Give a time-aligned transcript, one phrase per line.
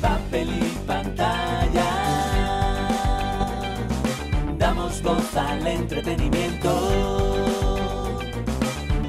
[0.00, 1.90] Papel y pantalla.
[4.58, 6.70] Damos voz al entretenimiento.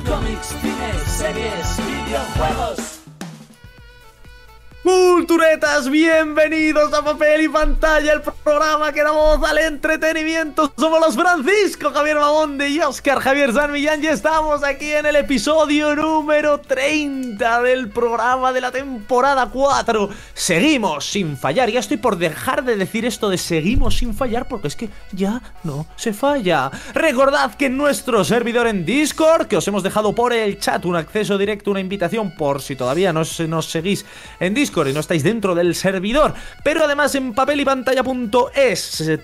[0.05, 2.88] Cómics, cines, series, videojuegos.
[5.29, 10.73] Culturetas, bienvenidos a Papel y Pantalla, el programa que da voz al entretenimiento.
[10.75, 15.15] Somos los Francisco Javier Mamonde y Oscar Javier San Millán y estamos aquí en el
[15.17, 20.09] episodio número 30 del programa de la temporada 4.
[20.33, 24.67] Seguimos sin fallar, ya estoy por dejar de decir esto de seguimos sin fallar porque
[24.67, 26.71] es que ya no se falla.
[26.95, 30.95] Recordad que en nuestro servidor en Discord, que os hemos dejado por el chat un
[30.95, 34.07] acceso directo, una invitación por si todavía no nos seguís
[34.39, 36.33] en Discord y no estáis dentro del servidor.
[36.63, 39.19] Pero además en papelypantalla.es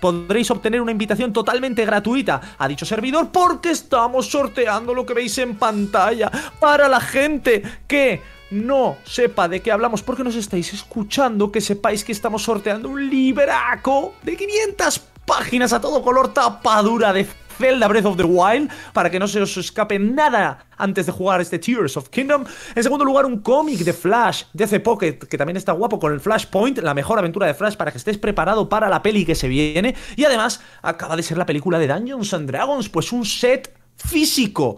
[0.00, 5.36] podréis obtener una invitación totalmente gratuita a dicho servidor porque estamos sorteando lo que veis
[5.38, 11.52] en pantalla para la gente que no sepa de qué hablamos porque nos estáis escuchando,
[11.52, 17.26] que sepáis que estamos sorteando un libraco de 500 páginas a todo color tapadura de
[17.58, 21.40] Zelda Breath of the Wild para que no se os escape nada antes de jugar
[21.40, 22.44] este Tears of Kingdom.
[22.74, 26.12] En segundo lugar, un cómic de Flash de DC Pocket que también está guapo con
[26.12, 29.34] el Flashpoint, la mejor aventura de Flash para que estés preparado para la peli que
[29.34, 29.94] se viene.
[30.16, 34.76] Y además, acaba de ser la película de Dungeons and Dragons, pues un set físico,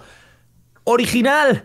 [0.84, 1.64] original,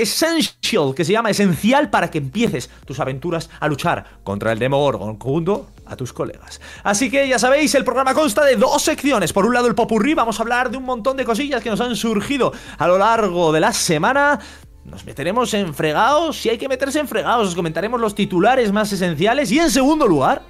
[0.00, 5.18] Essential, que se llama esencial para que empieces tus aventuras a luchar contra el Demogorgon
[5.18, 6.60] junto a tus colegas.
[6.84, 9.32] Así que ya sabéis, el programa consta de dos secciones.
[9.32, 11.80] Por un lado el popurrí, vamos a hablar de un montón de cosillas que nos
[11.80, 14.38] han surgido a lo largo de la semana.
[14.84, 18.92] Nos meteremos en fregados, si hay que meterse en fregados, os comentaremos los titulares más
[18.92, 20.42] esenciales y en segundo lugar,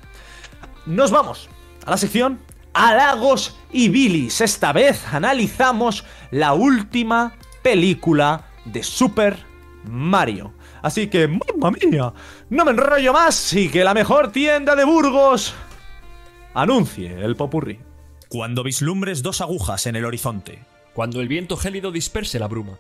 [0.87, 1.49] nos vamos
[1.85, 2.39] a la sección
[2.73, 4.41] Halagos y Bilis.
[4.41, 9.39] Esta vez analizamos la última película de Super
[9.85, 10.53] Mario.
[10.83, 12.13] Así que, mamma mía,
[12.49, 15.55] no me enrollo más y que la mejor tienda de Burgos
[16.55, 17.81] anuncie el popurrí.
[18.29, 20.59] Cuando vislumbres dos agujas en el horizonte,
[20.95, 22.79] Cuando el viento gélido disperse la bruma.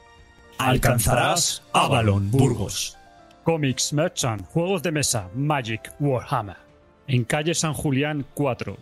[0.58, 2.96] alcanzarás Avalon, Burgos.
[3.44, 6.56] Comics Merchant, juegos de mesa, Magic, Warhammer.
[7.06, 8.76] En calle San Julián 4.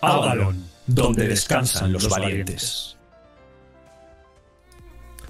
[0.00, 2.96] Avalon, donde descansan los valientes.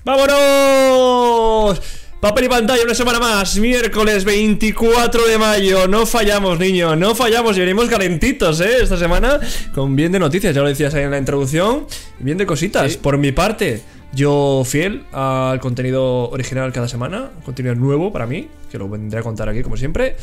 [0.05, 1.81] ¡Vámonos!
[2.21, 5.87] Papel y pantalla una semana más, miércoles 24 de mayo.
[5.87, 8.79] No fallamos, niño, no fallamos y venimos calentitos, ¿eh?
[8.83, 9.39] Esta semana
[9.73, 11.87] con bien de noticias, ya lo decías ahí en la introducción.
[12.19, 12.97] Bien de cositas.
[12.97, 18.79] Por mi parte, yo fiel al contenido original cada semana, contenido nuevo para mí, que
[18.79, 20.17] lo vendré a contar aquí como siempre.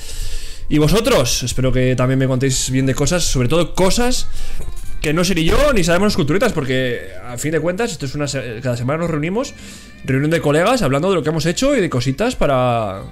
[0.68, 4.28] Y vosotros, espero que también me contéis bien de cosas, sobre todo cosas
[5.06, 8.16] que no seré yo ni sabemos los culturetas, porque a fin de cuentas, esto es
[8.16, 8.26] una
[8.60, 9.54] cada semana nos reunimos,
[10.04, 13.04] reunión de colegas, hablando de lo que hemos hecho y de cositas para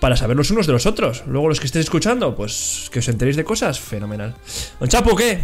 [0.00, 1.22] para saber los unos de los otros.
[1.28, 4.34] Luego los que estéis escuchando, pues que os enteréis de cosas, fenomenal.
[4.80, 5.38] Don Chapo, ¿qué?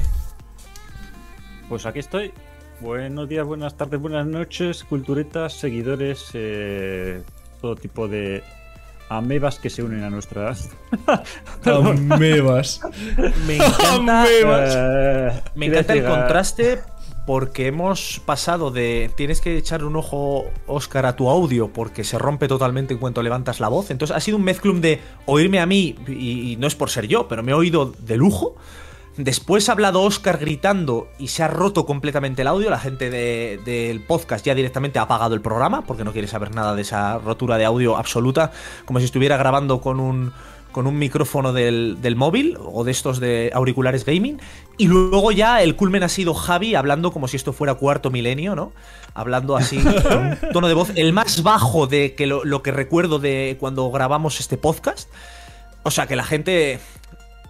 [1.69, 2.33] Pues aquí estoy.
[2.81, 7.23] Buenos días, buenas tardes, buenas noches, culturetas, seguidores, eh,
[7.61, 8.43] todo tipo de
[9.09, 10.55] amebas que se unen a nuestra.
[11.65, 12.81] Amebas.
[13.47, 14.75] Me encanta, Amebas.
[14.77, 16.81] Eh, me encanta el contraste
[17.27, 22.19] porque hemos pasado de tienes que echar un ojo, Oscar, a tu audio porque se
[22.19, 23.91] rompe totalmente en cuanto levantas la voz.
[23.91, 27.09] Entonces ha sido un mezclum de oírme a mí, y, y no es por ser
[27.09, 28.57] yo, pero me he oído de lujo.
[29.17, 32.69] Después ha hablado Oscar gritando y se ha roto completamente el audio.
[32.69, 36.55] La gente de- del podcast ya directamente ha apagado el programa porque no quiere saber
[36.55, 38.53] nada de esa rotura de audio absoluta,
[38.85, 40.33] como si estuviera grabando con un,
[40.71, 44.39] con un micrófono del, del móvil o de estos de auriculares gaming.
[44.77, 48.55] Y luego ya el culmen ha sido Javi hablando como si esto fuera cuarto milenio,
[48.55, 48.73] ¿no?
[49.15, 52.71] Hablando así, con un tono de voz el más bajo de que lo, lo que
[52.71, 55.09] recuerdo de cuando grabamos este podcast.
[55.85, 56.81] O sea que la gente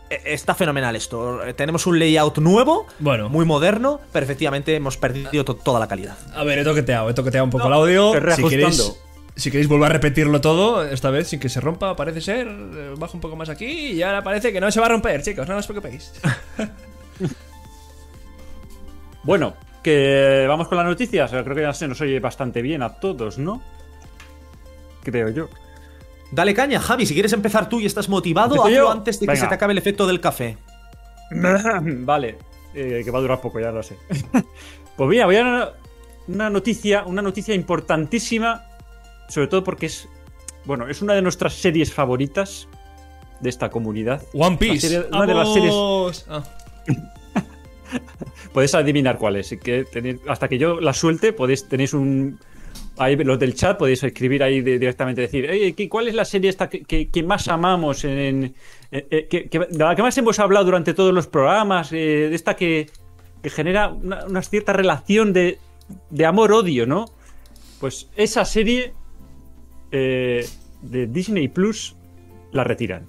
[0.09, 1.45] Está fenomenal esto.
[1.45, 3.29] Eh, Tenemos un layout nuevo, Bueno.
[3.29, 6.17] muy moderno, pero efectivamente hemos perdido to- toda la calidad.
[6.35, 8.13] A ver, he toqueteado, he toqueteado un poco el audio.
[8.35, 8.93] Si queréis,
[9.35, 12.47] si queréis volver a repetirlo todo, esta vez sin que se rompa, parece ser.
[12.49, 15.23] eh, Bajo un poco más aquí y ahora parece que no se va a romper,
[15.23, 16.13] chicos, no os preocupéis.
[19.23, 21.31] Bueno, que vamos con las noticias.
[21.31, 23.61] Creo que ya se nos oye bastante bien a todos, ¿no?
[25.03, 25.49] Creo yo.
[26.33, 28.91] Dale caña, Javi, si quieres empezar tú y estás motivado, ¿Empiezo hazlo yo?
[28.91, 30.59] antes de que se te acabe el efecto del café.
[31.31, 32.39] vale,
[32.75, 33.97] eh, que va a durar poco, ya lo sé.
[34.97, 35.69] pues mira, voy a una,
[36.29, 38.65] una noticia, una noticia importantísima,
[39.29, 40.09] sobre todo porque es,
[40.65, 42.69] bueno, es una de nuestras series favoritas
[43.41, 44.23] de esta comunidad.
[44.35, 44.89] One Piece.
[44.89, 46.27] Serie- una de las series-.
[46.29, 46.43] Ah.
[48.53, 49.51] Podéis adivinar cuál es.
[49.63, 52.39] Que tenéis- hasta que yo la suelte, podéis, tenéis un,
[52.99, 56.25] ahí los del chat podéis escribir ahí de- directamente, decir, "Oye, ¿qué- ¿cuál es la
[56.25, 58.05] serie esta que, que- que más amamos?
[58.05, 58.55] En, en-
[58.93, 61.97] eh, eh, que, de la que más hemos hablado durante todos los programas, eh,
[62.31, 62.89] de esta que,
[63.43, 65.59] que genera una, una cierta relación de,
[66.11, 67.05] de amor-odio, ¿no?
[67.81, 68.93] Pues esa serie
[69.93, 70.47] eh,
[70.83, 71.97] de Disney Plus
[72.53, 73.07] la retiran.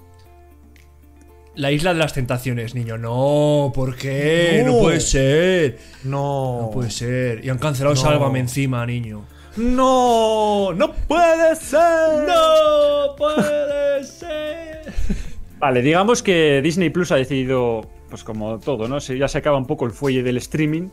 [1.54, 2.98] La isla de las tentaciones, niño.
[2.98, 4.62] No, ¿por qué?
[4.64, 4.78] No, No.
[4.80, 5.78] puede ser.
[6.04, 6.60] No.
[6.62, 7.44] No puede ser.
[7.44, 8.00] Y han cancelado No.
[8.00, 9.24] Sálvame encima, niño.
[9.58, 12.26] No, no puede ser.
[12.26, 14.92] ¡No puede ser!
[15.58, 18.98] Vale, digamos que Disney Plus ha decidido, pues como todo, ¿no?
[18.98, 20.88] Ya se acaba un poco el fuelle del streaming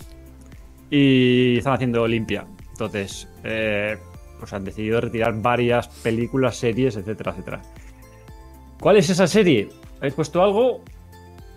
[0.90, 2.46] y están haciendo limpia.
[2.72, 3.98] Entonces, eh,
[4.40, 7.62] pues han decidido retirar varias películas, series, etcétera, etcétera.
[8.80, 9.70] ¿Cuál es esa serie?
[9.98, 10.82] ¿Habéis puesto algo?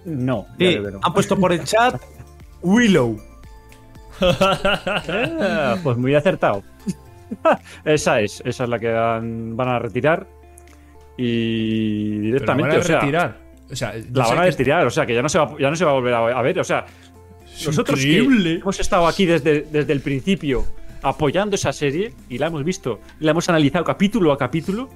[0.05, 0.47] No.
[0.59, 2.01] ya Sí, han puesto por el chat
[2.63, 3.19] Willow.
[4.21, 6.63] Ah, pues muy acertado.
[7.85, 10.27] esa es, esa es la que van, van a retirar.
[11.17, 13.37] Y Pero directamente, van a o sea, retirar.
[13.71, 15.77] O sea, la van a retirar, o sea, que ya no se va, ya no
[15.77, 16.59] se va a volver a, ver.
[16.59, 16.87] O sea,
[17.67, 20.65] nosotros que hemos estado aquí desde, desde el principio
[21.03, 24.89] apoyando esa serie y la hemos visto, la hemos analizado capítulo a capítulo,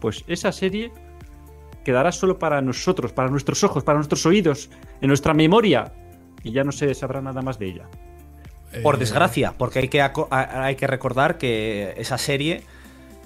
[0.00, 0.92] pues esa serie
[1.84, 4.70] quedará solo para nosotros, para nuestros ojos, para nuestros oídos,
[5.00, 5.92] en nuestra memoria
[6.42, 7.88] y ya no se sabrá nada más de ella.
[8.82, 12.62] Por Eh, desgracia, porque hay que, hay que recordar que esa serie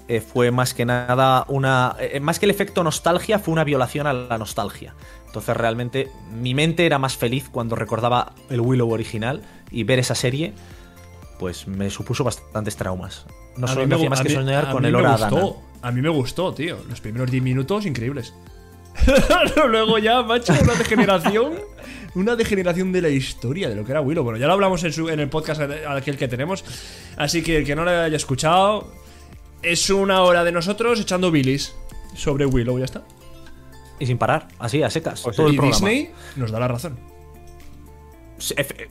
[0.08, 1.94] eh, fue más que nada una.
[2.00, 4.94] eh, más que el efecto nostalgia, fue una violación a la nostalgia.
[5.26, 10.17] Entonces, realmente, mi mente era más feliz cuando recordaba el Willow original y ver esa
[10.17, 10.52] serie,
[11.38, 13.26] pues me supuso bastantes traumas.
[13.56, 15.62] No solo me hacía más que mí- soñar con el hora gustó.
[15.82, 16.79] A mí me gustó, tío.
[16.88, 18.35] Los primeros 10 minutos, increíbles.
[19.69, 21.52] Luego ya, macho, una degeneración.
[22.15, 24.25] Una degeneración de la historia de lo que era Willow.
[24.25, 26.65] Bueno, ya lo hablamos en, su- en el podcast aquel que tenemos.
[27.17, 28.93] Así que el que no lo haya escuchado,
[29.62, 31.75] es una hora de nosotros echando bilis
[32.15, 33.03] sobre Willow, ya está.
[34.01, 35.23] Y sin parar, así, a secas.
[35.37, 35.57] Todo y.
[35.69, 36.99] Disney nos da la razón.
[38.39, 38.89] Efe-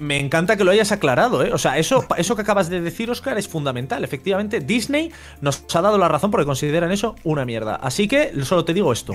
[0.00, 1.52] Me encanta que lo hayas aclarado, ¿eh?
[1.54, 4.04] O sea, eso, eso que acabas de decir, Oscar, es fundamental.
[4.04, 5.10] Efectivamente, Disney
[5.40, 7.76] nos ha dado la razón porque consideran eso una mierda.
[7.76, 9.14] Así que solo te digo esto.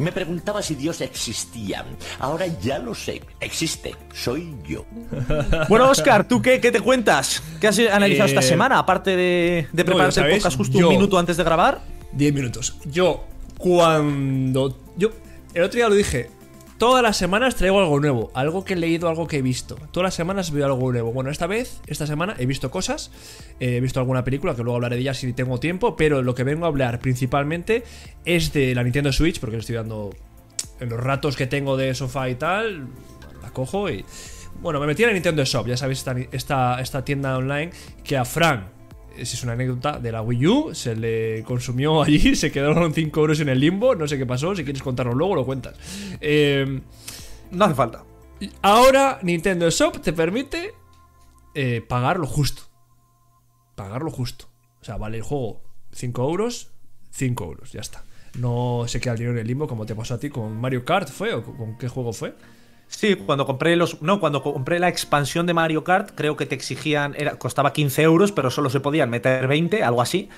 [0.00, 1.84] Me preguntaba si Dios existía.
[2.18, 3.20] Ahora ya lo sé.
[3.38, 3.94] Existe.
[4.12, 4.84] Soy yo.
[5.68, 7.42] Bueno, Oscar, ¿tú qué, qué te cuentas?
[7.60, 8.78] ¿Qué has analizado Eh, esta semana?
[8.78, 11.80] Aparte de, de no, prepararte ya el podcast justo yo- un minuto antes de grabar.
[12.12, 12.76] 10 minutos.
[12.86, 13.24] Yo,
[13.58, 14.78] cuando.
[14.96, 15.10] Yo,
[15.54, 16.30] el otro día lo dije.
[16.80, 18.30] Todas las semanas traigo algo nuevo.
[18.32, 19.76] Algo que he leído, algo que he visto.
[19.92, 21.12] Todas las semanas veo algo nuevo.
[21.12, 23.10] Bueno, esta vez, esta semana, he visto cosas.
[23.60, 25.94] eh, He visto alguna película que luego hablaré de ella si tengo tiempo.
[25.94, 27.84] Pero lo que vengo a hablar principalmente
[28.24, 29.40] es de la Nintendo Switch.
[29.40, 30.08] Porque estoy dando.
[30.80, 32.88] En los ratos que tengo de sofá y tal.
[33.42, 34.02] La cojo y.
[34.62, 35.66] Bueno, me metí en la Nintendo Shop.
[35.66, 37.72] Ya sabéis, esta, esta, esta tienda online
[38.04, 38.79] que a Fran
[39.22, 40.74] es una anécdota de la Wii U.
[40.74, 43.94] Se le consumió allí, se quedaron 5 euros en el limbo.
[43.94, 44.54] No sé qué pasó.
[44.54, 45.76] Si quieres contarlo luego, lo cuentas.
[46.20, 46.80] Eh,
[47.50, 48.04] No hace falta.
[48.62, 50.72] ahora, Nintendo Shop te permite
[51.54, 52.62] eh, pagar lo justo.
[53.74, 54.46] Pagar lo justo.
[54.80, 55.62] O sea, vale el juego
[55.92, 56.70] 5 euros,
[57.10, 58.04] 5 euros, ya está.
[58.38, 60.84] No se queda el dinero en el limbo como te pasó a ti con Mario
[60.84, 61.34] Kart, ¿fue?
[61.34, 62.34] ¿O con qué juego fue?
[62.92, 64.02] Sí, cuando compré los.
[64.02, 67.14] No, cuando compré la expansión de Mario Kart, creo que te exigían.
[67.16, 70.28] Era, costaba 15 euros, pero solo se podían meter 20, algo así.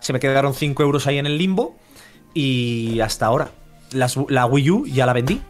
[0.00, 1.76] Se me quedaron 5 euros ahí en el limbo.
[2.34, 3.50] Y hasta ahora.
[3.92, 5.40] Las- la Wii U ya la vendí.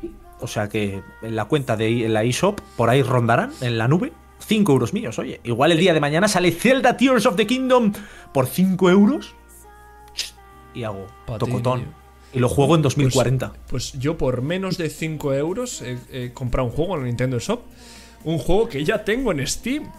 [0.40, 3.88] O sea que en la cuenta de en la eShop, por ahí rondarán en la
[3.88, 4.12] nube.
[4.40, 5.40] 5 euros míos, oye.
[5.44, 7.92] Igual el día de mañana sale Zelda Tears of the Kingdom
[8.35, 9.35] por 5 euros.
[10.75, 11.06] Y hago
[11.38, 11.94] tocotón.
[12.32, 13.52] Y lo juego en 2040.
[13.68, 17.38] Pues yo por menos de 5 euros he, he comprado un juego en la Nintendo
[17.38, 17.62] Shop.
[18.25, 19.90] Un juego que ya tengo en Steam.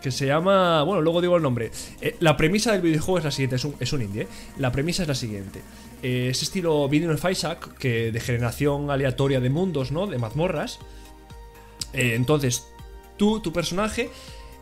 [0.00, 0.82] Que se llama...
[0.82, 1.70] Bueno, luego digo el nombre.
[2.00, 3.56] Eh, la premisa del videojuego es la siguiente.
[3.56, 4.28] Es un, es un indie, ¿eh?
[4.58, 5.62] La premisa es la siguiente.
[6.02, 10.06] Eh, es estilo Binding of Isaac, que de generación aleatoria de mundos, ¿no?
[10.06, 10.78] De mazmorras.
[11.94, 12.66] Entonces,
[13.16, 14.10] tú, tu personaje,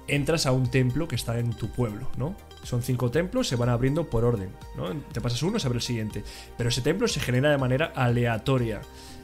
[0.07, 2.37] entras a un templo que está en tu pueblo, ¿no?
[2.63, 4.91] Son cinco templos, se van abriendo por orden, ¿no?
[5.13, 6.23] Te pasas uno, se abre el siguiente.
[6.57, 8.81] Pero ese templo se genera de manera aleatoria.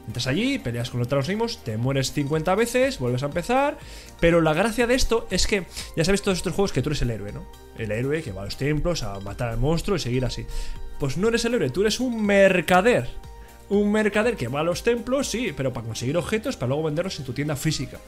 [0.07, 3.77] Entras allí, peleas con otros mismos, te mueres 50 veces, vuelves a empezar.
[4.19, 7.01] Pero la gracia de esto es que, ya sabes, todos estos juegos que tú eres
[7.03, 7.45] el héroe, ¿no?
[7.77, 10.45] El héroe que va a los templos a matar al monstruo y seguir así.
[10.99, 13.07] Pues no eres el héroe, tú eres un mercader.
[13.69, 17.19] Un mercader que va a los templos, sí, pero para conseguir objetos, para luego venderlos
[17.19, 17.99] en tu tienda física.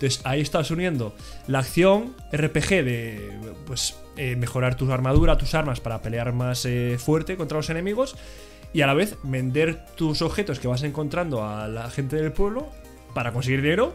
[0.00, 1.14] Entonces ahí estás uniendo
[1.46, 6.96] la acción RPG de pues eh, mejorar tu armadura, tus armas para pelear más eh,
[6.98, 8.16] fuerte contra los enemigos
[8.72, 12.70] y a la vez vender tus objetos que vas encontrando a la gente del pueblo
[13.12, 13.94] para conseguir dinero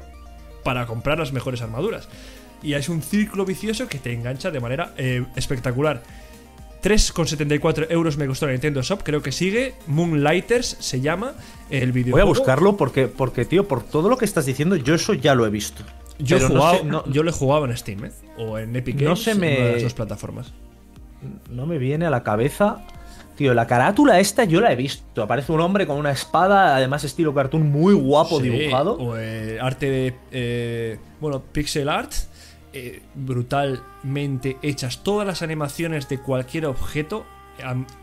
[0.63, 2.07] para comprar las mejores armaduras.
[2.61, 6.03] y es un círculo vicioso que te engancha de manera eh, espectacular.
[6.85, 9.73] 3,74 euros me costó la Nintendo Shop, creo que sigue.
[9.87, 11.33] Moonlighters se llama
[11.71, 12.27] el Voy videojuego.
[12.27, 15.45] a buscarlo porque, porque, tío, por todo lo que estás diciendo, yo eso ya lo
[15.45, 15.83] he visto.
[16.19, 18.11] Yo, he no sé- no- yo lo he jugado en Steam, ¿eh?
[18.37, 20.53] O en Epic No Games, se en me- una de las dos plataformas.
[21.49, 22.85] no me viene a la cabeza.
[23.35, 25.21] Tío, la carátula esta yo la he visto.
[25.23, 28.93] Aparece un hombre con una espada, además estilo cartoon, muy guapo Sí, dibujado.
[28.97, 30.13] O eh, arte de.
[30.31, 32.13] eh, bueno, pixel art.
[32.75, 35.01] Eh, brutalmente hechas.
[35.03, 37.25] Todas las animaciones de cualquier objeto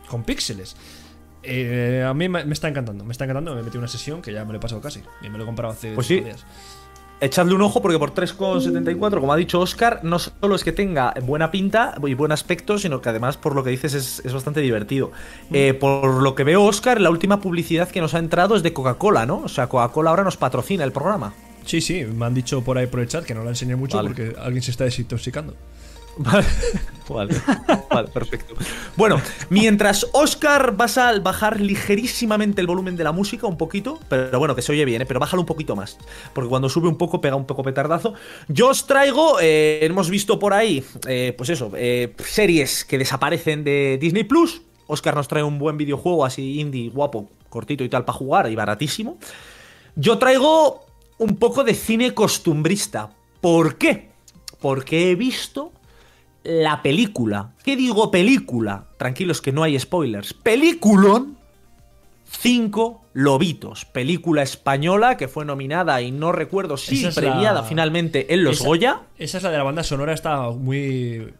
[0.09, 0.75] con píxeles.
[1.43, 3.55] Eh, a mí me, me está encantando, me está encantando.
[3.55, 5.01] Me metí una sesión que ya me lo he pasado casi.
[5.21, 6.21] Y me lo he comprado hace Pues sí.
[6.21, 6.45] días.
[7.21, 11.13] Echadle un ojo porque por 3,74, como ha dicho Oscar, no solo es que tenga
[11.23, 14.59] buena pinta y buen aspecto, sino que además, por lo que dices, es, es bastante
[14.59, 15.11] divertido.
[15.51, 18.73] Eh, por lo que veo, Oscar, la última publicidad que nos ha entrado es de
[18.73, 19.37] Coca-Cola, ¿no?
[19.37, 21.33] O sea, Coca-Cola ahora nos patrocina el programa.
[21.65, 23.97] Sí, sí, me han dicho por ahí por el chat que no la enseñé mucho
[23.97, 24.09] Vale.
[24.09, 25.55] porque alguien se está desintoxicando.
[26.17, 26.45] Vale,
[27.09, 27.35] vale,
[27.89, 28.53] vale, perfecto.
[28.95, 34.37] Bueno, mientras Oscar vas a bajar ligerísimamente el volumen de la música, un poquito, pero
[34.37, 35.05] bueno, que se oye bien, ¿eh?
[35.05, 35.97] pero bájalo un poquito más,
[36.33, 38.13] porque cuando sube un poco pega un poco petardazo.
[38.47, 41.71] Yo os traigo, eh, hemos visto por ahí, eh, pues eso,
[42.23, 44.61] series que desaparecen de Disney Plus.
[44.85, 48.55] Oscar nos trae un buen videojuego así indie, guapo, cortito y tal para jugar y
[48.55, 49.17] baratísimo.
[49.95, 50.85] Yo traigo
[51.23, 53.09] un poco de cine costumbrista.
[53.41, 54.09] ¿Por qué?
[54.59, 55.71] Porque he visto
[56.43, 57.53] la película.
[57.63, 58.87] ¿Qué digo película?
[58.97, 60.33] Tranquilos que no hay spoilers.
[60.33, 61.37] Peliculón.
[62.25, 63.85] Cinco lobitos.
[63.85, 68.57] Película española que fue nominada y no recuerdo si es premiada la- finalmente en los
[68.57, 69.01] Esa- Goya.
[69.17, 71.31] Esa es la de la banda sonora, está muy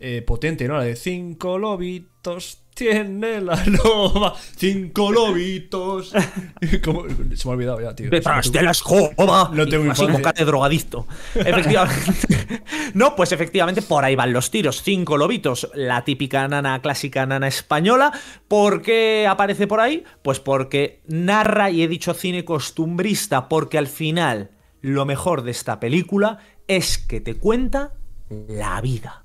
[0.00, 0.76] eh, potente, ¿no?
[0.78, 6.12] La de cinco lobitos tiene la loba, cinco lobitos.
[6.84, 7.04] ¿Cómo?
[7.08, 8.10] Se me ha olvidado ya, tío.
[8.10, 9.50] Detrás de la escoba.
[9.52, 11.06] No tengo así cara de drogadicto.
[11.34, 12.62] Efectivamente.
[12.94, 14.82] no, pues efectivamente por ahí van los tiros.
[14.82, 18.12] Cinco lobitos, la típica nana clásica nana española.
[18.48, 20.04] ¿Por qué aparece por ahí?
[20.22, 24.50] Pues porque narra, y he dicho cine costumbrista, porque al final
[24.80, 27.92] lo mejor de esta película es que te cuenta
[28.30, 29.24] la vida.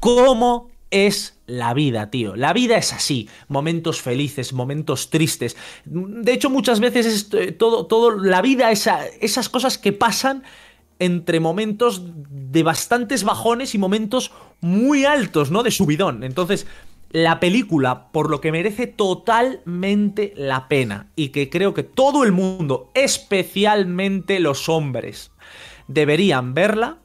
[0.00, 0.70] ¿Cómo
[1.04, 2.34] es la vida, tío?
[2.36, 5.56] La vida es así, momentos felices, momentos tristes.
[5.84, 10.42] De hecho, muchas veces es eh, todo, todo la vida, esa- esas cosas que pasan
[10.98, 15.62] entre momentos de bastantes bajones y momentos muy altos, ¿no?
[15.62, 16.24] De subidón.
[16.24, 16.66] Entonces,
[17.12, 22.32] la película, por lo que merece totalmente la pena y que creo que todo el
[22.32, 25.30] mundo, especialmente los hombres,
[25.86, 26.98] deberían verla,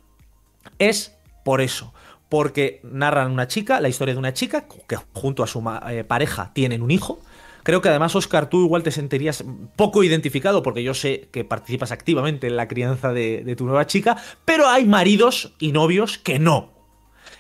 [0.80, 1.94] es por eso.
[2.32, 6.52] Porque narran una chica, la historia de una chica que junto a su eh, pareja
[6.54, 7.20] tienen un hijo.
[7.64, 9.44] Creo que además, Oscar, tú igual te sentirías
[9.76, 14.16] poco identificado porque yo sé que participas activamente en la crianza de, tu nueva chica,
[14.46, 16.70] pero hay maridos y novios que no.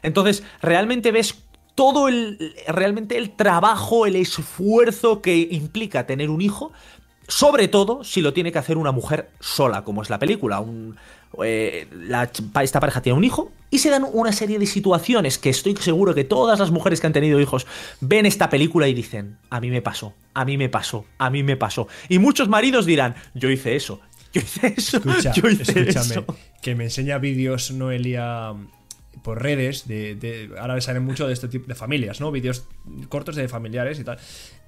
[0.02, 1.42] Entonces, realmente ves
[1.74, 2.54] todo el.
[2.68, 6.74] realmente el trabajo, el esfuerzo que implica tener un hijo.
[7.30, 10.62] Sobre todo si lo tiene que hacer una mujer sola, como es la película.
[11.46, 11.88] Eh,
[12.62, 16.14] esta pareja tiene un hijo y se dan una serie de situaciones que estoy seguro
[16.14, 17.66] que todas las mujeres que han tenido hijos
[18.02, 21.42] ven esta película y dicen, a mí me pasó, a mí me pasó, a mí
[21.42, 21.88] me pasó.
[22.10, 24.00] Y muchos maridos dirán, yo hice eso,
[24.34, 26.26] yo hice eso, Escucha, yo hice escúchame, eso.
[26.62, 28.54] que me enseña vídeos Noelia
[29.24, 32.32] por redes de, de- ahora le salen mucho de este tipo de familias, ¿no?
[32.32, 32.66] Vídeos
[33.10, 34.18] cortos de familiares y tal.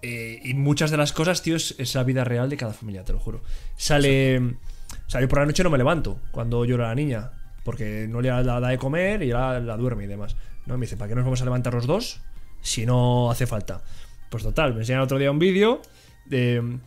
[0.02, 3.04] Eh, y muchas de las cosas, tío, es, es la vida real de cada familia,
[3.06, 3.42] te lo juro.
[3.78, 7.32] Sale, o sea, yo por la noche no me levanto cuando llora la niña,
[7.64, 10.36] porque no le da, la da de comer y la, la duerme y demás.
[10.66, 12.22] No me dice, ¿para qué nos vamos a levantar los dos
[12.62, 13.82] si no hace falta?
[14.30, 15.82] Pues total, me enseñan otro día un vídeo
[16.26, 16.78] de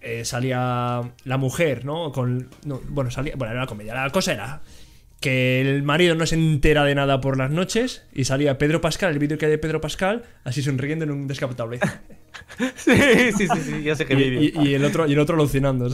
[0.00, 2.10] eh, salía la mujer, ¿no?
[2.12, 3.94] Con, no, bueno, salía, bueno, era una comedia.
[3.94, 4.62] La cosa era
[5.20, 9.12] que el marido no se entera de nada por las noches y salía Pedro Pascal,
[9.12, 11.78] el vídeo que hay de Pedro Pascal, así sonriendo en un descapotable.
[12.76, 12.92] Sí,
[13.36, 14.62] sí, sí, sí, ya sé que y, vídeo.
[14.62, 15.86] y- y el otro y el otro alucinando.
[15.86, 15.90] o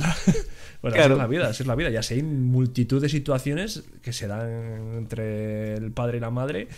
[0.82, 1.14] Bueno, así Claro.
[1.14, 1.90] es la vida, así es la vida.
[1.90, 6.68] Ya sé, hay multitud de situaciones que se dan entre el padre y la madre.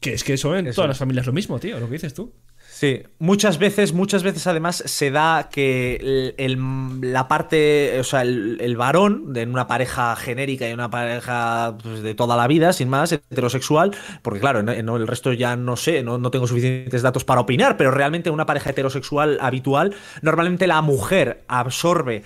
[0.00, 2.14] Que es que eso en Eso todas las familias lo mismo, tío, lo que dices
[2.14, 2.32] tú.
[2.70, 8.22] Sí, muchas veces, muchas veces además se da que el- el- la parte, o sea,
[8.22, 12.72] el, el varón de una pareja genérica y una pareja pues, de toda la vida,
[12.72, 17.24] sin más, heterosexual, porque claro, el resto ya no sé, no, no tengo suficientes datos
[17.24, 22.22] para opinar, pero realmente una pareja heterosexual habitual, normalmente la mujer absorbe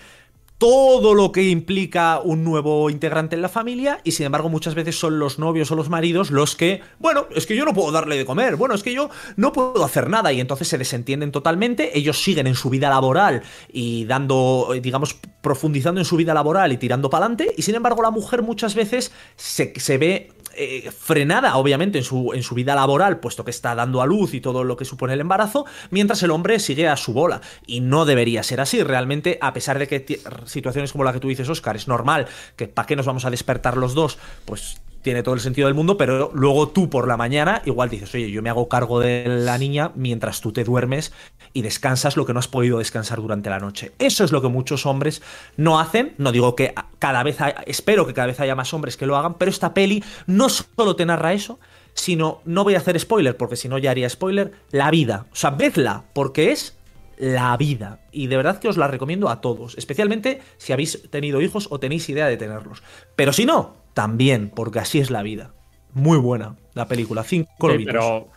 [0.63, 4.97] todo lo que implica un nuevo integrante en la familia y sin embargo muchas veces
[4.97, 8.17] son los novios o los maridos los que, bueno, es que yo no puedo darle
[8.17, 11.99] de comer, bueno, es que yo no puedo hacer nada y entonces se desentienden totalmente,
[11.99, 13.43] ellos siguen en su vida laboral
[13.73, 18.01] y dando, digamos, profundizando en su vida laboral y tirando para adelante y sin embargo
[18.01, 22.75] la mujer muchas veces se, se ve eh, frenada, obviamente, en su, en su vida
[22.75, 26.23] laboral, puesto que está dando a luz y todo lo que supone el embarazo, mientras
[26.23, 27.41] el hombre sigue a su bola.
[27.67, 28.83] Y no debería ser así.
[28.83, 30.21] Realmente, a pesar de que
[30.53, 33.31] situaciones como la que tú dices, Oscar, es normal que para qué nos vamos a
[33.31, 37.17] despertar los dos, pues tiene todo el sentido del mundo, pero luego tú por la
[37.17, 41.13] mañana igual dices, oye, yo me hago cargo de la niña mientras tú te duermes
[41.53, 43.93] y descansas lo que no has podido descansar durante la noche.
[43.99, 45.21] Eso es lo que muchos hombres
[45.57, 46.15] no hacen.
[46.19, 49.35] No digo que cada vez, espero que cada vez haya más hombres que lo hagan,
[49.35, 51.59] pero esta peli no solo te narra eso,
[51.95, 55.27] sino, no voy a hacer spoiler, porque si no ya haría spoiler, la vida.
[55.33, 56.77] O sea, vedla, porque es
[57.23, 58.01] la vida.
[58.11, 61.79] Y de verdad que os la recomiendo a todos, especialmente si habéis tenido hijos o
[61.79, 62.83] tenéis idea de tenerlos.
[63.15, 65.55] Pero si no, también, porque así es la vida.
[65.95, 68.29] Muy buena la película, cinco Sí, pero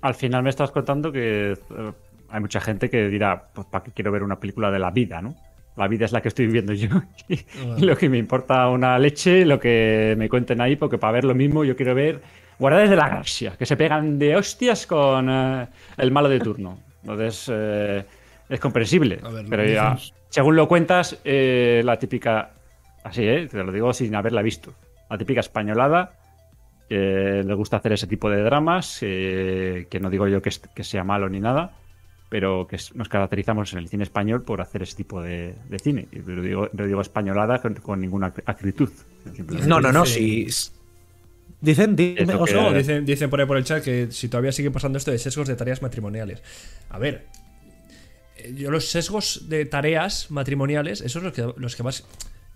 [0.00, 1.92] al final me estás contando que eh,
[2.28, 5.20] hay mucha gente que dirá, pues para qué quiero ver una película de la vida,
[5.20, 5.34] ¿no?
[5.76, 6.88] La vida es la que estoy viviendo yo.
[7.28, 11.24] y lo que me importa una leche, lo que me cuenten ahí, porque para ver
[11.24, 12.22] lo mismo yo quiero ver
[12.60, 16.78] Guardianes de la Galaxia, que se pegan de hostias con eh, el malo de turno.
[17.02, 18.04] Entonces, eh,
[18.50, 19.20] es comprensible.
[19.22, 19.96] A ver, pero ya,
[20.28, 22.50] según lo cuentas, eh, la típica,
[23.04, 23.48] así, ¿eh?
[23.50, 24.74] Te lo digo sin haberla visto.
[25.08, 26.12] La típica españolada
[26.88, 30.58] que le gusta hacer ese tipo de dramas, eh, que no digo yo que, es-
[30.58, 31.72] que sea malo ni nada,
[32.28, 35.78] pero que es- nos caracterizamos en el cine español por hacer ese tipo de, de
[35.78, 36.08] cine.
[36.12, 38.90] Y lo digo, lo digo españolada con, con ninguna ac- acritud.
[39.66, 40.46] no, no, no, si...
[41.60, 42.54] Dicen, dime, que-.
[42.54, 45.18] No, dicen, dicen por ahí por el chat que si todavía sigue pasando esto de
[45.18, 46.42] sesgos de tareas matrimoniales.
[46.88, 47.39] A ver, eh,
[48.54, 52.04] yo los sesgos de tareas matrimoniales, esos los que, los que más...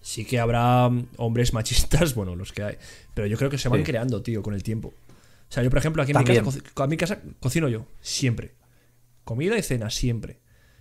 [0.00, 2.76] Sí que habrá mm, hombres machistas, bueno, los que hay,
[3.14, 3.84] pero yo creo que se van Sí.
[3.84, 4.88] creando, tío, con el tiempo.
[4.88, 8.54] O sea, yo, por ejemplo, aquí en mi, casa, a mi casa cocino yo, siempre.
[9.24, 10.40] Comida y cena, siempre.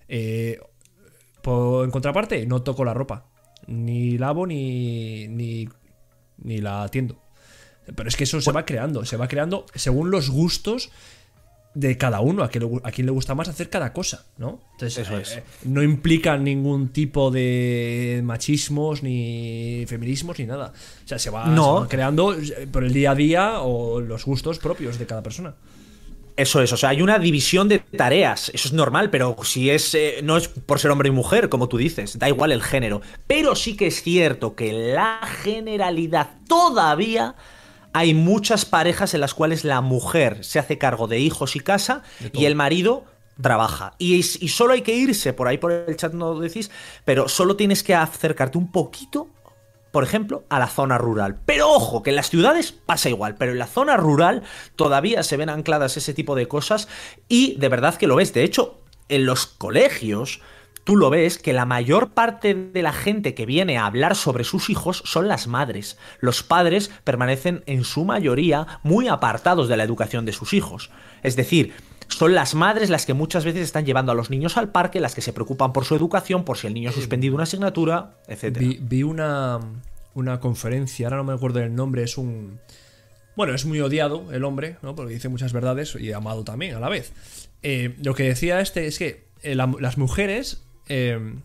[0.09, 0.59] Eh,
[1.41, 3.29] por, en contraparte, no toco la ropa.
[3.67, 5.69] Ni lavo ni, ni,
[6.37, 7.21] ni la tiendo.
[7.95, 10.89] Pero es que eso se va creando, se va creando según los gustos
[11.75, 14.59] de cada uno, a quien le, a quien le gusta más hacer cada cosa, ¿no?
[14.73, 15.31] Entonces, Eso eh, es.
[15.37, 20.71] eh, no implica ningún tipo de machismos, ni feminismos, ni nada.
[21.03, 21.75] O sea, se va, No.
[21.77, 25.23] se va creando eh, por el día a día o los gustos propios de cada
[25.23, 25.55] persona.
[26.35, 29.93] Eso es, o sea, hay una división de tareas, eso es normal, pero si es,
[29.93, 33.01] eh, no es por ser hombre y mujer, como tú dices, da igual el género.
[33.27, 37.35] Pero sí que es cierto que la generalidad todavía
[37.93, 42.03] hay muchas parejas en las cuales la mujer se hace cargo de hijos y casa
[42.33, 43.05] y el marido
[43.41, 43.93] trabaja.
[43.97, 46.71] Y, y solo hay que irse, por ahí por el chat no lo decís,
[47.05, 49.29] pero solo tienes que acercarte un poquito
[49.93, 51.37] por ejemplo, a la zona rural.
[51.45, 54.41] Pero ojo, que en las ciudades pasa igual, pero en la zona rural
[54.75, 56.87] todavía se ven ancladas ese tipo de cosas
[57.29, 58.33] y de verdad que lo ves.
[58.33, 60.41] De hecho, en los colegios
[60.83, 64.43] tú lo ves que la mayor parte de la gente que viene a hablar sobre
[64.43, 65.97] sus hijos son las madres.
[66.19, 70.89] Los padres permanecen en su mayoría muy apartados de la educación de sus hijos.
[71.21, 71.73] Es decir,
[72.09, 75.15] son las madres las que muchas veces están llevando a los niños al parque, las
[75.15, 78.57] que se preocupan por su educación, por si el niño ha suspendido una asignatura, etc.
[78.81, 79.59] Vi, una,
[80.13, 82.59] una conferencia, ahora no me acuerdo del nombre, es un...
[83.35, 84.93] Bueno, es muy odiado el hombre, ¿no?
[84.95, 87.13] Porque dice muchas verdades y amado también a la vez.
[87.63, 90.61] Eh, lo que decía este es que eh, la- las mujeres
[90.93, 91.35] eh,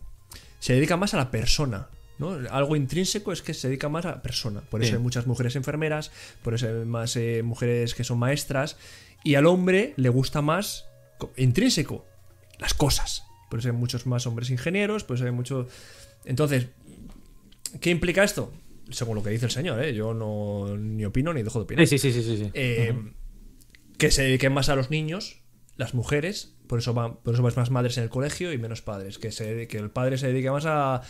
[0.59, 1.87] se dedican más a la persona.
[2.19, 2.37] ¿no?
[2.51, 4.59] Algo intrínseco es que se dedica más a la persona.
[4.61, 6.11] Por eso hay muchas mujeres enfermeras,
[6.43, 8.75] por eso hay más eh, mujeres que son maestras.
[9.23, 10.85] Y al hombre le gusta más
[11.17, 12.05] co- intrínseco
[12.59, 13.23] las cosas.
[13.49, 15.67] Por eso hay muchos más hombres ingenieros, por eso hay mucho.
[16.25, 16.67] Entonces,
[17.79, 18.51] ¿qué implica esto?
[18.91, 19.93] Según lo que dice el señor, ¿eh?
[19.93, 21.87] yo no ni opino ni dejo de opinar.
[21.87, 22.51] Sí, sí, sí, sí, sí.
[22.53, 22.93] Eh,
[23.97, 25.41] Que se dediquen más a los niños,
[25.77, 28.83] las mujeres, por eso van, por eso ves más madres en el colegio y menos
[28.83, 29.17] padres.
[29.17, 31.01] Que, se, que el padre se dedique más a,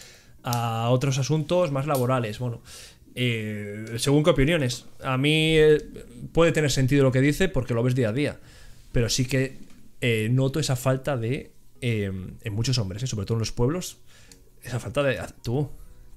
[0.42, 2.40] a otros asuntos más laborales.
[2.40, 2.62] Bueno,
[3.14, 4.86] eh, según qué opiniones.
[5.04, 5.86] A mí eh,
[6.32, 8.40] puede tener sentido lo que dice porque lo ves día a día.
[8.94, 9.58] Pero sí que
[10.00, 11.52] eh, noto esa falta de.
[11.82, 13.98] en muchos hombres, sobre todo en los pueblos,
[14.64, 15.20] esa falta de.
[15.20, 15.70] ah, Tú,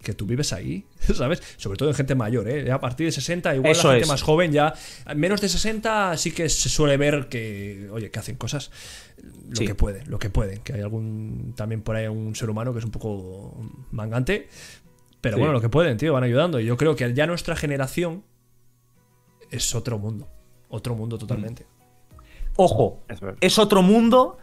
[0.02, 0.84] que tú vives ahí,
[1.14, 1.42] ¿sabes?
[1.56, 2.70] Sobre todo en gente mayor, ¿eh?
[2.70, 4.08] A partir de 60, igual Eso la gente es.
[4.10, 4.74] más joven ya.
[5.16, 8.70] Menos de 60 sí que se suele ver que, oye, que hacen cosas
[9.48, 9.66] lo Sí.
[9.66, 10.58] que pueden, lo que pueden.
[10.62, 13.56] Que hay algún, también por ahí un ser humano que es un poco
[13.90, 14.48] mangante.
[15.20, 15.40] Pero Sí.
[15.40, 16.58] bueno, lo que pueden, tío, van ayudando.
[16.60, 18.24] Y yo creo que ya nuestra generación
[19.50, 20.28] es otro mundo.
[20.68, 21.66] Otro mundo totalmente.
[22.56, 23.02] Ojo,
[23.40, 24.38] es otro mundo,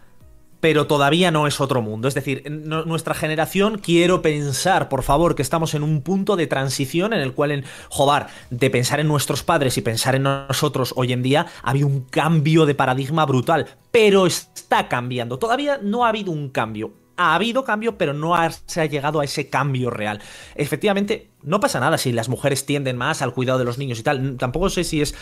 [0.60, 2.08] pero todavía no es otro mundo.
[2.08, 7.13] Es decir, nuestra generación, quiero pensar, por favor, que estamos en un punto de transición
[7.13, 11.13] en el cual, en, joder, de pensar en nuestros padres y pensar en nosotros hoy
[11.13, 15.39] en día, ha habido un cambio de paradigma brutal, pero está cambiando.
[15.39, 16.93] Todavía no ha habido un cambio.
[17.22, 18.34] Ha habido cambio, pero no
[18.66, 20.22] se ha llegado a ese cambio real.
[20.56, 24.04] Efectivamente, no pasa nada si las mujeres tienden más al cuidado de los niños y
[24.04, 24.38] tal.
[24.38, 25.14] Tampoco sé si es.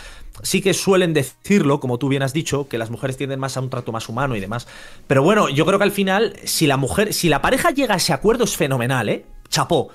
[0.43, 3.61] Sí que suelen decirlo, como tú bien has dicho, que las mujeres tienden más a
[3.61, 4.67] un trato más humano y demás.
[5.07, 7.97] Pero bueno, yo creo que al final, si la mujer, si la pareja llega a
[7.97, 9.25] ese acuerdo, es fenomenal, ¿eh?
[9.49, 9.89] Chapó.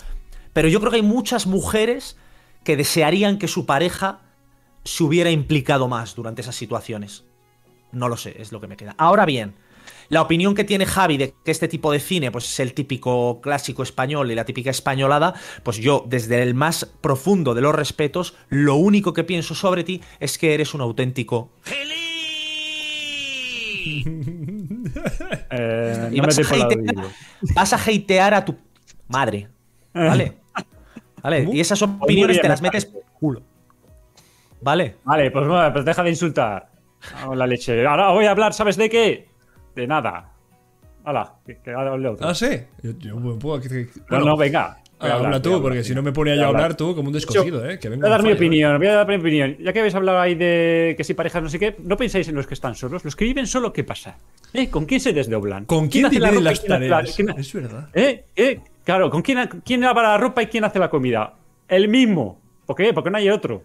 [0.52, 2.16] Pero yo creo que hay muchas mujeres
[2.64, 4.22] que desearían que su pareja
[4.82, 7.22] se hubiera implicado más durante esas situaciones.
[7.92, 8.96] No lo sé, es lo que me queda.
[8.98, 9.54] Ahora bien,
[10.12, 13.40] la opinión que tiene Javi de que este tipo de cine pues, es el típico
[13.40, 18.36] clásico español y la típica españolada, pues yo, desde el más profundo de los respetos,
[18.50, 21.52] lo único que pienso sobre ti es que eres un auténtico.
[25.54, 26.78] Eh, Y no me vas, a hatear,
[27.54, 28.56] vas a hatear a tu
[29.08, 29.48] madre.
[29.92, 30.38] ¿Vale?
[31.20, 31.48] ¿Vale?
[31.52, 33.42] Y esas opiniones bien, te las me metes por culo.
[34.60, 34.96] ¿Vale?
[35.02, 36.70] Vale, pues, pues deja de insultar.
[37.14, 37.84] Vamos la leche.
[37.84, 39.31] Ahora voy a hablar, ¿sabes de qué?
[39.74, 40.28] De nada.
[41.04, 42.28] Hala, que, que hable otro.
[42.28, 42.48] Ah, sí.
[42.82, 43.60] Yo, yo me puedo.
[43.60, 44.78] que- que- no, bueno, no, venga.
[45.00, 47.76] Habla tú, porque si no me ponía yo a hablar tú como un descosido, ¿eh?
[47.80, 48.34] Que Voy a dar mi ¿eh?
[48.34, 49.56] opinión, voy a dar mi opinión.
[49.58, 52.36] Ya que habéis hablado ahí de que si parejas no sé qué, no pensáis en
[52.36, 53.04] los que están solos.
[53.04, 54.16] Los que viven solo, ¿qué pasa?
[54.52, 54.70] ¿Eh?
[54.70, 55.64] ¿Con quién se desdoblan?
[55.64, 57.16] ¿Con quién la dividen las quién tareas?
[57.16, 57.88] quién- Es verdad.
[57.94, 58.26] ¿Eh?
[58.36, 58.60] ¿Eh?
[58.84, 61.34] Claro, ¿con quién, quién lava la ropa y quién hace la comida?
[61.66, 62.38] El mismo.
[62.64, 62.92] ¿Por qué?
[62.94, 63.64] Porque no hay otro.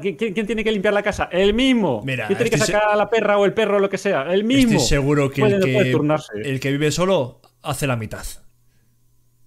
[0.00, 1.28] ¿Quién, quién- quién tiene que limpiar la casa?
[1.30, 2.02] El mismo.
[2.04, 4.22] Mira, ¿Quién tiene que sacar a la perra o el perro o lo que sea?
[4.32, 4.72] El mismo.
[4.72, 6.32] Estoy seguro que, Puede- el que turnarse.
[6.42, 8.24] el que vive solo hace la mitad.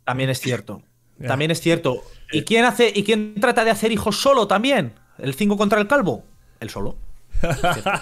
[0.05, 0.81] También es cierto.
[1.19, 1.27] Ya.
[1.27, 2.01] También es cierto.
[2.31, 4.93] ¿Y quién hace y quién trata de hacer hijos solo también?
[5.19, 6.23] ¿El 5 contra el calvo?
[6.59, 6.95] El solo.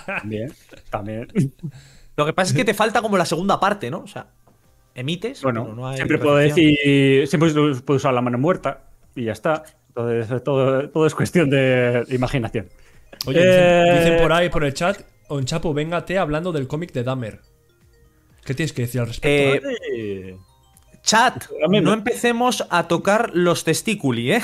[0.06, 0.54] También.
[0.90, 1.28] También.
[2.16, 4.00] Lo que pasa es que te falta como la segunda parte, ¿no?
[4.00, 4.28] O sea,
[4.96, 7.28] emites, Bueno, pero no hay siempre puedo decir.
[7.28, 8.84] Siempre puedo usar la mano muerta
[9.16, 9.64] y ya está.
[10.08, 12.68] Entonces, todo, todo es cuestión de imaginación.
[13.26, 17.04] Oye, dicen, Eh, dicen por ahí, por el chat, Onchapo, véngate hablando del cómic de
[17.04, 17.42] Dahmer.
[18.46, 19.68] ¿Qué tienes que decir al respecto?
[19.96, 20.38] Eh,
[21.02, 21.94] Chat, ¿no?
[21.94, 24.42] empecemos a tocar los testículi, ¿eh?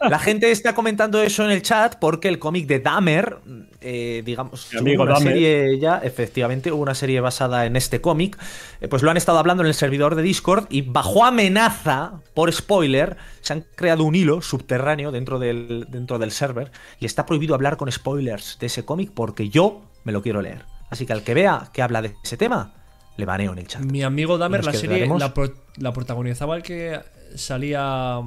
[0.00, 3.38] La gente está comentando eso en el chat porque el cómic de Dahmer,
[3.80, 5.32] eh, digamos, Mi amigo una Dahmer.
[5.32, 8.38] serie ya, efectivamente, hubo una serie basada en este cómic,
[8.80, 12.52] eh, pues lo han estado hablando en el servidor de Discord y bajo amenaza, por
[12.52, 17.54] spoiler, se han creado un hilo subterráneo dentro del, dentro del server y está prohibido
[17.54, 20.64] hablar con spoilers de ese cómic porque yo me lo quiero leer.
[20.90, 22.74] Así que al que vea que habla de ese tema,
[23.16, 23.82] le baneo en el chat.
[23.82, 26.98] Mi amigo Dahmer, la serie, la, pro- la protagonizaba el que
[27.36, 28.18] salía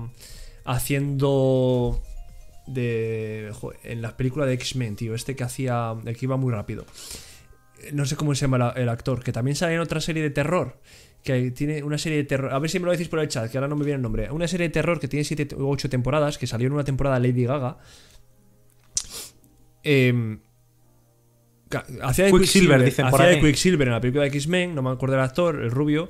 [0.65, 2.02] haciendo
[2.67, 3.52] de
[3.84, 6.86] en las películas de X-Men, tío, este que hacía, el que iba muy rápido.
[7.91, 10.30] No sé cómo se llama la- el actor, que también sale en otra serie de
[10.30, 10.80] terror.
[11.23, 12.54] Que tiene una serie de terror.
[12.54, 14.02] A ver si me lo decís por el chat, que ahora no me viene el
[14.02, 14.30] nombre.
[14.32, 17.17] Una serie de terror que tiene 7 u 8 temporadas, que salió en una temporada
[17.19, 17.78] Lady Gaga.
[19.84, 20.39] Em,
[22.02, 23.41] hacía de Quicksilver, dicen por hacía de ahí.
[23.41, 26.10] Quicksilver en la película de X-Men, no me acuerdo del actor, el rubio.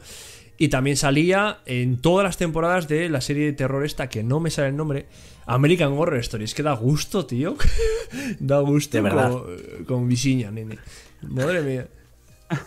[0.57, 4.39] Y también salía en todas las temporadas de la serie de terror esta, que no
[4.39, 5.07] me sale el nombre,
[5.45, 6.43] American Horror Story.
[6.43, 7.55] Es que da gusto, tío.
[8.39, 9.31] da gusto De verdad.
[9.31, 10.77] con, con Visiña, nene.
[11.23, 11.87] Madre mía.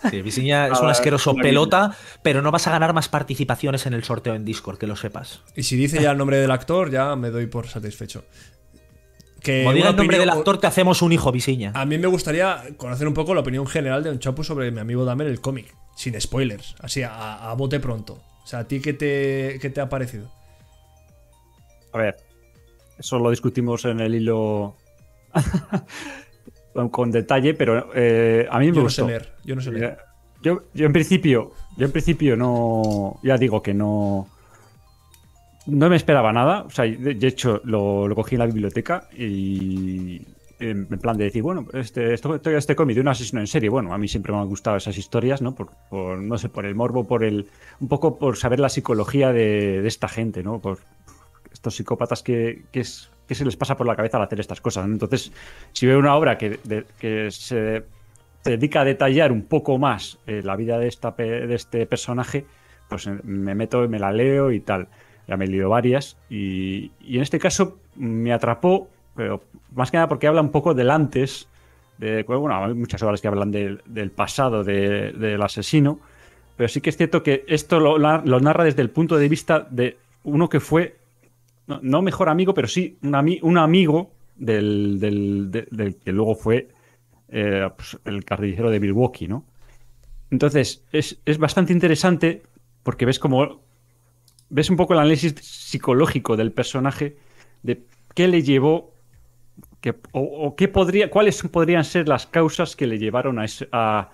[0.09, 4.03] Sí, Visiña es un asqueroso pelota, pero no vas a ganar más participaciones en el
[4.03, 5.41] sorteo en Discord, que lo sepas.
[5.55, 8.25] Y si dice ya el nombre del actor, ya me doy por satisfecho.
[9.41, 11.71] Que Como diga el nombre opinión- del actor, te hacemos un hijo, Visiña.
[11.73, 14.79] A mí me gustaría conocer un poco la opinión general de un chapu sobre mi
[14.81, 15.73] amigo Dahmer, el cómic.
[15.97, 16.75] Sin spoilers.
[16.79, 18.21] Así, a, a bote pronto.
[18.43, 20.31] O sea, ¿a ti qué te, qué te ha parecido?
[21.91, 22.15] A ver,
[22.97, 24.75] eso lo discutimos en el hilo
[26.91, 29.07] con- detalle, pero eh, a mí me Yo no sé gustó.
[29.07, 29.33] leer.
[29.43, 29.97] Yo no sé leer.
[30.43, 34.27] Yo, yo en principio, yo en principio no, ya digo que no,
[35.65, 36.61] no me esperaba nada.
[36.63, 40.21] O sea, de, de hecho lo, lo cogí en la biblioteca y
[40.59, 43.93] en, plan de decir, bueno, este, esto, este cómic de un asesino en serie, bueno,
[43.93, 45.55] a mí siempre me han gustado esas historias, ¿no?
[45.55, 45.69] Por,
[46.19, 47.47] no sé, por el morbo, por el,
[47.79, 50.59] un poco por saber la psicología de, esta gente, ¿no?
[50.59, 50.79] Por
[51.51, 54.85] estos psicópatas que, que se les pasa por la cabeza al hacer estas cosas.
[54.85, 55.31] Entonces,
[55.73, 56.59] si veo una obra que,
[56.99, 57.83] que se
[58.43, 62.45] dedica a detallar un poco más eh, la vida de, esta, de este personaje,
[62.89, 64.87] pues eh, me meto y me la leo y tal.
[65.27, 69.41] Ya me he leído varias y, y en este caso me atrapó, pero
[69.77, 71.47] más que nada porque habla un poco del antes.
[71.97, 75.99] De, bueno, hay muchas obras que hablan del, pasado de- del asesino,
[76.55, 77.97] pero sí que es cierto que esto lo,
[78.39, 80.97] narra desde el punto de vista de uno que fue,
[81.65, 86.67] no, mejor amigo, pero sí un, un amigo del, del- de- del que luego fue
[87.29, 89.43] eh, pues, el carnicero de Milwaukee, ¿no?
[90.29, 92.43] Entonces, es, es bastante interesante
[92.83, 93.61] porque ves como.
[94.49, 97.17] Ves un poco el análisis psicológico del personaje,
[97.63, 98.93] de qué le llevó.
[99.81, 103.67] Que- o, o qué podría, cuáles podrían ser las causas que le llevaron a, ese-
[103.71, 104.09] a,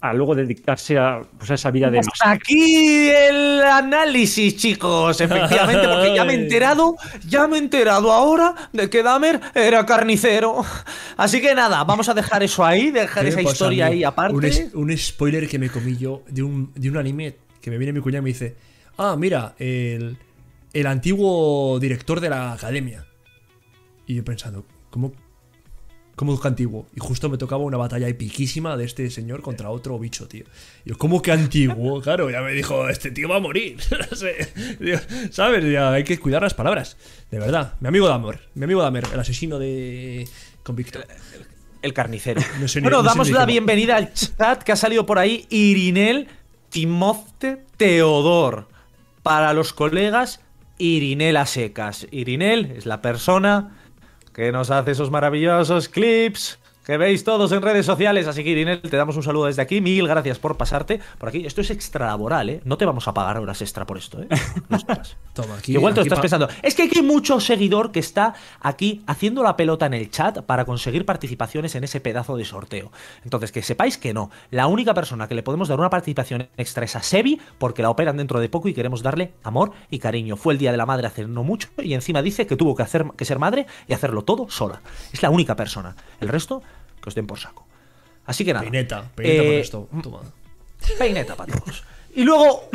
[0.00, 5.20] a luego dedicarse a, pues a esa vida de Hasta aquí el análisis, chicos.
[5.20, 6.96] Efectivamente, porque ya me he enterado,
[7.28, 10.64] ya me he enterado ahora de que Dahmer era carnicero.
[11.16, 14.34] Así que nada, vamos a dejar eso ahí, dejar ¿Qué esa historia ahí aparte.
[14.34, 17.78] Un, es- un spoiler que me comí yo de un, de un anime que me
[17.78, 18.56] viene mi cuñado y me dice:
[18.98, 20.16] Ah, mira, el,
[20.72, 23.04] el antiguo director de la academia.
[24.06, 25.12] Y yo pensando, ¿cómo,
[26.16, 26.86] ¿cómo que antiguo?
[26.94, 30.44] Y justo me tocaba una batalla epiquísima de este señor contra otro bicho, tío.
[30.84, 32.00] Y yo, ¿cómo que antiguo?
[32.02, 33.78] Claro, ya me dijo, este tío va a morir.
[34.10, 34.52] No sé.
[34.80, 34.98] Digo,
[35.30, 35.64] ¿Sabes?
[35.70, 36.96] Ya hay que cuidar las palabras.
[37.30, 37.74] De verdad.
[37.80, 40.28] Mi amigo Damer, mi amigo Damer, el asesino de
[40.62, 41.00] convicto.
[41.80, 42.40] El carnicero.
[42.60, 43.46] No sé ni- bueno, no damos la cómo.
[43.46, 45.46] bienvenida al chat que ha salido por ahí.
[45.50, 46.28] Irinel
[46.70, 48.68] Timofte Teodor.
[49.22, 50.40] Para los colegas,
[50.78, 52.06] Irinel a secas.
[52.10, 53.78] Irinel es la persona
[54.32, 58.26] que nos hace esos maravillosos clips que veis todos en redes sociales.
[58.26, 59.80] Así que, Irinel, te damos un saludo desde aquí.
[59.80, 61.46] Mil gracias por pasarte por aquí.
[61.46, 62.60] Esto es extralaboral, ¿eh?
[62.64, 64.28] No te vamos a pagar horas extra por esto, ¿eh?
[64.68, 64.78] No.
[65.32, 65.72] Toma, aquí.
[65.72, 66.48] Igual te lo aquí estás pensando.
[66.62, 70.40] Es que aquí hay mucho seguidor que está aquí haciendo la pelota en el chat
[70.42, 72.92] para conseguir participaciones en ese pedazo de sorteo.
[73.24, 74.30] Entonces, que sepáis que no.
[74.50, 77.90] La única persona que le podemos dar una participación extra es a Sebi, porque la
[77.90, 80.36] operan dentro de poco y queremos darle amor y cariño.
[80.36, 82.82] Fue el día de la madre hace no mucho y encima dice que tuvo que,
[82.82, 84.82] hacer, que ser madre y hacerlo todo sola.
[85.12, 85.96] Es la única persona.
[86.20, 86.62] El resto,
[87.02, 87.66] que os den por saco.
[88.24, 88.62] Así que nada.
[88.62, 89.88] Peineta, peineta Eh, por esto.
[90.02, 90.20] Toma.
[90.98, 91.84] Peineta para todos.
[92.14, 92.68] Y luego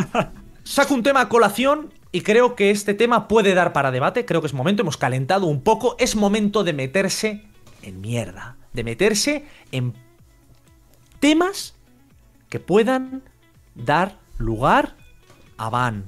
[0.64, 4.26] saco un tema a colación y creo que este tema puede dar para debate.
[4.26, 5.96] Creo que es momento, hemos calentado un poco.
[6.00, 7.44] Es momento de meterse
[7.82, 8.58] en mierda.
[8.74, 9.94] De meterse en
[11.20, 11.76] temas
[12.50, 13.24] que puedan
[13.76, 14.96] dar lugar
[15.58, 16.06] a ban.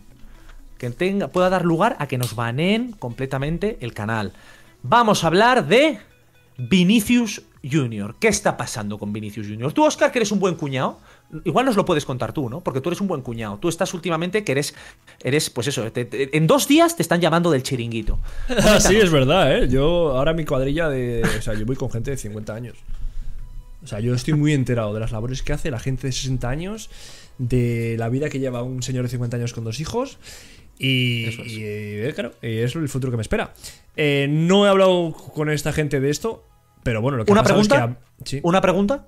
[0.78, 4.34] Que tenga, pueda dar lugar a que nos baneen completamente el canal.
[4.82, 6.00] Vamos a hablar de
[6.58, 8.16] Vinicius Junior.
[8.20, 9.74] ¿Qué está pasando con Vinicius Junior?
[9.74, 11.00] Tú, Oscar, que eres un buen cuñado,
[11.46, 12.62] igual nos lo puedes contar tú, ¿no?
[12.62, 13.58] Porque tú eres un buen cuñado.
[13.58, 14.74] Tú estás últimamente que eres,
[15.24, 18.20] eres pues eso, te- te- en dos días te están llamando del chiringuito.
[18.50, 19.68] Ah, sí, es verdad, ¿eh?
[19.70, 21.24] Yo ahora mi cuadrilla de...
[21.38, 22.76] O sea, yo voy con gente de 50 años.
[23.84, 26.50] O sea, yo estoy muy enterado de las labores que hace la gente de 60
[26.50, 26.90] años,
[27.38, 30.18] de la vida que lleva un señor de 50 años con dos hijos.
[30.78, 33.54] Y, y, eh, claro, es el futuro que me espera.
[33.98, 36.44] Eh, no he hablado con esta gente de esto,
[36.84, 37.76] pero bueno, lo que ¿Una pregunta?
[37.76, 37.88] es que...
[37.92, 38.40] ha- sí.
[38.44, 39.08] Una pregunta.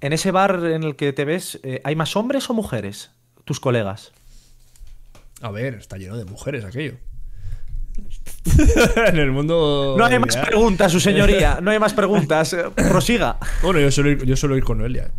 [0.00, 3.12] ¿En ese bar en el que te ves, eh, hay más hombres o mujeres?
[3.44, 4.12] Tus colegas.
[5.40, 6.94] A ver, está lleno de mujeres aquello.
[9.06, 9.94] en el mundo...
[9.98, 11.58] No hay más preguntas, su señoría.
[11.62, 12.52] No hay más preguntas.
[12.52, 13.38] Eh, Prosiga.
[13.62, 15.10] Bueno, yo suelo ir, yo suelo ir con Noelia.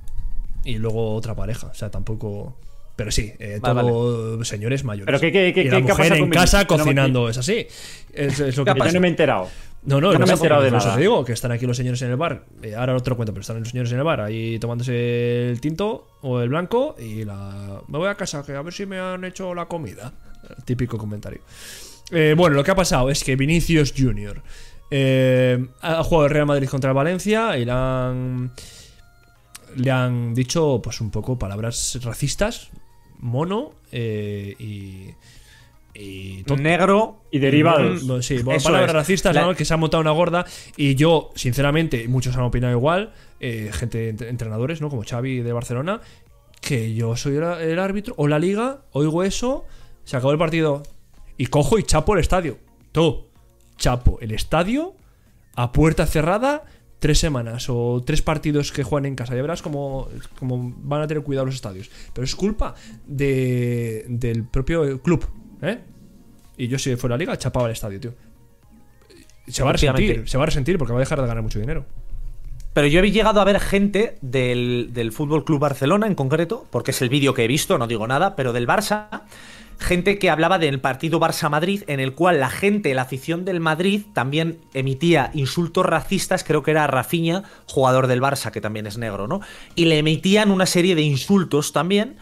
[0.65, 1.67] Y luego otra pareja.
[1.67, 2.57] O sea, tampoco.
[2.95, 5.05] Pero sí, eh, Vale, todo señores mayores.
[5.07, 6.65] Pero ¿qué- qué- qué- y la qué- qué ha mujer en con casa?
[6.65, 7.67] Que no me- cocinando, es así.
[8.13, 8.91] Es, es lo que ¿Qué Yo pasa.
[8.93, 9.49] no me he enterado.
[9.85, 10.95] No, no, no me he enterado de eso nada.
[10.95, 12.45] te digo, que están aquí los señores en el bar.
[12.61, 15.49] Eh, ahora no te lo cuento, pero están los señores en el bar ahí tomándose
[15.49, 17.81] el tinto o el blanco y la.
[17.87, 20.13] Me voy a casa, que a ver si me han hecho la comida.
[20.65, 21.41] Típico comentario.
[22.11, 24.41] Eh, bueno, lo que ha pasado es que Vinicius Jr.
[24.91, 28.51] eh, ha jugado el Real Madrid contra el Valencia y le han.
[29.75, 32.69] Le han dicho, pues, un poco palabras racistas,
[33.19, 35.09] mono y.
[35.93, 36.63] y tonto.
[36.63, 37.23] Negro.
[37.31, 38.05] Y derivados.
[38.05, 38.95] Bueno, Sí, bueno, Eso palabras es.
[38.95, 39.55] racistas, La- ¿no?
[39.55, 40.45] Que se ha montado una gorda.
[40.77, 43.13] Y yo, sinceramente, muchos han opinado igual.
[43.39, 44.89] eh, gente, ent- entrenadores, ¿no?
[44.89, 45.99] Como Xavi de Barcelona.
[46.61, 48.13] Que yo soy el, el árbitro.
[48.17, 49.65] O la liga, oigo eso.
[50.05, 50.81] Se acabó el partido.
[51.37, 52.57] Y cojo y chapo el estadio.
[52.93, 53.25] Tú,
[53.77, 54.95] chapo el estadio
[55.55, 56.63] a puerta cerrada.
[56.99, 59.35] Tres semanas o tres partidos que juegan en casa.
[59.35, 60.07] Ya verás cómo,
[60.39, 61.91] cómo van a tener cuidado los estadios.
[62.13, 62.75] Pero es culpa
[63.05, 65.25] de, del propio club,
[65.63, 65.79] ¿eh?
[66.57, 68.13] Y yo, si fuera liga, chapaba el estadio, tío.
[69.47, 71.59] Se va a resentir, se va a resentir porque va a dejar de ganar mucho
[71.59, 71.85] dinero.
[72.73, 76.91] Pero yo he llegado a ver gente del, del Fútbol Club Barcelona en concreto, porque
[76.91, 79.23] es el vídeo que he visto, no digo nada, pero del Barça.
[79.79, 84.03] Gente que hablaba del partido Barça-Madrid, en el cual la gente, la afición del Madrid,
[84.13, 86.43] también emitía insultos racistas.
[86.43, 89.41] Creo que era Rafinha, jugador del Barça, que también es negro, ¿no?
[89.75, 92.15] Y le emitían una serie de insultos también.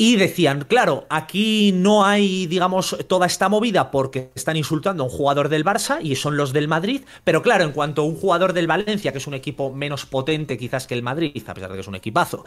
[0.00, 5.10] Y decían, claro, aquí no hay, digamos, toda esta movida porque están insultando a un
[5.10, 8.52] jugador del Barça y son los del Madrid, pero claro, en cuanto a un jugador
[8.52, 11.74] del Valencia, que es un equipo menos potente quizás que el Madrid, a pesar de
[11.74, 12.44] que es un equipazo,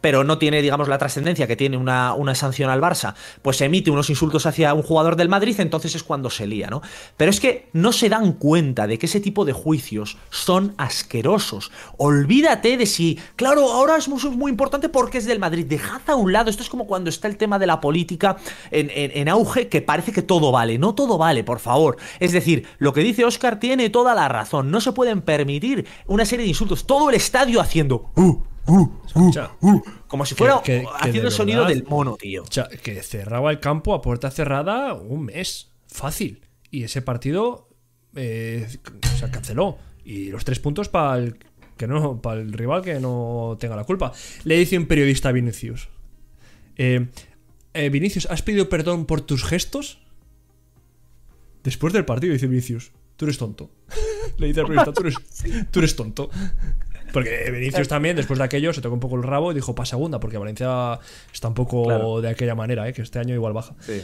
[0.00, 3.90] pero no tiene, digamos, la trascendencia que tiene una, una sanción al Barça, pues emite
[3.90, 6.82] unos insultos hacia un jugador del Madrid, entonces es cuando se lía, ¿no?
[7.16, 11.72] Pero es que no se dan cuenta de que ese tipo de juicios son asquerosos.
[11.96, 15.66] Olvídate de si, claro, ahora es muy, muy importante porque es del Madrid.
[15.66, 18.36] Dejad a un lado, esto es como cuando está el tema de la política
[18.70, 20.76] en, en- en auge, que parece que todo vale.
[20.76, 21.96] No todo vale, por favor.
[22.20, 24.70] Es decir, lo que dice Oscar tiene toda la razón.
[24.70, 26.86] No se pueden permitir una serie de insultos.
[26.86, 28.10] Todo el estadio haciendo...
[28.14, 29.30] "Uh, uh, uh,
[29.62, 31.74] uh", como si fuera que- que haciendo el sonido verdad.
[31.76, 32.44] del mono, tío.
[32.82, 35.70] Que cerraba el campo a puerta cerrada un mes.
[35.86, 36.42] Fácil.
[36.70, 37.68] Y ese partido
[38.14, 38.68] eh,
[39.18, 39.78] se canceló.
[40.04, 41.38] Y los tres puntos para el
[41.78, 44.12] que no, para el rival que no tenga la culpa.
[44.44, 45.88] Le dice un periodista a Vinicius.
[46.76, 47.08] Eh,
[47.74, 49.98] eh, Vinicius, ¿has pedido perdón por tus gestos?
[51.62, 53.70] Después del partido dice Vinicius, tú eres tonto.
[54.38, 55.16] Le dice al periodista, tú eres,
[55.70, 56.30] tú eres tonto.
[57.12, 59.86] Porque Vinicius también, después de aquello, se tocó un poco el rabo y dijo para
[59.86, 60.98] segunda, porque Valencia
[61.32, 62.20] está un poco Claro.
[62.20, 62.92] de aquella manera, ¿eh?
[62.92, 63.74] que este año igual baja.
[63.80, 64.02] Sí.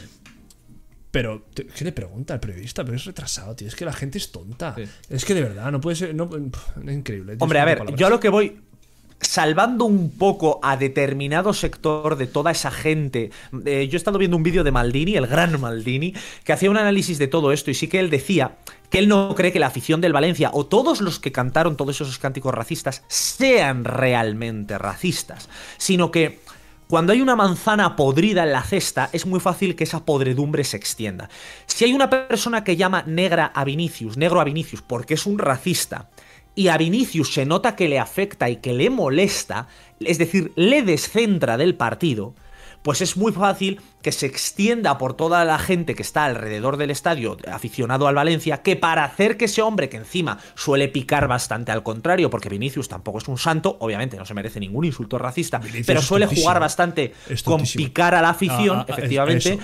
[1.11, 2.85] Pero, ¿qué le pregunta al periodista?
[2.85, 3.67] Pero es retrasado, tío.
[3.67, 4.75] Es que la gente es tonta.
[4.75, 4.83] Sí.
[5.09, 6.13] Es que de verdad, no puede ser.
[6.13, 7.35] No, es increíble.
[7.39, 8.61] Hombre, a ver, yo a lo que voy.
[9.21, 13.31] Salvando un poco a determinado sector de toda esa gente.
[13.65, 16.77] eh, yo he estado viendo un vídeo de Maldini, el gran Maldini, que hacía un
[16.77, 18.57] análisis de todo esto y sí que él decía
[18.89, 21.99] que él no cree que la afición del Valencia o todos los que cantaron todos
[22.01, 26.39] esos cánticos racistas sean realmente racistas, sino que
[26.89, 30.75] cuando hay una manzana podrida en la cesta, es muy fácil que esa podredumbre se
[30.75, 31.29] extienda.
[31.67, 35.37] Si hay una persona que llama negra a Vinicius, negro a Vinicius, porque es un
[35.37, 36.09] racista,
[36.59, 39.69] y a Vinicius se nota que le afecta y que le molesta,
[40.01, 42.35] es decir, le descentra del partido,
[42.81, 46.91] pues es muy fácil que se extienda por toda la gente que está alrededor del
[46.91, 51.71] estadio aficionado al Valencia, que para hacer que ese hombre que encima suele picar bastante
[51.71, 55.59] al contrario, porque Vinicius tampoco es un santo, obviamente no se merece ningún insulto racista,
[55.59, 57.13] Vinicius pero suele jugar bastante
[57.45, 59.59] con picar a la afición, Ah, ah, efectivamente.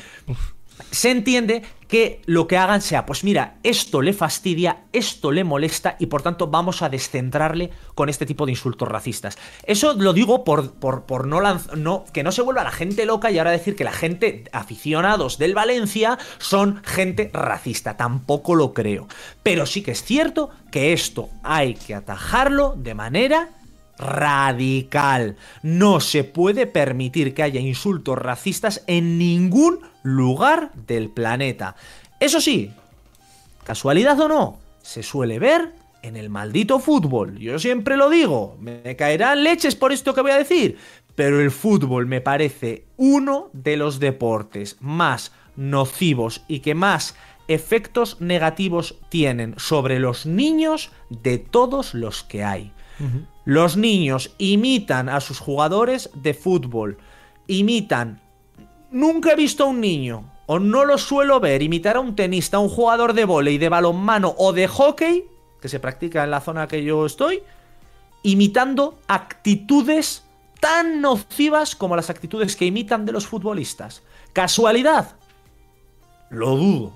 [0.92, 5.96] Se entiende que lo que hagan sea, pues mira, esto le fastidia, esto le molesta
[6.00, 9.38] y por tanto vamos a descentrarle con este tipo de insultos racistas.
[9.64, 13.38] Eso lo digo por, por, por no que no se vuelva la gente loca y
[13.38, 17.98] ahora decir que la gente aficionados del Valencia son gente racista.
[17.98, 19.08] Tampoco lo creo.
[19.44, 23.50] Pero sí que es cierto que esto hay que atajarlo de manera
[23.98, 25.38] radical.
[25.62, 31.76] No se puede permitir que haya insultos racistas en ningún lugar del planeta.
[32.20, 32.72] Eso sí,
[33.63, 37.39] casualidad o no, se suele ver en el maldito fútbol.
[37.39, 40.78] Yo siempre lo digo, me caerán leches por esto que voy a decir,
[41.15, 47.15] pero el fútbol me parece uno de los deportes más nocivos y que más
[47.48, 52.72] efectos negativos tienen sobre los niños de todos los que hay.
[53.44, 56.98] Los niños imitan a sus jugadores de fútbol,
[57.48, 58.22] imitan
[58.96, 62.56] Nunca he visto a un niño, o no lo suelo ver, imitar a un tenista,
[62.56, 65.26] a un jugador de vóley, de balonmano o de hockey,
[65.60, 67.44] que se practica en la zona que yo estoy,
[68.24, 70.24] imitando actitudes
[70.62, 74.02] tan nocivas como las actitudes que imitan de los futbolistas.
[74.32, 75.18] ¿Casualidad?
[76.30, 76.94] Lo dudo.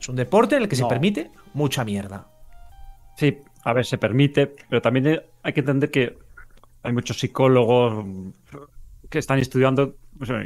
[0.00, 2.28] Es un deporte en el que se permite mucha mierda.
[3.16, 6.16] Sí, a ver, se permite, pero también hay que entender que
[6.84, 8.04] hay muchos psicólogos
[9.10, 9.96] que están estudiando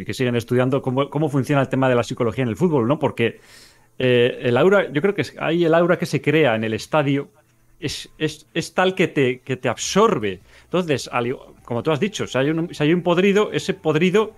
[0.01, 2.89] y que siguen estudiando cómo, cómo funciona el tema de la psicología en el fútbol,
[2.89, 2.99] ¿no?
[2.99, 3.41] Porque
[3.99, 7.29] eh, el aura, yo creo que ahí el aura que se crea en el estadio
[7.79, 10.41] es, es- es tal que te, que te absorbe.
[10.65, 11.09] Entonces,
[11.65, 14.33] como tú has dicho, si hay un, si hay un podrido, ese podrido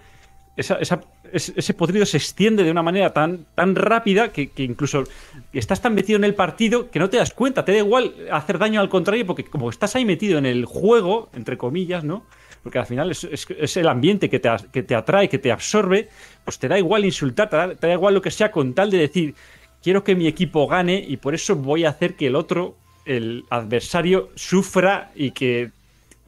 [0.56, 1.00] esa- esa-
[1.32, 5.04] es- ese podrido se extiende de una manera tan, tan rápida que, que incluso
[5.52, 8.58] estás tan metido en el partido que no te das cuenta, te da igual hacer
[8.58, 12.26] daño al contrario, porque como estás ahí metido en el juego, entre comillas, ¿no?
[12.62, 15.50] Porque al final es, es- es el ambiente que te, que te atrae, que te
[15.50, 16.08] absorbe,
[16.44, 18.90] pues te da igual insultar, te da, te da igual lo que sea con tal
[18.90, 19.34] de decir,
[19.82, 23.44] quiero que mi equipo gane y por eso voy a hacer que el otro, el
[23.50, 25.70] adversario, sufra y que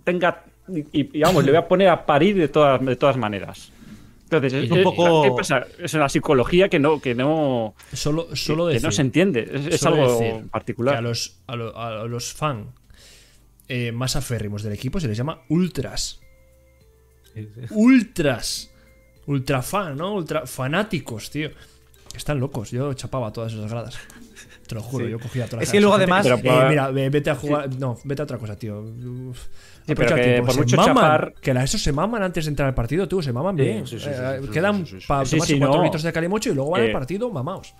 [0.02, 0.42] tenga...
[0.66, 3.70] Y, y, vamos, le voy a poner a parir de todas, de todas maneras.
[4.24, 5.36] Entonces, Es un poco-.
[5.78, 8.86] Es una psicología que no, que no, Solo, solo que decir.
[8.88, 9.68] no se entiende.
[9.70, 10.96] Es, algo particular.
[10.96, 12.68] a los, a lo- a los fan
[13.68, 16.20] eh, más aférrimos del equipo se les llama ultras.
[17.70, 18.70] Ultras.
[19.26, 20.14] Ultra fan, ¿no?
[20.14, 21.50] Ultra fanáticos, tío.
[22.16, 22.70] Están locos.
[22.70, 23.98] Yo chapaba todas esas gradas.
[24.66, 27.10] Te lo juro, yo cogía todas Es las que luego además- Pero, eh, mira, ve-
[27.10, 27.74] vete a jugar.
[27.76, 28.80] No, vete a otra cosa, tío.
[28.80, 29.46] Uf.
[29.86, 30.44] Sí, pero que tiempo.
[30.46, 33.06] por Se mucho maman, chapar- Que la- esos se maman antes de entrar al partido,
[33.06, 33.84] tú, se maman bien.
[33.84, 35.82] Eh, quedan para tomarse cuatro no.
[35.84, 37.74] litros de calimocho y luego van al partido mamaos.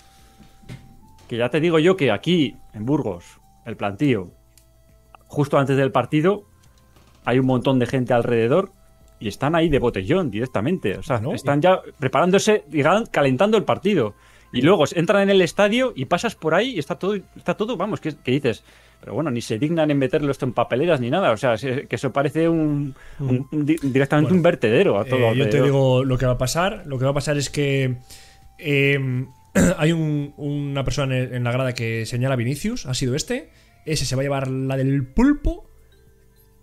[1.28, 3.24] Que ya te digo yo que aquí, en Burgos,
[3.64, 4.30] el plantío,
[5.26, 6.44] justo antes del partido,
[7.24, 8.72] hay un montón de gente alrededor
[9.20, 10.96] y están ahí de botellón directamente.
[10.98, 11.32] O sea, ¿no?
[11.34, 14.14] están ya preparándose, digan, calentando el partido.
[14.52, 17.76] Y luego entran en el estadio y pasas por ahí y está todo, está todo
[17.76, 18.62] vamos, que, que dices.
[19.00, 21.32] Pero bueno, ni se dignan en meterlo esto en papeleras ni nada.
[21.32, 25.04] O sea, se- que eso parece un, un- un di- directamente Bueno, un vertedero a
[25.04, 26.84] todo Eh, yo te digo lo que va a pasar.
[26.86, 27.96] Lo que va a pasar es que
[28.58, 29.26] eh,
[29.76, 33.50] hay un- una persona en, la grada que señala a Vinicius, ha sido este.
[33.86, 35.68] Ese se va a llevar la del pulpo.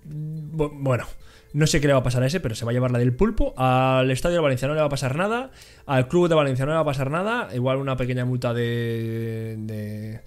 [0.10, 1.06] Bu- Bueno,
[1.54, 3.00] no sé qué le va a pasar a ese, pero se va a llevar la
[3.00, 3.54] del pulpo.
[3.58, 5.52] Al estadio de Valencia no le va a pasar nada.
[5.86, 7.50] Al club de Valencia no le va a pasar nada.
[7.54, 9.56] Igual una pequeña multa de.
[9.60, 10.20] de-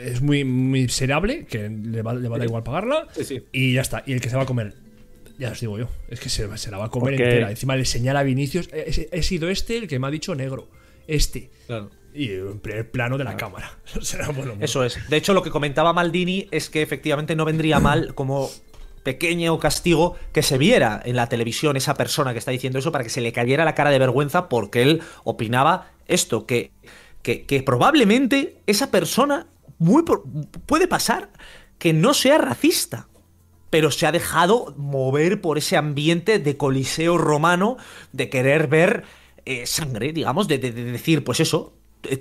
[0.00, 3.08] es muy miserable, que le va, le va a dar igual pagarla.
[3.16, 3.42] Sí, sí.
[3.52, 4.04] Y ya está.
[4.06, 4.74] Y el que se va a comer
[5.38, 7.50] ya os digo yo, es que se, se la va a comer entera.
[7.50, 8.68] Encima le señala a Vinicius.
[8.72, 10.68] He, he- sido este el que me ha dicho negro.
[11.06, 11.50] Este.
[11.66, 11.90] Claro.
[12.14, 13.70] Y en primer plano de la cámara.
[14.16, 14.64] Bueno, bueno.
[14.64, 14.98] Eso es.
[15.10, 18.48] De hecho, lo que comentaba Maldini es que efectivamente no vendría mal como
[19.06, 23.04] pequeño castigo que se viera en la televisión esa persona que está diciendo eso para
[23.04, 26.72] que se le cayera la cara de vergüenza porque él opinaba esto, que,
[27.22, 29.46] que, probablemente esa persona
[30.66, 31.30] puede pasar
[31.78, 33.06] que no sea racista.
[33.70, 37.76] Pero se ha dejado mover por ese ambiente de coliseo romano,
[38.12, 39.04] de querer ver
[39.44, 41.74] eh, sangre, digamos, de, de- de decir, pues eso,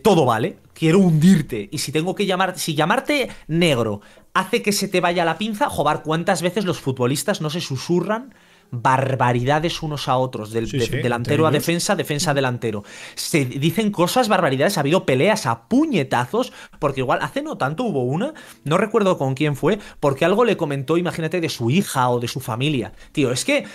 [0.03, 1.69] todo vale, quiero hundirte.
[1.71, 4.01] Y si tengo que llamar, si llamarte negro
[4.33, 8.33] hace que se te vaya la pinza, joder, ¿cuántas veces los futbolistas no se susurran
[8.71, 10.51] barbaridades unos a otros?
[10.51, 12.83] Del, Sí, de- sí, delantero a defensa, defensa a delantero.
[13.15, 18.03] Se dicen cosas, barbaridades, ha habido peleas a puñetazos, porque igual hace no tanto hubo
[18.03, 18.33] una,
[18.63, 22.27] no recuerdo con quién fue, porque algo le comentó, imagínate, de su hija o de
[22.27, 22.91] su familia.
[23.11, 23.65] Tío, es que,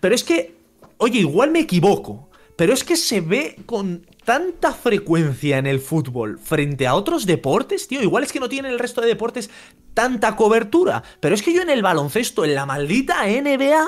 [0.00, 0.54] pero es que,
[0.98, 2.28] oye, igual me equivoco,
[2.62, 7.88] pero es que se ve con tanta frecuencia en el fútbol frente a otros deportes,
[7.88, 9.50] tío, igual es que no tienen el resto de deportes
[9.94, 13.84] tanta cobertura, pero es que yo en el baloncesto, en la maldita NBA,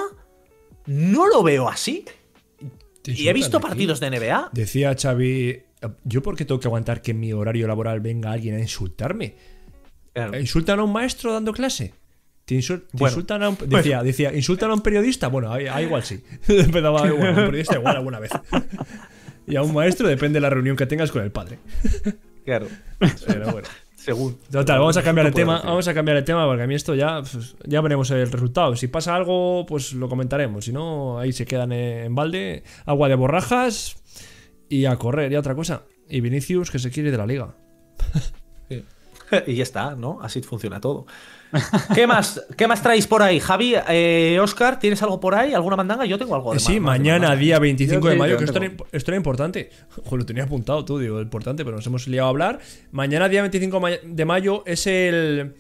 [0.87, 2.05] no lo veo así.
[3.05, 3.67] Y he visto aquí.
[3.69, 4.51] partidos de NBA.
[4.53, 5.63] Decía Xavi.
[6.03, 9.37] ¿Yo por qué tengo que aguantar que en mi horario laboral venga alguien a insultarme?
[10.41, 11.95] ¿Insultan a un maestro dando clase?
[12.45, 15.29] ¿Te, insultan a un, decía, decía, ¿insultan a un periodista?
[15.29, 16.23] Bueno, igual sí.
[16.49, 18.33] Empezaba igual, a un periodista igual alguna vez.
[19.47, 21.59] y a un maestro depende de la reunión que tengas con el padre.
[22.45, 22.67] Claro.
[23.27, 23.69] Pero bueno.
[23.97, 24.37] Según.
[24.51, 25.55] Total, vamos a cambiar puedo tema.
[25.55, 25.69] decir.
[25.71, 28.77] Vamos a cambiar el tema porque a mí esto ya, pues, ya veremos el resultado.
[28.77, 30.67] Si pasa algo, pues lo comentaremos.
[30.67, 32.65] Si no, ahí se quedan en balde.
[32.85, 33.97] Agua de borrajas
[34.69, 35.85] y a correr y a otra cosa.
[36.11, 37.55] Y Vinicius que se quiere ir de la liga.
[39.47, 40.19] Y ya está, ¿no?
[40.21, 41.07] Así funciona todo.
[41.95, 43.41] ¿Qué más, ¿Qué más traéis por ahí?
[43.41, 45.55] Javi, eh, Oscar, ¿tienes algo por ahí?
[45.55, 46.05] ¿Alguna mandanga?
[46.07, 48.39] Yo tengo algo de Eh, sí, más mañana, día 25 Yo de sí, mayo, yo
[48.39, 49.71] que esto era, esto era importante.
[50.05, 52.59] Joder, lo tenía apuntado tú, digo, importante, pero nos hemos liado a hablar.
[52.93, 55.55] Mañana, día 25 ma- de mayo, es el,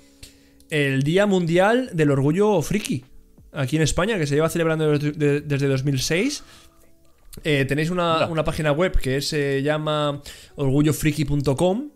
[0.70, 3.04] el Día Mundial del Orgullo Friki.
[3.52, 6.42] Aquí en España, que se lleva celebrando desde, de- desde 2006.
[7.42, 10.22] Eh, tenéis una, una página web que se llama
[10.56, 11.90] orgullofriki.com.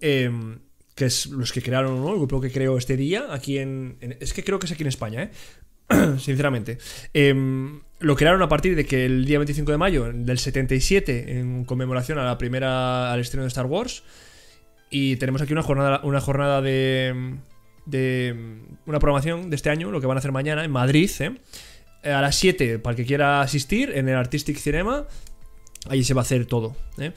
[0.00, 0.58] em,
[0.96, 2.10] que es los que crearon, ¿no?
[2.10, 4.88] El grupo que creó este día aquí en, Es que creo que es aquí en
[4.88, 5.30] España, ¿eh?
[6.18, 6.78] sinceramente.
[7.12, 11.64] Em, lo crearon a partir de que el día 25 de mayo del 77, en
[11.64, 14.04] conmemoración a la primera al estreno de Star Wars,
[14.88, 17.36] y tenemos aquí una jornada, una jornada de,
[17.84, 18.34] de
[18.86, 21.36] una programación de este año, lo que van a hacer mañana en Madrid, ¿eh?
[22.04, 25.06] A las 7, para el que quiera asistir, en el Artistic Cinema,
[25.90, 26.74] ahí se va a hacer todo.
[26.98, 27.12] ¿eh?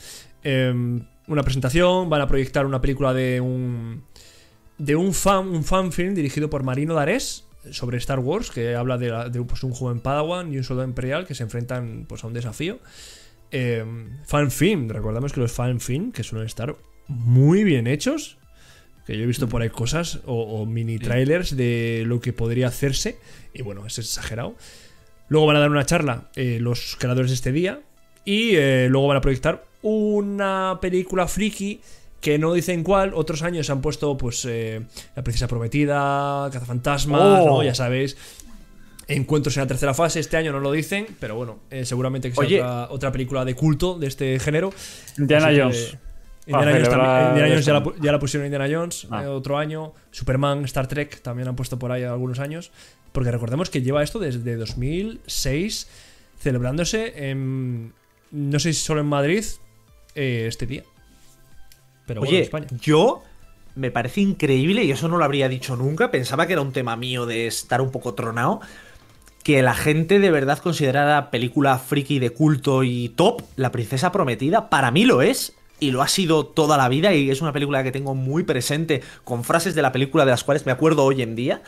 [1.29, 4.03] Una presentación, van a proyectar una película de un
[4.79, 8.97] de un fan, un fan film dirigido por Marino Darés sobre Star Wars, que habla
[8.97, 12.23] de, la- de, pues, un joven Padawan y un soldado imperial que se enfrentan pues,
[12.23, 12.79] a un desafío.
[13.51, 13.85] Eh,
[14.25, 16.75] fan film, recordamos que los fan film, que suelen estar
[17.07, 18.37] muy bien hechos,
[19.05, 22.67] que yo he visto por ahí cosas o, o mini trailers de lo que podría
[22.69, 23.19] hacerse,
[23.53, 24.55] y bueno, es exagerado.
[25.27, 27.81] Luego van a dar una charla eh, los creadores de este día,
[28.23, 31.81] y eh, luego van a proyectar una película friki
[32.21, 33.13] que no dicen cuál.
[33.13, 34.81] Otros años han puesto, pues, eh,
[35.15, 37.45] La Princesa Prometida, Cazafantasmas, Oh.
[37.45, 37.63] ¿no?
[37.63, 38.17] Ya sabéis.
[39.07, 42.35] Encuentros en la tercera fase, este año no lo dicen, pero bueno, eh, seguramente que
[42.35, 44.71] sea otra, otra película de culto de este género.
[45.17, 45.97] Indiana Así que- Jones.
[46.45, 49.23] Indiana Jones, también- Indiana Jones ya, la, ya pusieron Indiana Jones Ah.
[49.23, 49.93] eh, otro año.
[50.11, 52.71] Superman, Star Trek también han puesto por ahí algunos años.
[53.11, 55.87] Porque recordemos que lleva esto desde 2006
[56.39, 57.93] celebrándose en.
[58.31, 59.43] No sé si solo en Madrid
[60.15, 60.83] eh, este día.
[62.05, 62.67] Pero bueno, Oye, España.
[62.81, 63.23] yo
[63.75, 66.95] me parece increíble, y eso no lo habría dicho nunca, pensaba que era un tema
[66.95, 68.61] mío de estar un poco tronado,
[69.43, 74.69] que la gente de verdad considerara película friki de culto y top, La Princesa Prometida,
[74.69, 75.53] para mí lo es.
[75.81, 79.01] Y lo ha sido toda la vida y es una película que tengo muy presente
[79.23, 81.61] con frases de la película de las cuales me acuerdo hoy en día.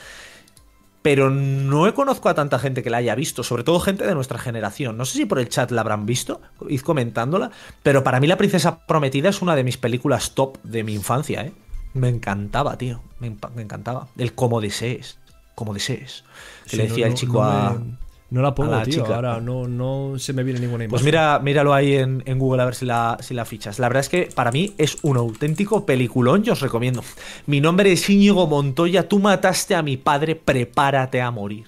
[1.01, 4.37] Pero no conozco a tanta gente que la haya visto, sobre todo gente de nuestra
[4.37, 4.97] generación.
[4.97, 7.49] No sé si por el chat la habrán visto, id comentándola,
[7.81, 11.41] pero para mí La Princesa Prometida es una de mis películas top de mi infancia,
[11.41, 11.53] ¿eh?
[11.93, 14.07] Me encantaba, tío, me, encantaba.
[14.17, 15.17] El como desees,
[15.55, 16.23] como desees.
[16.69, 17.71] Que le decía no- el chico no a...
[17.73, 17.97] me-
[18.31, 19.03] no la pongo, la tío.
[19.03, 19.15] chica.
[19.15, 20.89] Ahora no, no se me viene ninguna imagen.
[20.89, 23.77] Pues mira, míralo ahí en, en Google a ver si la, si la fichas.
[23.77, 27.03] La verdad es que para mí es un auténtico peliculón, yo os recomiendo.
[27.45, 31.65] Mi nombre es Íñigo Montoya, tú mataste a mi padre, prepárate a morir.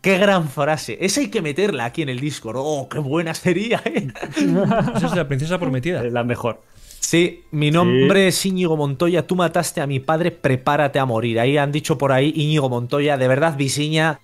[0.00, 0.98] Qué gran frase.
[1.00, 2.56] Esa hay que meterla aquí en el Discord.
[2.58, 4.08] Oh, qué buena sería, eh.
[4.36, 6.02] Esa es la princesa prometida.
[6.04, 6.60] La mejor.
[7.00, 11.38] Sí, mi nombre es Íñigo Montoya, tú mataste a mi padre, prepárate a morir.
[11.38, 14.20] Ahí han dicho por ahí Íñigo Montoya, de verdad, Visiña.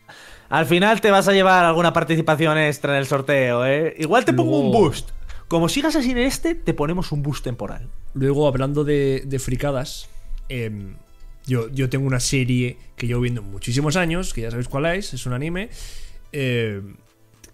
[0.48, 3.94] Al final te vas a llevar alguna participación extra en el sorteo, ¿eh?
[3.98, 5.10] Igual te pongo un boost.
[5.48, 7.88] Como sigas así en este, te ponemos un boost temporal.
[8.14, 10.08] Luego, hablando de, de fricadas,
[10.48, 10.96] em,
[11.46, 15.14] yo, yo tengo una serie que llevo viendo muchísimos años, que ya sabéis cuál es,
[15.14, 15.70] es un anime,
[16.32, 16.96] em,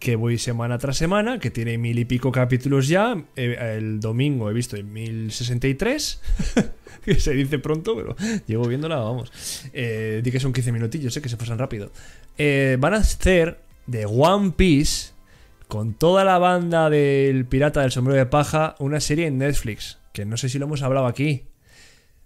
[0.00, 3.22] que voy semana tras semana, que tiene mil y pico capítulos ya.
[3.36, 6.20] Eh, el domingo he visto en 1063,
[7.04, 9.30] que se dice pronto, pero llevo viéndola, vamos.
[9.74, 11.92] Eh, di que son 15 minutillos, sé que se pasan rápido.
[12.38, 15.12] Eh, van a hacer de One Piece
[15.68, 20.24] con toda la banda del Pirata del Sombrero de Paja, una serie en Netflix, que
[20.24, 21.44] no sé si lo hemos hablado aquí.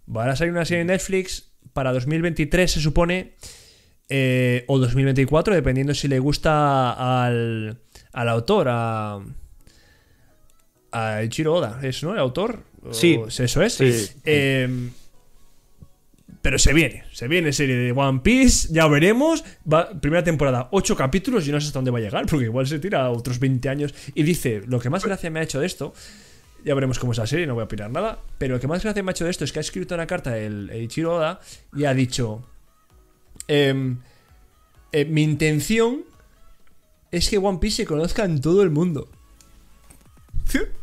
[0.06, 3.34] Van a salir una serie en Netflix para 2023, se supone,
[4.08, 7.78] eh, o 2024, dependiendo si le gusta al,
[8.12, 9.18] al autor, a,
[10.92, 12.12] a Ichiro Oda, ¿es, no?
[12.12, 12.62] ¿El autor?
[12.82, 13.18] O- Sí.
[13.26, 13.74] Eso es.
[13.74, 14.08] Sí.
[14.24, 14.90] Eh,
[16.42, 19.42] pero se viene, se viene serie de One Piece, ya veremos.
[19.70, 22.66] Va, primera temporada, 8 capítulos, y no sé hasta dónde va a llegar, porque igual
[22.66, 23.94] se tira otros 20 años.
[24.14, 25.94] Y dice, lo que más gracia me ha hecho de esto,
[26.62, 28.82] ya veremos cómo es la serie, no voy a opinar nada, pero lo que más
[28.82, 31.40] gracia me ha hecho de esto es que ha escrito una carta el Eiichiro Oda
[31.74, 32.46] y ha dicho,
[33.48, 33.98] em,
[34.92, 36.02] eh, mi intención
[37.10, 39.08] es que One Piece se conozca en todo el mundo.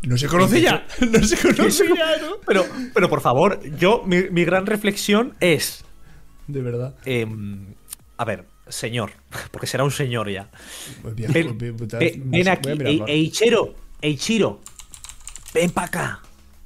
[0.03, 2.37] No se conoce ya, no se conoce ya, ¿no?
[2.45, 5.85] Pero, pero por favor, yo, mi, mi gran reflexión es.
[6.47, 6.95] De verdad.
[7.05, 7.67] em,
[8.17, 9.11] a ver, señor,
[9.51, 10.49] porque será un señor ya.
[11.15, 12.69] Viejo, Ven, aquí,
[13.07, 14.59] Eichiro, Eichiro,
[15.53, 16.19] ven para acá.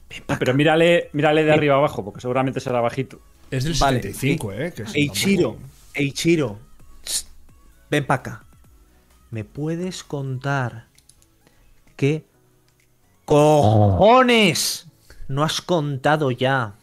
[0.09, 3.19] Ven pa' Pero mírale, mírale de arriba abajo, porque seguramente será bajito.
[3.51, 3.97] Es del Vale.
[4.01, 4.73] 75, ¿eh?
[4.75, 6.59] Que es Eichiro, tampoco- Eichiro,
[7.03, 7.27] tss,
[7.89, 8.45] ven para acá.
[9.31, 10.87] ¿Me puedes contar
[11.95, 12.25] qué
[13.25, 14.87] cojones
[15.27, 16.75] no has contado ya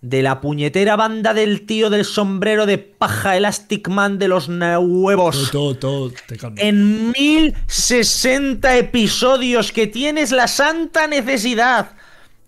[0.00, 5.50] de la puñetera banda del tío del sombrero de paja Elastic Man de los nuevos?
[5.50, 11.90] Todo, todo, todo, te en 1060 episodios que tienes la santa necesidad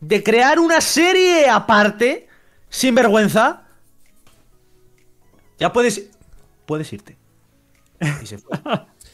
[0.01, 2.29] de crear una serie aparte,
[2.69, 3.68] sin vergüenza,
[5.59, 6.11] ya puedes
[6.67, 7.17] puedes irte.
[8.23, 8.57] Y se fue.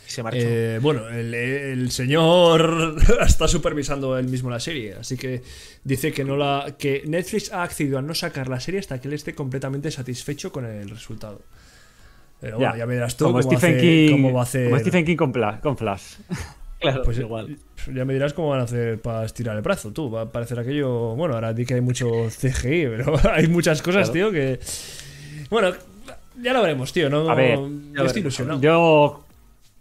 [0.06, 0.38] Y se marchó.
[0.46, 5.42] Eh, bueno, el, el señor está supervisando él mismo la serie, así que
[5.84, 9.08] dice que no la que Netflix ha accedido a no sacar la serie hasta que
[9.08, 11.40] él esté completamente satisfecho con el resultado.
[12.40, 14.64] Pero bueno, ya, verás tú como cómo, Stephen hace- King, cómo va a hacer.
[14.68, 16.16] como Stephen King con, Pla- con Flash.
[16.80, 17.56] claro, Pues igual.
[17.94, 20.10] Ya me dirás cómo van a hacer para estirar el brazo, tú.
[20.10, 21.14] Va a parecer aquello.
[21.14, 24.58] Bueno, ahora di que hay mucho CGI, pero hay muchas cosas, tío, que.
[25.48, 25.72] Bueno,
[26.40, 27.08] ya lo veremos, tío.
[27.10, 27.58] No, A ver,
[27.92, 28.60] yo estoy ilusionado.
[28.60, 29.24] Yo,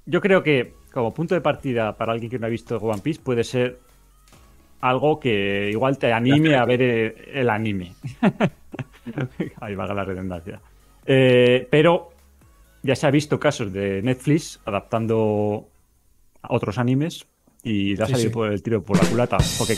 [0.06, 3.20] yo creo que como punto de partida para alguien que no ha visto One Piece
[3.22, 3.80] puede ser
[4.82, 7.94] algo que igual te anime a ver el, el anime.
[9.62, 10.62] Ahí va la redundancia.
[11.06, 12.12] Eh, pero
[12.82, 15.68] ya se ha visto casos de Netflix adaptando
[16.42, 17.26] a otros animes
[17.64, 18.34] y le ha Sí, salido sí.
[18.34, 19.38] por el tiro por la culata.
[19.58, 19.76] Porque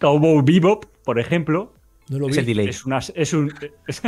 [0.00, 1.72] Cowboy Bebop, por ejemplo,
[2.08, 2.40] No lo Es vi.
[2.40, 2.68] el delay.
[2.68, 3.52] es una es un
[3.86, 4.02] es-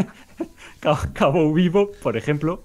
[1.19, 2.63] Cowboy Bebop, por ejemplo,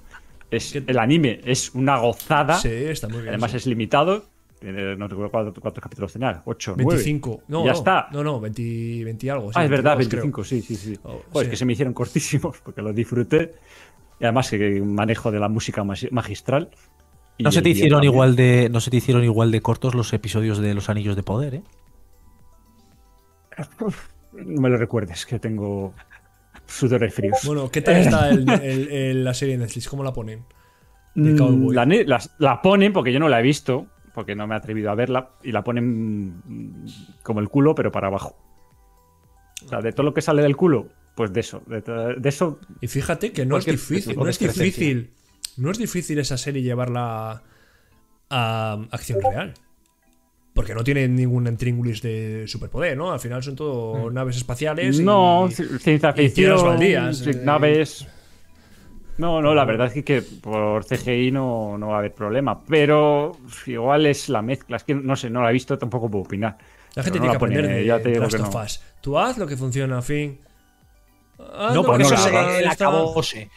[0.51, 2.55] es el anime es una gozada.
[2.57, 3.29] Sí, está muy bien.
[3.29, 3.57] Además sí.
[3.57, 4.25] es limitado.
[4.59, 6.41] Tiene- No recuerdo cuántos, cuántos capítulos tenía.
[6.45, 6.89] 8, 9.
[6.95, 7.43] 25.
[7.47, 8.07] No, ya no, está.
[8.11, 9.47] No, no, 20, 20 y algo.
[9.53, 10.23] sí, ah, es verdad, 22 creo.
[10.23, 10.99] 25, sí, sí, sí.
[11.03, 11.51] Oh, Pues sí.
[11.51, 13.53] que se me hicieron cortísimos porque los disfruté.
[14.19, 16.69] Y además que manejo de la música magistral.
[17.37, 18.13] Y No se te hicieron también.
[18.13, 21.23] igual de no se te hicieron igual de cortos los episodios de Los Anillos de
[21.23, 21.63] Poder, ¿eh?
[24.45, 25.93] No me lo recuerdes, que tengo
[26.65, 27.39] sudores fríos.
[27.45, 29.87] Bueno, ¿qué tal está el- el- el- la serie de Netflix?
[29.87, 30.43] ¿Cómo la ponen?
[31.15, 31.71] Mm.
[31.71, 34.95] La, la ponen porque yo no la he visto, porque no me he atrevido a
[34.95, 36.83] verla, y la ponen
[37.23, 38.37] como el culo, pero para abajo.
[39.65, 41.61] O sea, de todo lo que sale del culo, pues de eso.
[41.65, 42.59] De, de eso.
[42.79, 45.09] Y fíjate que no es Cualquier difícil, no es difícil.
[45.57, 47.43] No es difícil esa serie llevarla
[48.29, 49.53] a acción real.
[50.59, 53.13] Porque no tiene ningún intríngulis de superpoder, ¿no?
[53.13, 54.99] Al final son todo naves espaciales.
[54.99, 57.41] No, ci- ciencia ficción, baldías, eh.
[57.45, 58.05] naves.
[59.17, 62.61] No, no, la verdad es que, que por CGI no, no va a haber problema.
[62.65, 63.37] Pero
[63.67, 64.75] igual es la mezcla.
[64.75, 66.57] Es que no sé, no la he visto, tampoco puedo opinar.
[66.95, 68.61] La gente tiene no que pone, aprender de ya te digo Last que of no.
[68.61, 68.81] Us.
[68.99, 70.39] Tú haz lo que funciona, fin.
[71.37, 73.49] Haz No, que eso no es el acabose.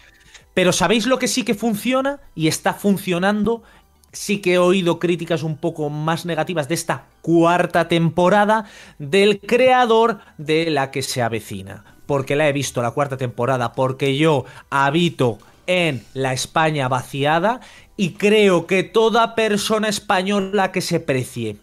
[0.54, 2.20] Pero ¿sabéis lo que sí que funciona?
[2.36, 3.64] Y está funcionando.
[4.12, 8.66] Sí que he oído críticas un poco más negativas de esta cuarta temporada
[8.98, 11.84] del creador de la que se avecina.
[12.06, 17.60] Porque la he visto la cuarta temporada, porque yo habito en la España vaciada
[17.96, 21.58] y creo que toda persona española que se precie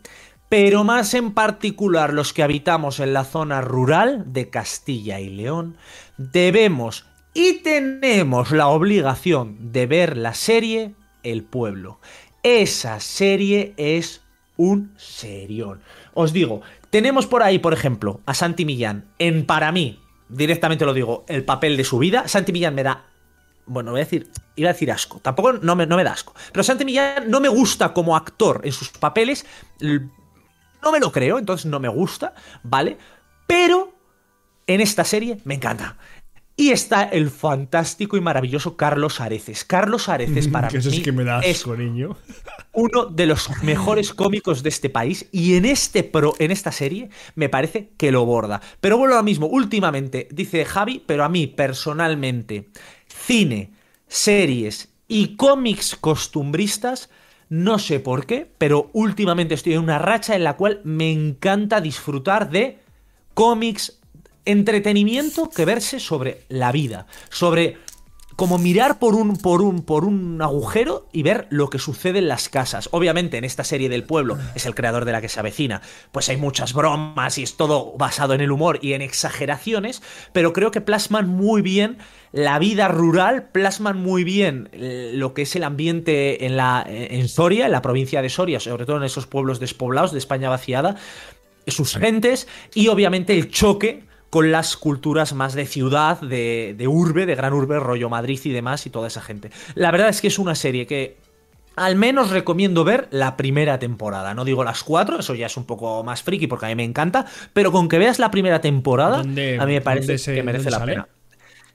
[0.49, 5.77] pero más en particular los que habitamos en la zona rural de Castilla y León,
[6.17, 11.99] debemos y tenemos la obligación de ver la serie El Pueblo.
[12.43, 14.21] Esa serie es
[14.57, 15.81] un serión.
[16.13, 20.93] Os digo, tenemos por ahí, por ejemplo, a Santi Millán, en para mí, directamente lo
[20.93, 22.27] digo, el papel de su vida.
[22.27, 23.05] Santi Millán me da
[23.69, 26.85] bueno, decir, iba a decir asco, tampoco no me, no me da asco, pero Santi
[26.85, 29.45] Millán no me gusta como actor en sus papeles,
[29.79, 32.33] no me lo creo, entonces no me gusta,
[32.63, 32.97] ¿vale?
[33.45, 33.93] Pero
[34.65, 35.97] en esta serie me encanta.
[36.59, 39.63] Y está el fantástico y maravilloso Carlos Areces.
[39.63, 41.65] Carlos Areces para Que eso mí sí que me da es
[42.73, 47.11] uno de los mejores cómicos de este país y en este pro, en esta serie
[47.35, 48.59] me parece que lo borda.
[48.81, 52.67] Pero bueno, lo mismo, últimamente dice Javi, pero a mí personalmente
[53.07, 53.71] cine,
[54.09, 57.09] series y cómics costumbristas
[57.47, 61.79] no sé por qué, pero últimamente estoy en una racha en la cual me encanta
[61.79, 62.79] disfrutar de
[63.33, 63.98] cómics,
[64.49, 67.77] entretenimiento que verse sobre la vida, sobre
[68.39, 72.29] como mirar por un, por un, por un agujero y ver lo que sucede en
[72.29, 72.87] las casas.
[72.93, 75.81] Obviamente, en esta serie del pueblo es el creador de la que se avecina.
[76.13, 80.53] Pues hay muchas bromas y es todo basado en el humor y en exageraciones, pero
[80.53, 81.97] creo que plasman muy bien
[82.31, 87.27] la vida rural, plasman muy bien eh, lo que es el ambiente en, la, en
[87.27, 90.95] Soria, en la provincia de Soria, sobre todo en esos pueblos despoblados de España vaciada,
[91.67, 97.25] sus gentes y obviamente el choque con las culturas más de ciudad, de, de urbe,
[97.25, 99.49] de gran urbe, rollo Madrid y demás y toda esa gente.
[99.75, 101.17] La verdad es que es una serie que
[101.75, 104.33] al menos recomiendo ver la primera temporada.
[104.33, 106.83] No digo las cuatro, eso ya es un poco más friki porque a mí me
[106.83, 110.43] encanta, pero con que veas la primera temporada, ¿Dónde- a mí me parece se- que
[110.43, 110.91] merece la sale?
[110.93, 111.07] pena.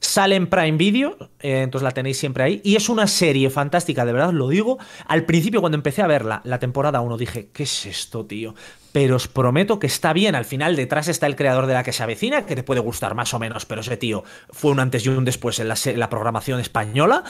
[0.00, 2.60] Sale en Prime Video, eh, entonces la tenéis siempre ahí.
[2.62, 4.76] Y es una serie fantástica, de verdad lo digo.
[5.06, 8.54] Al principio, cuando empecé a verla, la temporada 1, dije, ¿qué es esto, tío?
[8.94, 10.36] Pero os prometo que está bien.
[10.36, 13.16] Al final, detrás está el creador de la que se avecina, que te puede gustar
[13.16, 16.60] más o menos, pero ese tío fue un antes y un después en la, programación
[16.60, 17.24] española.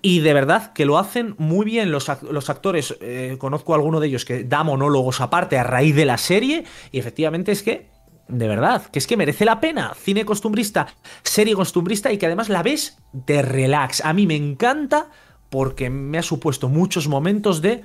[0.00, 2.96] Y de verdad que lo hacen muy bien los actores.
[3.00, 6.62] eh, conozco a alguno de ellos que da monólogos aparte a raíz de la serie.
[6.92, 7.88] Y efectivamente es que
[8.28, 9.94] de verdad, que es que merece la pena.
[10.00, 10.86] Cine costumbrista,
[11.24, 14.04] serie costumbrista y que además la ves de relax.
[14.04, 15.10] A mí me encanta
[15.50, 17.82] porque me ha supuesto muchos momentos de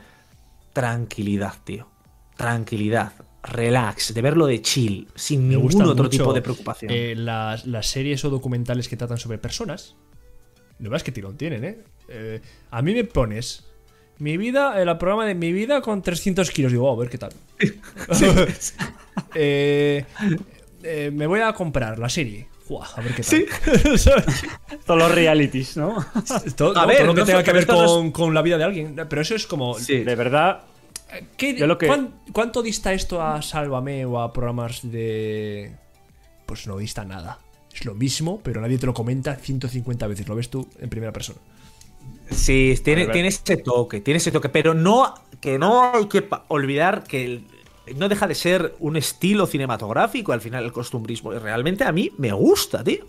[0.74, 1.93] tranquilidad, tío.
[2.38, 3.14] Tranquilidad,
[3.44, 6.92] relax, de verlo de chill, sin Me ningún otro mucho, tipo de preocupación.
[6.94, 9.96] eh, las, las series o documentales que tratan sobre personas.
[10.80, 11.78] No veas que tirón tienen, ¿eh?
[12.10, 13.66] Eh, A mí me pones
[14.20, 16.72] mi vida, el programa de mi vida con 300 kilos.
[16.72, 17.32] Digo, "Oh, a ver qué tal.
[19.36, 20.06] Eh,
[20.84, 22.48] eh, me voy a comprar la serie.
[22.96, 23.98] A ver qué tal.
[24.00, 24.44] ¿Sabes?
[24.86, 26.04] Todos los realities, ¿no?
[26.56, 28.42] todo, A no, ver, todo lo que no tenga que ver es- con, con la
[28.42, 28.96] vida de alguien.
[29.08, 29.78] Pero eso es como.
[29.78, 30.00] Sí.
[30.04, 30.62] De verdad,
[31.38, 35.76] ¿qué- Yo lo que- cuán- ¿Cuánto dista esto a Sálvame o a programas de.?
[36.46, 37.40] Pues no dista nada.
[37.74, 40.28] Es lo mismo, pero nadie te lo comenta 150 veces.
[40.28, 41.40] Lo ves tú en primera persona.
[42.30, 43.14] Sí, tiene, A ver.
[43.14, 47.46] tiene ese toque, tiene ese toque, pero no que no hay que olvidar que el-
[47.98, 51.34] no deja de ser un estilo cinematográfico al final el costumbrismo.
[51.34, 53.06] Y Realmente a mí me gusta, tío.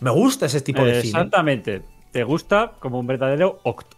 [0.00, 1.08] Me gusta ese tipo de cine.
[1.18, 1.82] exactamente.
[2.12, 3.96] Te gusta como un verdadero octo.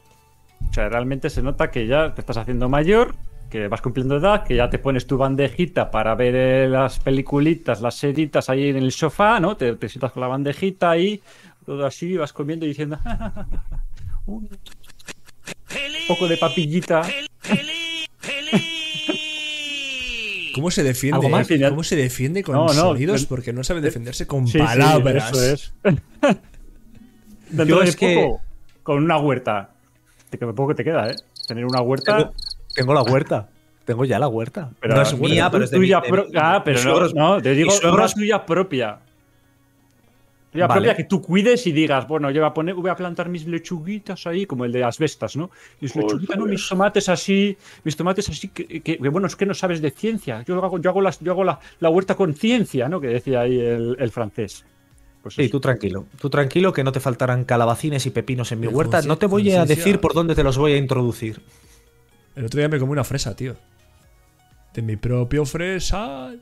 [0.70, 3.14] O sea, realmente se nota que ya te estás haciendo mayor,
[3.57, 7.80] que vas cumpliendo edad, que ya te pones tu bandejita para ver eh, las peliculitas,
[7.80, 9.57] las seritas ahí en el sofá, ¿no?
[9.57, 11.22] Te, te sientas con la bandejita ahí,
[11.64, 12.98] todo así, vas comiendo y diciendo.
[14.26, 14.48] un
[16.09, 17.02] poco de papillita.
[20.54, 21.20] ¿Cómo se defiende?
[21.68, 23.26] ¿Cómo se defiende con No, no, sonidos?
[23.26, 25.30] Porque no sabe defenderse con Sí, sí, palabras.
[25.30, 25.72] eso es.
[27.50, 28.40] Dentro Yo de es que- poco,
[28.82, 29.70] con una huerta.
[30.30, 31.16] Te, que poco te queda, ¿eh?
[31.46, 32.32] Tener una huerta.
[32.76, 33.48] Tengo, la huerta.
[33.84, 34.70] Tengo ya la huerta.
[34.80, 36.90] Pero no es mía, pero es de tuya mi- de pro- mi- Ah, pero no,
[36.90, 38.98] suegros- no, te digo una suegros- tuya propia.
[40.52, 40.80] Vida Vale.
[40.80, 43.46] propia que tú cuides y digas, bueno, yo voy a, poner, voy a plantar mis
[43.46, 45.50] lechuguitas ahí, como el de las vestas, ¿no?
[45.80, 46.46] Mis lechuguitas, ¿no?
[46.46, 49.90] mis tomates así, mis tomates así, que, que- que, bueno, es que no sabes de
[49.90, 50.42] ciencia.
[50.46, 53.00] Yo hago, yo hago, las, yo hago la, la huerta con ciencia, ¿no?
[53.00, 54.64] Que decía ahí el, el francés.
[55.22, 56.06] Pues Sí, tú tranquilo.
[56.20, 59.02] Tú tranquilo que no te faltarán calabacines y pepinos en mi huerta.
[59.02, 61.40] No te voy a decir por dónde te los voy a introducir.
[62.37, 63.57] El otro día me comí una fresa, tío.
[64.74, 66.41] De mi propio fresal.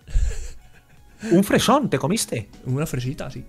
[1.31, 2.51] Un fresón, ¿te comiste?
[2.67, 3.45] Una fresita, sí.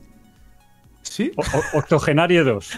[1.02, 1.32] Sí.
[1.36, 2.72] O- octogenario 2.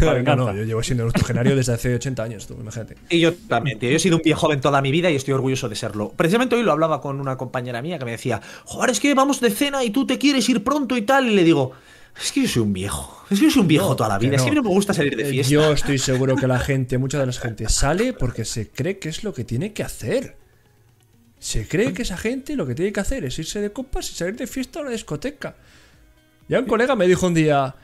[0.00, 2.96] La No, no, yo llevo siendo octogenario desde hace 80 años, tú, imagínate.
[3.10, 3.90] Y yo también, tío.
[3.90, 6.12] Yo he sido un viejo joven toda mi vida y estoy orgulloso de serlo.
[6.16, 9.40] Precisamente hoy lo hablaba con una compañera mía que me decía, joder, es que vamos
[9.40, 11.28] de cena y tú te quieres ir pronto y tal.
[11.28, 11.72] Y le digo,
[12.20, 13.24] es que yo soy un viejo.
[13.30, 14.36] Es que yo soy un viejo No, toda la vida.
[14.36, 14.62] Es que a mí no.
[14.62, 15.52] no me gusta salir de Eh, fiesta.
[15.52, 19.08] Yo estoy seguro que la gente, mucha de la gente sale porque se cree que
[19.08, 20.36] es lo que tiene que hacer.
[21.38, 24.14] Se cree que esa gente lo que tiene que hacer es irse de copas y
[24.14, 25.56] salir de fiesta a una discoteca.
[26.48, 27.74] Ya un colega me dijo un día,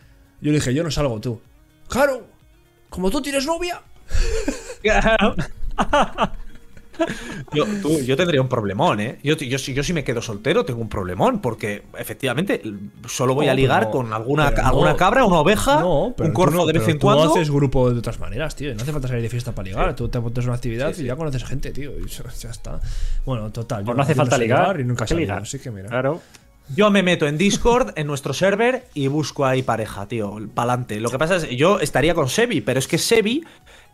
[0.40, 1.40] yo le dije, yo no salgo tú.
[1.88, 2.26] Claro,
[2.88, 3.82] como tú tienes novia.
[7.54, 9.18] Yo, tú, yo tendría un problemón, ¿eh?
[9.22, 12.62] Yo, yo, si- yo si me quedo soltero tengo un problemón porque efectivamente
[13.06, 14.96] solo voy No, a ligar pero- con alguna, no.
[14.96, 17.32] cabra, una oveja, No, pero un tú corzo no, de vez pero en tú cuando.
[17.34, 18.74] haces grupo de otras maneras, tío.
[18.74, 19.96] No hace falta salir de fiesta para ligar.
[19.96, 21.92] Tú te montas una actividad y ya conoces gente, tío.
[21.98, 22.80] Y ya ya está.
[23.24, 23.84] Bueno, total.
[23.84, 24.80] Pues yo no hace yo falta sé ligar.
[24.80, 25.42] y nunca ¿Para qué salgo, ligar?
[25.42, 25.88] Así que mira.
[25.88, 26.20] Claro.
[26.76, 31.00] Yo me meto en Discord, en nuestro server, y busco ahí pareja, tío, pa'lante.
[31.00, 33.42] Lo que pasa es, yo estaría con Sebi, pero es que Sebi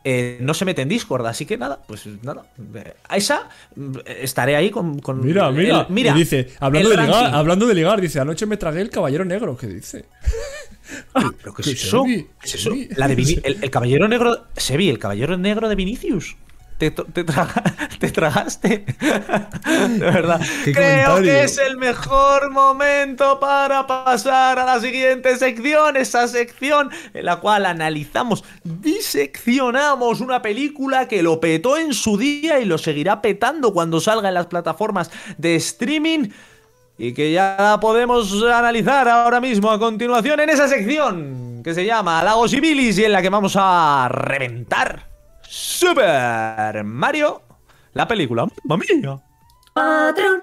[0.04, 2.44] eh, no se mete en Discord, así que nada, pues nada.
[2.74, 4.98] Eh, A esa mm, estaré ahí con.
[5.00, 6.12] con Mira, el- mira, mira.
[6.14, 9.56] y dice, hablando de ligar, hablando de ligar, dice, anoche me tragué el caballero negro,
[9.56, 10.04] ¿qué dice?
[11.14, 12.04] ¿Pero qué ¿Qué es eso?
[12.04, 12.70] ¿Qué es eso?
[12.96, 14.44] La de el, el caballero negro.
[14.56, 16.36] Sebi, el caballero negro de Vinicius.
[16.78, 17.62] Te, te, traga-
[18.00, 18.84] te tragaste.
[19.00, 20.40] De verdad.
[20.64, 21.22] Creo comentario.
[21.22, 25.96] que es el mejor momento para pasar a la siguiente sección.
[25.96, 32.58] Esa sección en la cual analizamos, diseccionamos una película que lo petó en su día
[32.60, 36.28] y lo seguirá petando cuando salga en las plataformas de streaming
[36.98, 42.22] y que ya podemos analizar ahora mismo a continuación en esa sección que se llama
[42.22, 45.13] Lagos y Bilis y en la que vamos a reventar
[45.48, 47.42] Super Mario,
[47.92, 48.46] la película.
[48.64, 49.20] ¡Mamma mía!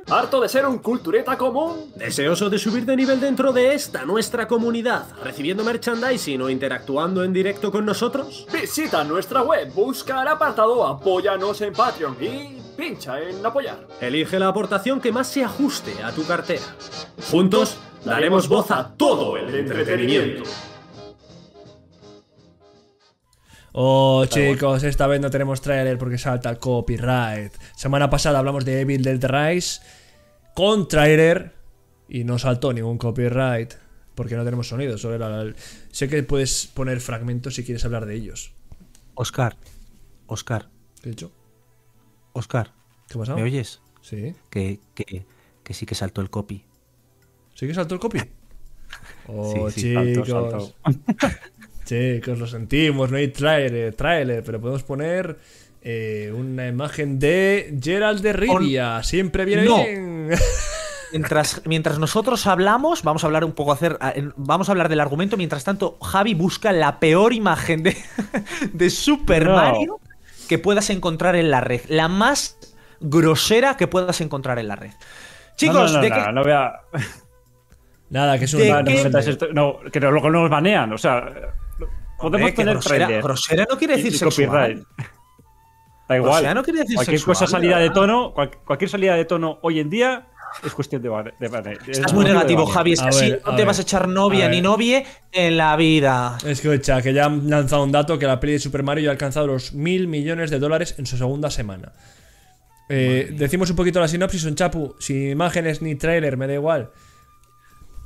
[0.09, 1.93] ¿Harto de ser un cultureta común?
[1.95, 7.31] ¿Deseoso de subir de nivel dentro de esta nuestra comunidad, recibiendo merchandising o interactuando en
[7.31, 8.45] directo con nosotros?
[8.51, 13.87] Visita nuestra web, busca el apartado Apóyanos en Patreon y pincha en apoyar.
[14.01, 16.65] Elige la aportación que más se ajuste a tu cartera.
[17.31, 20.43] Juntos daremos voz a todo el entretenimiento.
[23.73, 27.53] Oh, chicos, esta vez no tenemos trailer porque salta copyright.
[27.75, 29.81] Semana pasada hablamos de Evil Dead Rise
[30.53, 31.53] con trailer
[32.09, 33.73] y no saltó ningún copyright
[34.15, 34.97] porque no tenemos sonido.
[34.97, 35.55] Solo era el-
[35.91, 38.53] Sé que puedes poner fragmentos si quieres hablar de ellos.
[39.15, 39.55] Oscar,
[40.27, 40.69] Oscar,
[41.01, 41.31] ¿Qué he dicho?
[42.33, 42.73] Oscar,
[43.07, 43.37] ¿Qué ha pasado?
[43.37, 43.81] ¿me oyes?
[44.01, 44.35] Sí.
[44.49, 45.25] Que, que,
[45.63, 46.65] que sí que saltó el copy.
[47.55, 48.19] ¿Sí que saltó el copy?
[49.27, 50.73] Oh, Sí, sí, saltó,
[51.91, 51.99] chicos.
[51.99, 52.15] saltó.
[52.25, 55.37] Chicos, lo sentimos, no hay trailer, trailer pero podemos poner
[55.81, 59.01] eh, una imagen de Gerald de Rivia.
[59.03, 59.77] Siempre viene No.
[59.77, 60.29] bien.
[61.11, 63.97] Mientras, mientras nosotros hablamos, vamos a hablar un poco hacer,
[64.37, 65.35] vamos a hablar del argumento.
[65.35, 67.97] Mientras tanto, Javi busca la peor imagen de,
[68.71, 69.55] de Super No.
[69.55, 69.99] Mario
[70.47, 71.81] que puedas encontrar en la red.
[71.89, 72.57] La más
[73.01, 74.91] grosera que puedas encontrar en la red.
[75.57, 76.73] Chicos, no, no, ¿de no, qué- no, voy a-
[78.09, 79.53] Nada, que es ¿De un.
[79.53, 80.91] no, que luego nos banean.
[80.93, 81.29] O sea,
[82.21, 84.47] podemos tener grosera, trailer grosera no quiere decir sexual.
[84.47, 84.87] copyright.
[86.09, 86.31] Da igual.
[86.31, 89.59] Grosera no quiere decir cualquier sexual, cosa salida de tono, cual- cualquier salida de tono
[89.61, 90.27] hoy en día
[90.65, 91.09] es cuestión de,
[91.39, 92.65] de Estás muy negativo.
[92.65, 92.91] Javi.
[92.91, 93.65] Es que así ver, no te ver.
[93.67, 96.37] vas a echar novia A ni novie en la vida.
[96.45, 99.13] Escucha, que ya han lanzado un dato que la peli de Super Mario ya ha
[99.13, 101.93] alcanzado los mil millones de dólares en su segunda semana.
[102.89, 106.91] Eh, decimos un poquito la sinopsis, un chapu, sin imágenes ni trailer, me da igual.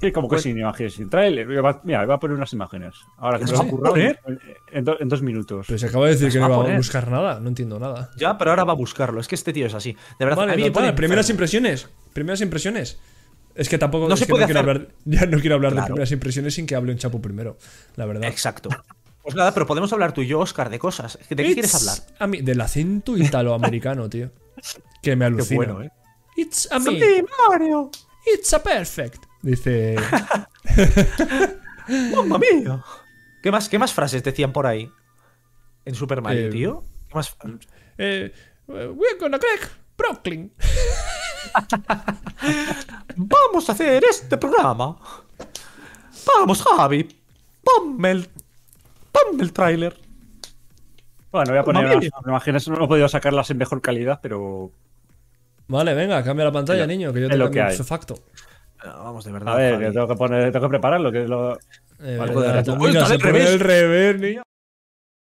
[0.02, 1.48] Sí, como Pues que sin imágenes, sin trailer.
[1.66, 2.96] Va- Mira, voy a poner unas imágenes.
[3.18, 4.20] Ahora que me ¿Las lo vas he a poner?
[4.28, 4.40] en,
[4.74, 5.66] en do- en dos minutos.
[5.68, 7.80] Pero se acaba de decir que va no a iba a buscar nada, no entiendo
[7.80, 8.12] nada.
[8.18, 9.20] Ya, pero ahora va a buscarlo.
[9.22, 9.94] Es que este tío es así.
[10.20, 11.90] De verdad, Vale, a mí me total, primeras impresiones.
[12.14, 13.00] Primeras impresiones.
[13.56, 15.82] Es que tampoco No es se que puede quiero hablar, ya no quiero hablar de
[15.84, 17.58] primeras impresiones sin que hable un chapu primero,
[17.96, 18.26] la verdad.
[18.26, 18.68] Exacto.
[19.24, 21.18] Pues nada, pero podemos hablar tú y yo, Oscar, de cosas.
[21.30, 21.98] ¿De qué quieres hablar?
[22.20, 24.30] a mí- del acento italoamericano, tío.
[25.02, 25.56] Que me alucina.
[25.56, 25.90] bueno, ¿eh?
[26.36, 27.00] It's a me.
[27.50, 27.90] Mario!
[28.26, 29.24] It's a perfect.
[29.46, 29.96] Dice.
[32.16, 32.84] ¡Mamma mía!
[33.44, 34.90] ¿Qué más, ¿Qué más frases decían por ahí?
[35.86, 36.84] En Super Mario, Eh, tío.
[37.08, 37.38] ¿Qué más?
[38.00, 38.34] eh,
[38.68, 40.52] we're gonna crack Brooklyn.
[43.16, 44.98] Vamos a hacer este programa.
[46.26, 47.08] Vamos, Javi.
[47.64, 48.28] Ponme el.
[49.12, 49.96] Ponme el tráiler.
[51.32, 51.84] Bueno, voy a poner.
[51.88, 52.10] Mami.
[52.26, 54.72] Me imagino que no he podido sacarlas en mejor calidad, pero.
[55.68, 57.78] Vale, venga, cambia la pantalla, Es niño, que yo es te lo que hay.
[57.78, 58.16] facto.
[58.86, 59.54] Vamos, de verdad.
[59.54, 59.86] A ver, Javi.
[59.86, 61.12] que tengo que poner, tengo que prepararlo.
[61.12, 61.54] Que lo...
[62.02, 63.50] Eh, Vale, Uy, se pone revés.
[63.50, 64.44] el rever, niño.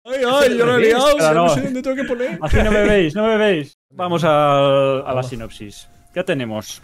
[0.03, 0.87] Ay, ay, yo lo he revés,
[1.17, 2.39] liado, no sé dónde tengo que poner.
[2.41, 3.73] Aquí no me veis, no me veis.
[3.91, 5.87] Vamos a, a la sinopsis.
[6.15, 6.81] Ya tenemos.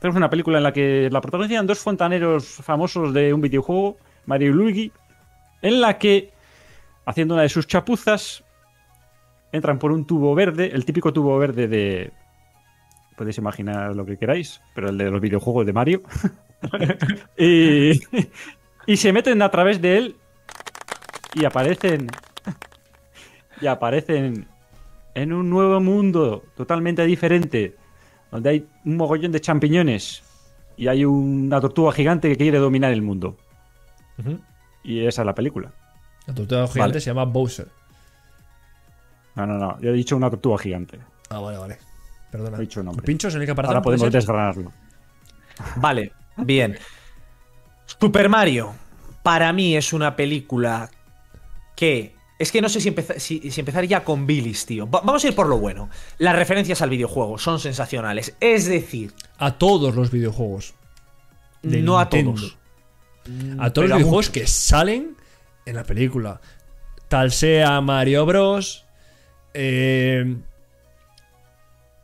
[0.00, 4.50] Tenemos una película en la que la protagonizan dos fontaneros famosos de un videojuego, Mario
[4.50, 4.92] y Luigi,
[5.62, 6.30] en la que,
[7.06, 8.44] haciendo una de sus chapuzas,
[9.52, 12.12] entran por un tubo verde, el típico tubo verde de.
[13.16, 16.02] Podéis imaginar lo que queráis, pero el de los videojuegos de Mario.
[17.38, 18.00] y,
[18.86, 20.16] y se meten a través de él
[21.34, 22.08] y aparecen.
[23.60, 24.46] Y aparecen
[25.14, 27.74] en un nuevo mundo totalmente diferente,
[28.30, 30.22] donde hay un mogollón de champiñones
[30.76, 33.36] y hay una tortuga gigante que quiere dominar el mundo.
[34.84, 35.72] Y esa es la película.
[36.26, 37.00] La tortuga gigante Vale.
[37.00, 37.68] se llama Bowser.
[39.36, 39.80] No, no, no.
[39.80, 40.98] Yo he dicho una tortuga gigante.
[41.30, 41.78] Ah, vale, vale.
[42.30, 42.56] Perdona.
[42.58, 43.04] He dicho nombre.
[43.04, 43.70] ¿Pinchos en el aparecen?
[43.70, 44.72] Ahora podemos desgranarlo.
[45.76, 46.78] Vale, bien.
[47.86, 48.74] Super Mario,
[49.22, 50.90] para mí es una película
[51.74, 52.14] que.
[52.38, 54.86] Es que no sé si, empeza- si- si empezar ya con Billis, tío.
[54.90, 55.88] Va- vamos a ir por lo bueno.
[56.18, 58.36] Las referencias al videojuego son sensacionales.
[58.40, 60.74] Es decir, A todos los videojuegos.
[61.62, 62.58] de no a todos.
[63.58, 65.16] A todos Pero los videojuegos que salen
[65.64, 66.40] en la película.
[67.08, 68.84] Tal sea Mario Bros.
[69.54, 70.36] eh,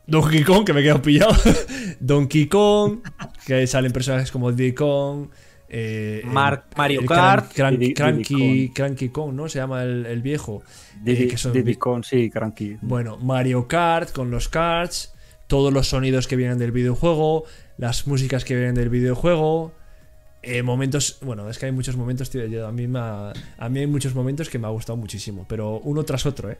[0.05, 1.33] Donkey Kong, que me he quedado pillado.
[1.99, 2.99] Donkey Kong,
[3.45, 5.29] que salen personajes como Diddy Kong.
[5.69, 7.51] eh, Mario el Kart.
[7.53, 9.47] Cran- Cran- Diddy- Cranky, Diddy Cranky Kong, ¿no?
[9.49, 10.61] Se llama el, el viejo.
[10.95, 12.77] Eh, Diddy, que son- Diddy Kong, sí, cranky.
[12.81, 15.13] bueno, Mario Kart con los karts,
[15.47, 17.45] todos los sonidos que vienen del videojuego,
[17.77, 19.73] las músicas que vienen del videojuego,
[20.43, 23.69] eh, momentos, bueno, es que hay muchos momentos, tío, yo- a mí me ha- a
[23.69, 26.57] mí hay muchos momentos que me ha gustado muchísimo, pero uno tras otro, ¿eh?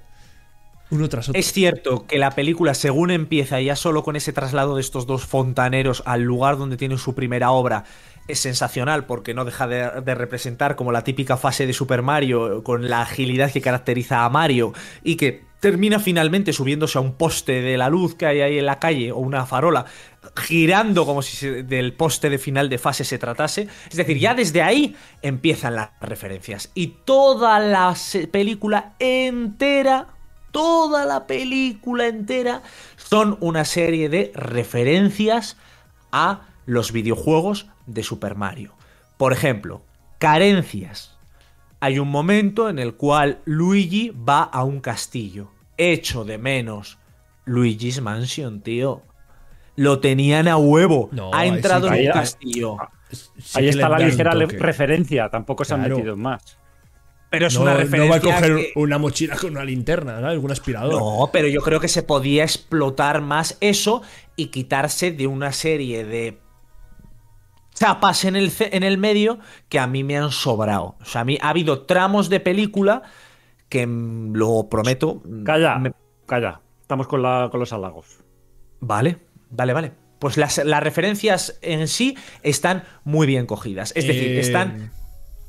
[1.34, 5.26] Es cierto que la película, según empieza, ya solo con ese traslado de estos dos
[5.26, 7.86] fontaneros al lugar donde tienen su primera obra,
[8.28, 12.90] es sensacional porque no deja de, representar como la típica fase de Super Mario, con
[12.90, 14.74] la agilidad que caracteriza a Mario
[15.04, 18.66] y que termina finalmente subiéndose a un poste de la luz que hay ahí en
[18.66, 19.86] la calle o una farola,
[20.36, 23.68] girando como si del poste de final de fase se tratase.
[23.90, 27.96] Es decir, ya desde ahí empiezan las referencias y toda la
[28.32, 30.13] película entera
[30.54, 32.62] toda la película entera
[32.96, 35.58] son una serie de referencias
[36.14, 38.74] a los videojuegos de Super Mario.
[39.18, 39.82] Por ejemplo,
[40.20, 41.18] carencias.
[41.82, 45.50] Hay un momento en el cual Luigi va a un castillo.
[45.76, 47.00] Echo de menos
[47.44, 49.02] Luigi's Mansion, tío.
[49.76, 51.10] Lo tenían a huevo.
[51.12, 52.78] No, ha entrado en un castillo.
[53.12, 55.30] Sí Ahí está la ligera referencia.
[55.30, 56.58] Tampoco se han metido más.
[57.34, 58.12] Pero es no, una no referencia.
[58.12, 60.28] va a coger que- una mochila con una linterna, ¿no?
[60.28, 60.94] Algún aspirador.
[61.02, 64.04] No, pero yo creo que se podía explotar más eso
[64.36, 66.38] y quitarse de una serie de
[67.74, 70.96] chapas en el, en el medio que a mí me han sobrado.
[71.02, 73.02] O sea, a mí ha habido tramos de película
[73.68, 75.22] que mm, lo prometo.
[75.26, 75.94] mm, Calla, me-
[76.28, 76.62] calla.
[76.82, 78.20] Estamos con, la, con los halagos.
[78.80, 79.18] Vale,
[79.50, 79.92] vale, vale.
[80.20, 83.92] Pues las, las referencias en sí están muy bien cogidas.
[83.96, 84.92] Es decir, Eh, están.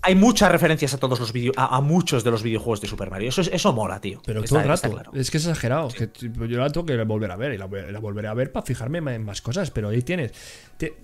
[0.07, 3.11] Hay muchas referencias a todos los video, a, a muchos de los videojuegos de Super
[3.11, 3.31] Mario.
[3.31, 4.21] Eso, es- eso mola, tío.
[4.25, 4.91] Pero Está- todo el rato.
[4.91, 5.11] claro.
[5.15, 5.89] Es que es exagerado.
[5.89, 7.55] que t- yo la tengo que volver a ver.
[7.55, 9.71] Y la, volveré a ver para fijarme en más cosas.
[9.71, 10.33] Pero ahí tienes.
[10.77, 10.95] Te-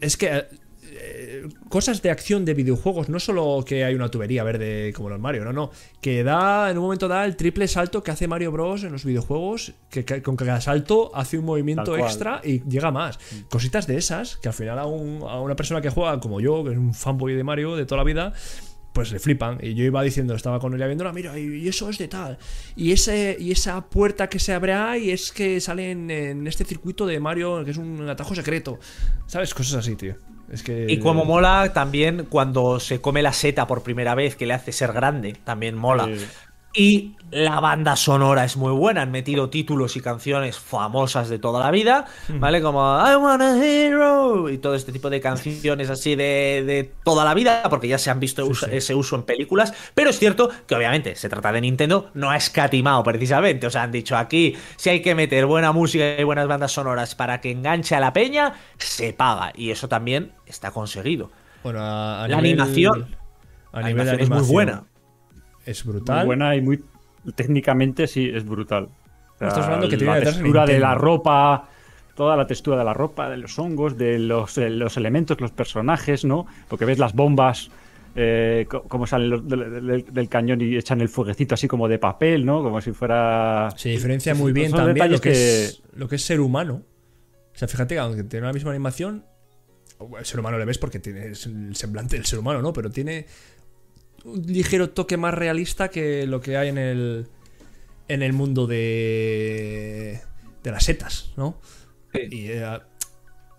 [0.00, 0.46] es que.
[0.92, 5.20] Eh, cosas de acción de videojuegos, no solo que hay una tubería verde como los
[5.20, 5.70] Mario, no, no.
[6.00, 8.84] Que da, en un momento da el triple salto que hace Mario Bros.
[8.84, 9.72] en los videojuegos.
[9.90, 13.18] Que, que- con cada salto hace un movimiento extra y llega más.
[13.50, 16.64] Cositas de esas que al final a, un- a una persona que juega como yo,
[16.64, 18.32] que es un fanboy de Mario de toda la vida,
[18.92, 19.58] pues le flipan.
[19.62, 22.38] Y yo iba diciendo, estaba con ella viéndola, mira, y eso es de tal.
[22.76, 26.64] Y, ese, y esa puerta que se abre ahí es que sale en, en este
[26.64, 28.78] circuito de Mario, que es un atajo secreto.
[29.26, 29.52] ¿Sabes?
[29.52, 30.16] Cosas así, tío.
[30.50, 30.86] Es que.
[30.88, 34.72] Y como mola también cuando se come la seta por primera vez, que le hace
[34.72, 36.06] ser grande, también mola.
[36.06, 36.26] Sí.
[36.78, 41.58] Y la banda sonora es muy buena, han metido títulos y canciones famosas de toda
[41.64, 42.60] la vida, ¿vale?
[42.60, 47.24] Como I want a hero y todo este tipo de canciones así de, de toda
[47.24, 50.74] la vida, porque ya se han visto ese uso en películas, pero es cierto que
[50.76, 54.90] obviamente se trata de Nintendo, no ha escatimado precisamente, o sea, han dicho aquí, si
[54.90, 58.52] hay que meter buena música y buenas bandas sonoras para que enganche a la peña,
[58.76, 61.30] se paga, y eso también está conseguido.
[61.64, 63.16] Bueno, a, a La nivel- animación.
[63.72, 64.84] A de animación es muy buena.
[65.66, 66.24] Es Muy brutal.
[66.26, 66.82] buena y muy.
[67.34, 68.84] Técnicamente sí, es brutal.
[68.84, 71.68] O sea, Estás hablando que tiene la textura de la ropa,
[72.14, 75.50] toda la textura de la ropa, de los hongos, de los, de los elementos, los
[75.50, 76.46] personajes, ¿no?
[76.68, 77.68] Porque ves las bombas,
[78.14, 81.98] eh, como salen los- del, del- del cañón y echan el fueguecito así como de
[81.98, 82.62] papel, ¿no?
[82.62, 83.68] Como si fuera...
[83.76, 86.82] Se diferencia muy bien también lo que, que- es, lo que es ser humano.
[87.54, 89.24] O sea, fíjate que aunque tiene la misma animación,
[90.18, 91.36] el ser humano le ves porque tiene el
[91.74, 92.72] semblante del ser humano, ¿no?
[92.72, 93.26] Pero tiene
[94.26, 97.28] un ligero toque más realista que lo que hay en el
[98.08, 100.20] en el mundo de
[100.62, 101.60] de las setas, ¿no?
[102.12, 102.78] Y eh,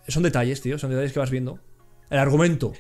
[0.08, 1.60] son detalles, tío, son detalles que vas viendo.
[2.10, 2.74] El argumento,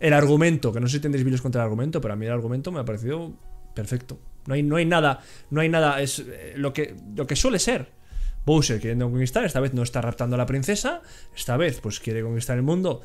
[0.00, 2.32] el argumento, que no sé si tendréis vídeos contra el argumento, pero a mí el
[2.32, 3.34] argumento me ha parecido
[3.74, 4.18] perfecto.
[4.46, 5.20] No hay, no hay nada,
[5.50, 7.92] no hay nada, es eh, lo que, lo que suele ser.
[8.44, 11.02] Bowser queriendo conquistar, esta vez no está raptando a la princesa,
[11.36, 13.02] esta vez pues quiere conquistar el mundo.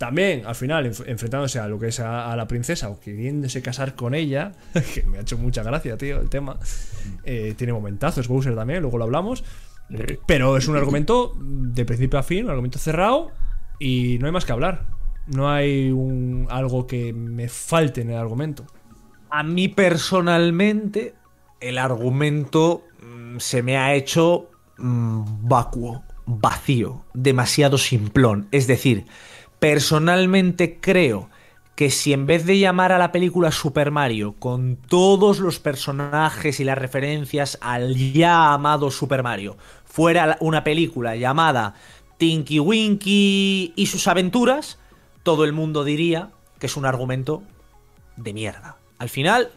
[0.00, 3.60] También, al final, enf- enfrentándose a lo que es a, a la princesa o queriéndose
[3.60, 4.52] casar con ella,
[4.94, 6.58] que me ha hecho mucha gracia, tío, el tema.
[7.22, 9.44] Eh, tiene momentazos, Bowser también, luego lo hablamos.
[10.26, 13.30] Pero es un argumento de principio a fin, un argumento cerrado
[13.78, 14.86] y no hay más que hablar.
[15.26, 18.64] No hay un, algo que me falte en el argumento.
[19.28, 21.12] A mí personalmente,
[21.60, 24.48] el argumento mm, se me ha hecho
[24.78, 28.48] mm, vacuo, vacío, demasiado simplón.
[28.50, 29.04] Es decir,
[29.60, 31.30] personalmente creo
[31.76, 36.60] que si en vez de llamar a la película Super Mario con todos los personajes
[36.60, 41.74] y las referencias al ya amado Super Mario, fuera una película llamada
[42.18, 44.78] Tinky Winky y sus aventuras,
[45.22, 47.42] todo el mundo diría que es un argumento
[48.16, 48.76] de mierda.
[48.98, 49.50] Al final,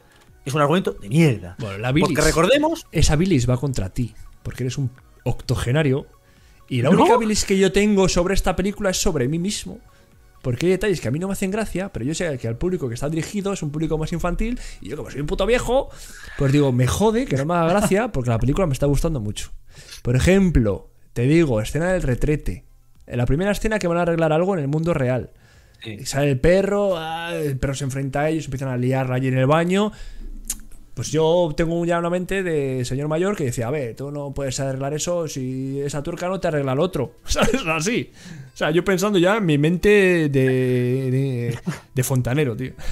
[0.45, 1.55] es un argumento de mierda.
[1.59, 2.09] Bueno, la bilis.
[2.09, 2.87] Porque recordemos.
[2.91, 4.91] Esa bilis va contra ti, porque eres un
[5.23, 6.07] octogenario.
[6.69, 7.01] Y la ¿No?
[7.01, 9.79] única bilis que yo tengo sobre esta película es sobre mí mismo.
[10.43, 12.57] Porque hay detalles que a mí no me hacen gracia, pero yo sé que al
[12.57, 14.59] público que está dirigido es un público más infantil.
[14.81, 15.89] Y yo, como soy un puto viejo,
[16.37, 19.21] pues digo, me jode que no me haga gracia porque la película me está gustando
[19.21, 19.53] mucho.
[20.01, 22.65] Por ejemplo, te digo, escena del retrete.
[23.07, 25.31] En la primera escena que van a arreglar algo en el mundo real.
[25.81, 29.29] Y sale el perro, ah, el perro se enfrenta a ellos, empiezan a liar allí
[29.29, 29.93] en el baño.
[30.93, 34.33] Pues yo tengo ya una mente de señor mayor que decía, a ver, tú no
[34.33, 37.15] puedes arreglar eso si esa turca no te arregla el otro.
[37.25, 37.61] ¿Sabes?
[37.65, 38.11] Así.
[38.53, 41.59] O sea, yo pensando ya en mi mente de, de,
[41.93, 42.73] de fontanero, tío.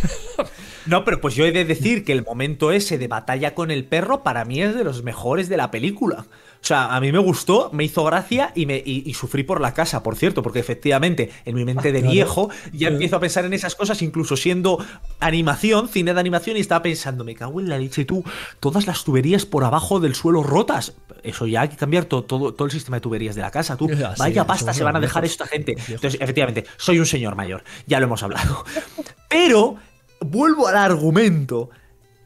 [0.87, 3.85] No, pero pues yo he de decir que el momento ese de batalla con el
[3.85, 6.25] perro para mí es de los mejores de la película.
[6.61, 9.59] O sea, a mí me gustó, me hizo gracia y, me, y, y sufrí por
[9.59, 12.13] la casa, por cierto, porque efectivamente en mi mente de claro.
[12.13, 14.77] viejo ya empiezo a pensar en esas cosas, incluso siendo
[15.19, 18.23] animación, cine de animación, y estaba pensando, me cago en la leche tú,
[18.59, 20.93] todas las tuberías por abajo del suelo rotas.
[21.23, 23.75] Eso ya hay que cambiar todo, todo, todo el sistema de tuberías de la casa,
[23.75, 23.89] tú.
[24.01, 25.33] Ya, sí, Vaya somos pasta se van a dejar viejos.
[25.33, 25.73] esta gente.
[25.73, 25.89] Viejos.
[25.89, 28.63] Entonces, efectivamente, soy un señor mayor, ya lo hemos hablado.
[29.29, 29.77] Pero,
[30.19, 31.69] vuelvo al argumento.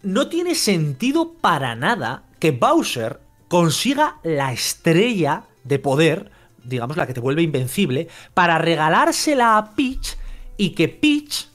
[0.03, 6.31] No tiene sentido para nada que Bowser consiga la estrella de poder,
[6.63, 10.17] digamos la que te vuelve invencible, para regalársela a Peach
[10.57, 11.49] y que Peach,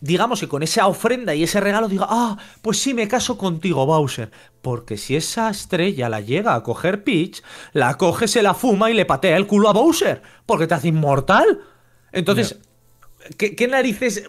[0.00, 3.86] digamos que con esa ofrenda y ese regalo diga, ah, pues sí, me caso contigo,
[3.86, 4.30] Bowser.
[4.62, 8.94] Porque si esa estrella la llega a coger Peach, la coge, se la fuma y
[8.94, 11.60] le patea el culo a Bowser, porque te hace inmortal.
[12.12, 12.58] Entonces,
[13.36, 14.24] ¿Qué, narices?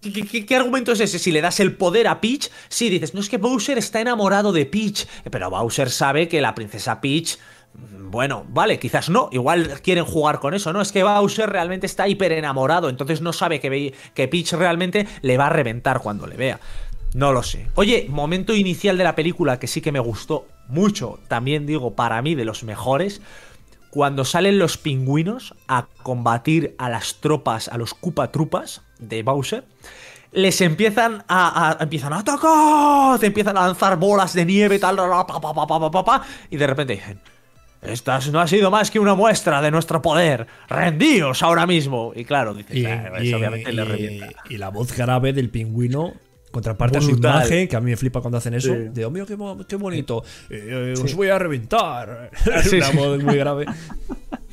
[0.00, 1.18] ¿qué, qué- argumento es ese?
[1.18, 4.52] Si le das el poder a Peach, sí, dices, no es que Bowser está enamorado
[4.52, 7.38] de Peach, pero Bowser sabe que la princesa Peach,
[7.74, 10.80] mm, bueno, vale, quizás no, igual quieren jugar con eso, ¿no?
[10.80, 15.36] Es que Bowser realmente está hiper enamorado, entonces no sabe que, que Peach realmente le
[15.36, 16.60] va a reventar cuando le vea.
[17.14, 17.66] No lo sé.
[17.74, 22.22] Oye, momento inicial de la película que sí que me gustó mucho, también digo, para
[22.22, 23.20] mí de los mejores,
[23.92, 29.64] cuando salen los pingüinos a combatir a las tropas, a los Koopa Trupas de Bowser,
[30.32, 34.96] les empiezan a, a- empiezan a atacar, te empiezan a lanzar bolas de nieve, tal,
[34.96, 37.20] pa, y de repente dicen,
[37.82, 42.12] esta no ha sido más que una muestra de nuestro poder, rendíos ahora mismo.
[42.16, 44.28] Y claro, dices, Y, "Ah, pues y- obviamente le revienta.
[44.48, 46.14] y la voz grave del pingüino
[46.52, 48.72] contraparte a su imagen, que a mí me flipa cuando hacen eso.
[48.72, 48.88] Sí.
[48.90, 49.36] De, oh, mira, qué,
[49.66, 50.22] qué bonito.
[50.48, 52.30] Eh, eh, Os voy a reventar.
[52.62, 52.96] sí, una sí.
[52.96, 53.66] voz muy grave.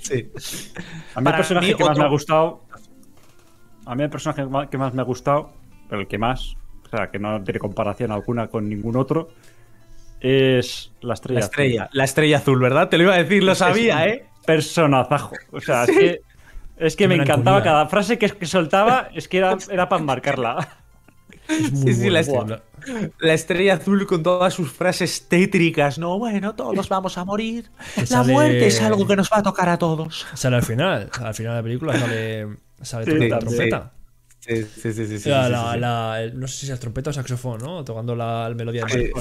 [0.01, 0.31] Sí.
[1.13, 2.63] A mí Para el personaje mí, que más me ha gustado.
[3.85, 5.51] A mí el personaje que más- me ha gustado,
[5.87, 9.29] pero el que más, o sea, que no tiene comparación alguna con ningún otro,
[10.21, 11.39] es la estrella.
[11.39, 12.89] La estrella, la estrella azul, ¿verdad?
[12.89, 14.25] Te lo iba a decir, lo sabía, ¿eh?
[14.45, 15.35] Personazajo.
[15.51, 16.21] O sea, es que,
[16.77, 20.77] es que me encantaba cada frase que, que soltaba, es que era, era para marcarla.
[21.49, 22.61] Es muy Sí, sí, la estrella,
[23.19, 26.17] la estrella azul con todas sus frases tétricas, ¿no?
[26.19, 27.69] Bueno, todos vamos a morir.
[27.95, 30.25] Que La sale- muerte es algo que nos va a tocar a todos.
[30.35, 31.09] Sale al final.
[31.21, 32.47] Al final de la película sale,
[32.81, 33.93] sale Sí, trompeta.
[34.39, 35.29] Sí, sí, sí, sí.
[35.29, 37.83] La- la- la- el- no sé si es trompeta o saxofón, ¿no?
[37.83, 39.11] Tocando la, melodía Sí.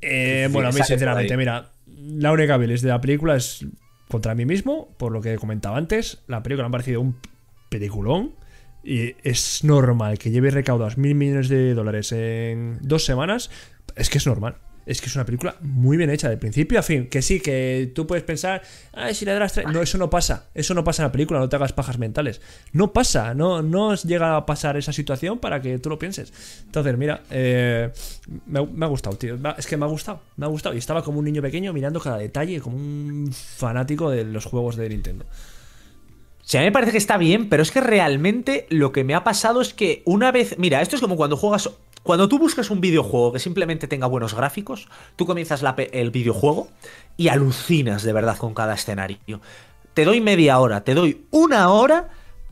[0.00, 3.64] Eh, bueno, a mí, sinceramente, mira, la única bilis de la película es
[4.08, 6.22] contra mí mismo, por lo que comentaba antes.
[6.26, 7.16] La película me ha parecido un
[7.68, 8.34] peliculón.
[8.88, 13.50] Y es normal que lleve recaudados mil millones de dólares en dos semanas.
[13.96, 14.56] Es que es normal.
[14.86, 17.06] Es que es una película muy bien hecha, de principio a fin.
[17.08, 18.62] Que sí, que tú puedes pensar,
[18.94, 19.66] ay, si le das tres.
[19.66, 20.46] No, eso no pasa.
[20.54, 22.40] Eso no pasa en la película, no te hagas pajas mentales.
[22.72, 26.32] No pasa, no, no llega a pasar esa situación para que tú lo pienses.
[26.64, 27.92] Entonces, mira, eh,
[28.46, 29.36] me, me ha gustado, tío.
[29.58, 30.74] Es que me ha gustado, me ha gustado.
[30.74, 34.76] Y estaba como un niño pequeño mirando cada detalle, como un fanático de los juegos
[34.76, 35.26] de Nintendo.
[36.48, 39.14] Sí, a mí me parece que está bien, pero es que realmente lo que me
[39.14, 40.56] ha pasado es que una vez.
[40.56, 41.68] Mira, esto es como cuando juegas.
[42.02, 46.68] Cuando tú buscas un videojuego que simplemente tenga buenos gráficos, tú comienzas la el videojuego
[47.18, 49.42] y alucinas de verdad con cada escenario.
[49.92, 52.08] Te doy media hora, te doy una hora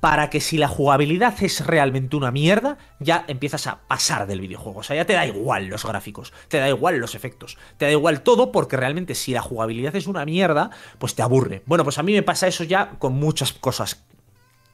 [0.07, 4.79] para que si la jugabilidad es realmente una mierda, ya empiezas a pasar del videojuego.
[4.79, 7.91] O sea, ya te da igual los gráficos, te da igual los efectos, te da
[7.91, 11.65] igual todo porque realmente si la jugabilidad es una mierda, pues te aburre.
[11.67, 14.05] Bueno, pues a mí me pasa eso ya con muchas cosas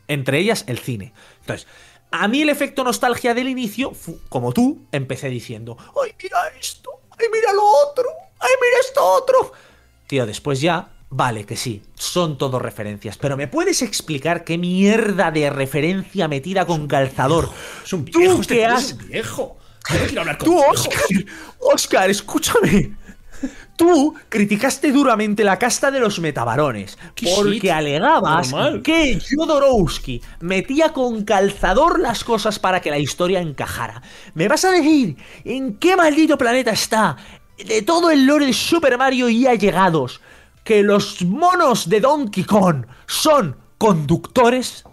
[0.06, 1.14] entre ellas el cine.
[1.40, 1.66] Entonces,
[2.10, 3.94] a mí el efecto nostalgia del inicio,
[4.28, 6.90] como tú, empecé diciendo, ¡ay, mira esto!
[7.18, 8.04] ¡ay, mira lo otro!
[8.38, 9.52] ¡ay, mira esto otro!
[10.06, 15.30] Tío, después ya, vale que sí, son todo referencias, pero ¿me puedes explicar qué mierda
[15.30, 17.50] de referencia metida con calzador?
[17.84, 19.56] Es un Tú viejo, este que tío has- es un viejo.
[19.90, 20.58] Yo no quiero hablar Tú.
[20.58, 21.24] Oscar,
[21.60, 22.96] Oscar, escúchame.
[23.76, 27.70] Tú criticaste duramente la casta de los metabarones ¿Qué porque shit?
[27.70, 28.82] alegabas Normal.
[28.82, 34.00] que Jodorowsky metía con calzador las cosas para que la historia encajara.
[34.34, 37.16] ¿Me vas a decir en qué maldito planeta está
[37.66, 40.20] de todo el lore de Super Mario y allegados
[40.64, 44.84] que los monos de Donkey Kong son conductores?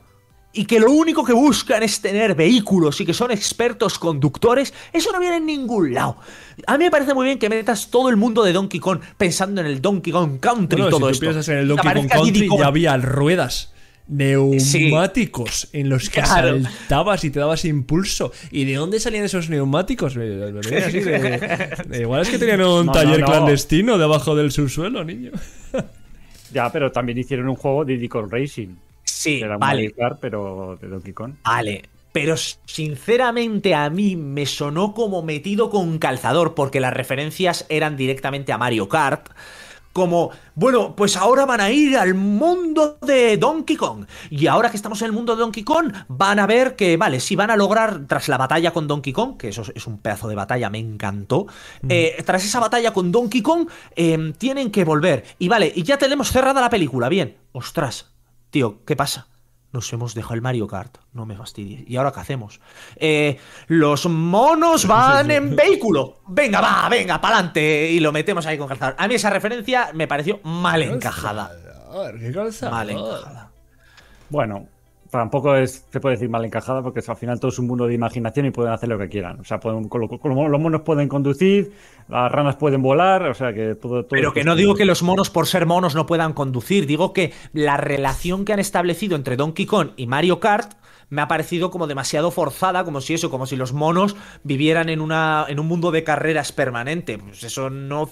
[0.52, 5.12] y que lo único que buscan es tener vehículos y que son expertos conductores, eso
[5.12, 6.18] no viene en ningún lado.
[6.66, 9.62] A mí me parece muy bien que metas todo el mundo de Donkey Kong pensando
[9.62, 11.22] en el Donkey Kong Country Bueno, y todo si tú esto.
[11.22, 12.60] piensas en el Donkey Kong Country, Kong.
[12.60, 13.72] ya había ruedas
[14.10, 16.62] neumáticos en los que Claro.
[16.62, 18.32] saltabas y te dabas impulso.
[18.52, 20.16] ¿Y de dónde salían esos neumáticos?
[20.16, 23.32] Me- me venían así de- de- igual es que tenían un No, taller no, no.
[23.32, 25.32] clandestino debajo del subsuelo, niño.
[26.52, 28.70] Ya, pero también hicieron un juego de Diddy Kong Racing.
[29.04, 29.84] Sí, Era un vale.
[29.84, 31.34] Mario Kart, pero de Donkey Kong.
[31.44, 37.98] Vale, pero sinceramente a mí me sonó como metido con calzador porque las referencias eran
[37.98, 39.30] directamente a Mario Kart.
[39.92, 44.06] Como, bueno, pues ahora van a ir al mundo de Donkey Kong.
[44.30, 47.20] Y ahora que estamos en el mundo de Donkey Kong, van a ver que, vale,
[47.20, 50.28] si van a lograr, tras la batalla con Donkey Kong, que eso es- un pedazo
[50.28, 51.48] de batalla, me encantó.
[51.90, 55.24] eh, tras esa batalla con Donkey Kong, eh, tienen que volver.
[55.40, 57.38] Y vale, y ya tenemos cerrada la película, bien.
[57.52, 58.12] Ostras,
[58.52, 59.28] tío, ¿qué pasa?
[59.72, 60.98] Nos hemos dejado el Mario Kart.
[61.14, 61.88] No me fastidies.
[61.88, 62.60] ¿Y ahora qué hacemos?
[62.96, 66.22] Eh, los monos van en vehículo.
[66.28, 67.92] Venga, va, venga, pa'lante.
[67.92, 68.96] Y lo metemos ahí con calzador.
[68.98, 71.52] A mí esa referencia me pareció mal encajada.
[72.72, 73.52] Mal encajada.
[74.30, 74.68] Bueno,
[75.10, 77.94] tampoco es, se puede decir mal encajada porque al final todo es un mundo de
[77.94, 79.40] imaginación y pueden hacer lo que quieran.
[79.40, 81.72] O sea, pueden, los monos pueden conducir,
[82.08, 84.04] las ranas pueden volar, o sea que todo.
[84.04, 86.86] todo Pero que no digo que los monos por ser monos no puedan conducir.
[86.86, 90.74] Digo que la relación que han establecido entre Donkey Kong y Mario Kart
[91.10, 95.02] me ha parecido como demasiado forzada, como si eso, como si los monos vivieran en,
[95.02, 97.18] una, en un mundo de carreras permanente.
[97.18, 98.08] Pues eso no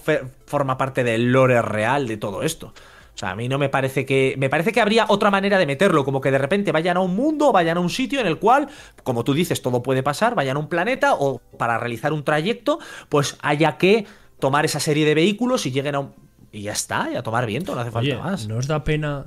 [0.46, 2.72] forma parte del lore real de todo esto.
[3.18, 4.36] O sea, a mí no me parece que.
[4.38, 7.16] Me parece que habría otra manera de meterlo, como que de repente vayan a un
[7.16, 8.68] mundo, vayan a un sitio en el cual,
[9.02, 12.78] como tú dices, todo puede pasar, vayan a un planeta o para realizar un trayecto,
[13.08, 14.06] pues haya que
[14.38, 16.14] tomar esa serie de vehículos y lleguen a un.
[16.52, 18.46] Y ya está, y a tomar viento, no hace falta Oye, más.
[18.46, 19.26] ¿no os da pena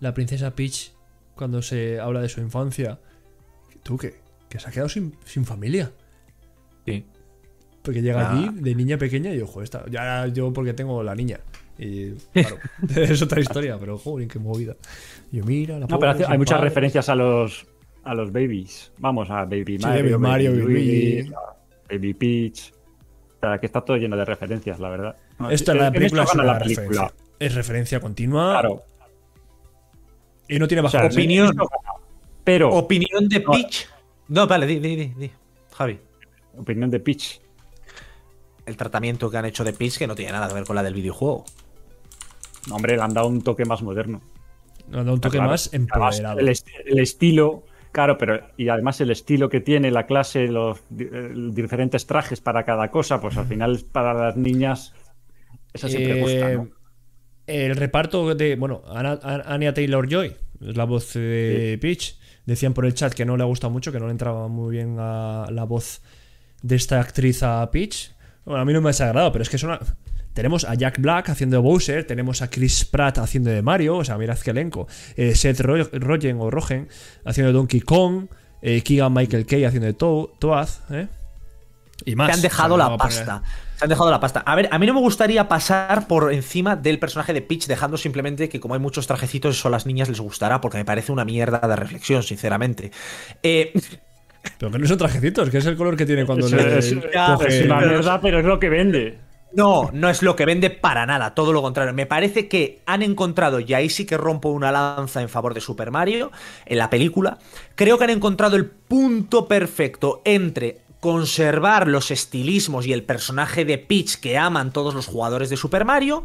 [0.00, 0.90] la princesa Peach
[1.36, 2.98] cuando se habla de su infancia?
[3.84, 5.92] Tú que, que se ha quedado sin, sin familia.
[6.84, 7.06] Sí.
[7.82, 8.32] Porque llega Ah.
[8.32, 11.38] allí de niña pequeña y ojo, esta, ya yo porque tengo la niña.
[11.78, 12.56] Y claro,
[12.96, 14.74] es otra historia, pero joder, qué movida.
[15.30, 16.68] Yo mira, la No, pobre pero hace- sin hay muchas padre.
[16.70, 17.66] referencias a los
[18.04, 18.90] a los babies.
[18.98, 22.72] Vamos, a Baby Sí, Mario, Baby Mario, Baby Luigi, Peach.
[23.36, 25.16] O sea, que está todo lleno de referencias, la verdad.
[25.50, 26.86] Esta la película es la película.
[26.86, 27.12] referencia.
[27.38, 28.82] Es referencia continua Claro.
[30.48, 31.06] y no tiene O bajo sea.
[31.06, 31.54] Opinión.
[32.44, 33.50] Pero, Opinión de No.
[33.52, 33.86] Peach.
[34.28, 35.30] No, vale, di, di, di, di.
[35.76, 35.98] Javi.
[36.56, 37.40] opinión de Peach.
[38.66, 40.82] El tratamiento que han hecho de Peach que no tiene nada que ver con la
[40.82, 41.44] del videojuego.
[42.68, 44.20] No, hombre, le han dado un toque más moderno.
[44.88, 45.50] No, no, un toque Claro.
[45.50, 46.38] más empoderado.
[46.38, 50.78] el, est- el estilo, claro, pero y además el estilo que tiene la clase, los
[50.98, 54.94] eh, diferentes trajes para cada cosa, pues al final para las niñas
[55.72, 56.68] eso siempre gusta, ¿no?
[57.46, 58.56] Eh, El reparto de.
[58.56, 62.18] Bueno, Ana- Anya Taylor Joy, es la voz de Peach.
[62.46, 64.74] Decían por el chat que no le ha gustado mucho, que no le entraba muy
[64.76, 66.00] bien a la voz
[66.62, 68.12] de esta actriz a Peach.
[68.46, 69.78] Bueno, a mí no me ha desagradado, pero es que es una.
[70.38, 74.04] Tenemos a Jack Black haciendo de Bowser, tenemos a Chris Pratt haciendo de Mario, o
[74.04, 74.86] sea, mirad qué elenco.
[75.16, 76.86] Eh, Seth Ro- Rogen o Rogen
[77.24, 78.26] haciendo de Donkey Kong,
[78.62, 81.08] eh, Keegan Michael Kay haciendo de To- Toad, ¿eh?
[82.04, 82.28] Y más.
[82.28, 83.42] Se han dejado O sea, la pasta.
[83.78, 84.38] Se han dejado la pasta.
[84.46, 87.96] A ver, a mí no me gustaría pasar por encima del personaje de Peach, dejando
[87.96, 91.10] simplemente que como hay muchos trajecitos, eso a las niñas les gustará, porque me parece
[91.10, 92.92] una mierda de reflexión, sinceramente.
[93.42, 93.72] Eh,
[94.60, 96.94] Pero que no son trajecitos, que es el color que tiene cuando Es, le es-
[96.94, 99.18] coge- es una mierda, pero es lo que vende.
[99.58, 101.92] No, no es lo que vende para nada, todo lo contrario.
[101.92, 105.60] Me parece que han encontrado, y ahí sí que rompo una lanza en favor de
[105.60, 106.30] Super Mario,
[106.64, 107.38] en la película,
[107.74, 113.78] creo que han encontrado el punto perfecto entre conservar los estilismos y el personaje de
[113.78, 116.22] Peach que aman todos los jugadores de Super Mario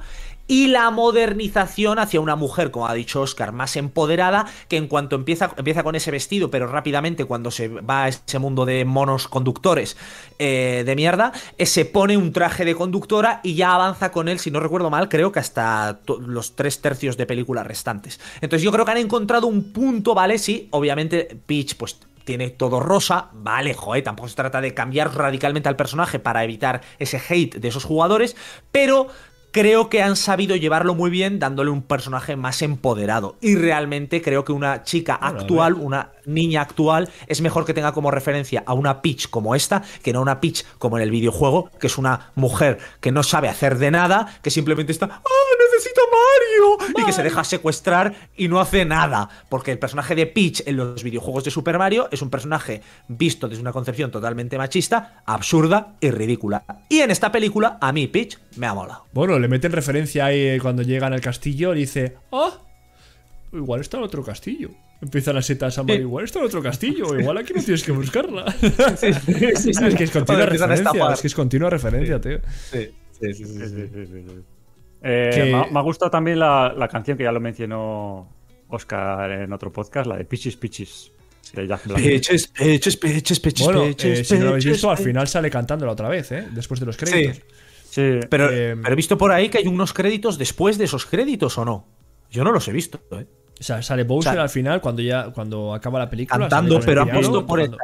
[0.48, 5.16] y la modernización hacia una mujer, como ha dicho Oscar, más empoderada, que en cuanto
[5.16, 9.28] empieza, empieza con ese vestido, pero rápidamente cuando se va a ese mundo de monos
[9.28, 9.98] conductores
[10.40, 14.40] eh, de mierda, eh, se pone un traje de conductora y ya avanza con él,
[14.40, 18.20] si no recuerdo mal, creo que hasta los tres tercios de películas restantes.
[18.42, 20.38] Entonces yo creo que han encontrado un punto, ¿vale?
[20.38, 25.70] Sí, obviamente Peach, pues tiene todo rosa, vale, joder, tampoco se trata de cambiar radicalmente
[25.70, 28.36] al personaje para evitar ese hate de esos jugadores,
[28.72, 29.08] pero
[29.54, 33.38] creo que han sabido llevarlo muy bien dándole un personaje más empoderado.
[33.40, 38.10] Y realmente creo que una chica actual, una niña actual, es mejor que tenga como
[38.10, 41.88] referencia a una Peach como esta, que no una Peach como en el videojuego, que
[41.88, 47.02] es una mujer que no sabe hacer de nada, que simplemente está, ¡ah, necesito Mario!
[47.02, 49.30] Y que se deja secuestrar y no hace nada.
[49.50, 53.48] Porque el personaje de Peach en los videojuegos de Super Mario es un personaje visto
[53.48, 56.64] desde una concepción totalmente machista, absurda y ridícula.
[56.90, 59.06] Y en esta película, a mí Peach me ha molado.
[59.14, 62.60] Bueno, le meten referencia ahí eh, cuando llegan al castillo y dice, ah,
[63.52, 64.70] igual está en otro castillo.
[65.02, 67.92] Empiezan las setas a Mario, igual está en otro castillo, igual aquí no tienes que
[67.92, 68.46] buscarla.
[68.62, 72.40] es que es continua referencia, es que es continua referencia, tío.
[75.04, 78.30] Eh, Que- me, ha, me ha gustado también la, la canción que ya lo mencionó
[78.70, 81.12] Oscar en otro podcast, la de Pichis Pichis
[81.54, 82.02] de Jack Black.
[82.02, 85.28] Peches, peches, peches, peches, Bueno, peches, eh, si no lo habéis peches, visto, al final
[85.28, 86.48] sale cantándola otra vez, ¿eh?
[86.52, 87.42] Después de los créditos.
[87.90, 88.20] Sí.
[88.30, 91.58] Pero, Eh, pero he visto por ahí que hay unos créditos después de esos créditos
[91.60, 91.86] o no.
[92.32, 93.26] Yo no los he visto, ¿eh?
[93.60, 96.40] O sea, sale Bowser O sea, al final cuando ya cuando acaba la película.
[96.40, 97.76] Cantando, pero han puesto por el.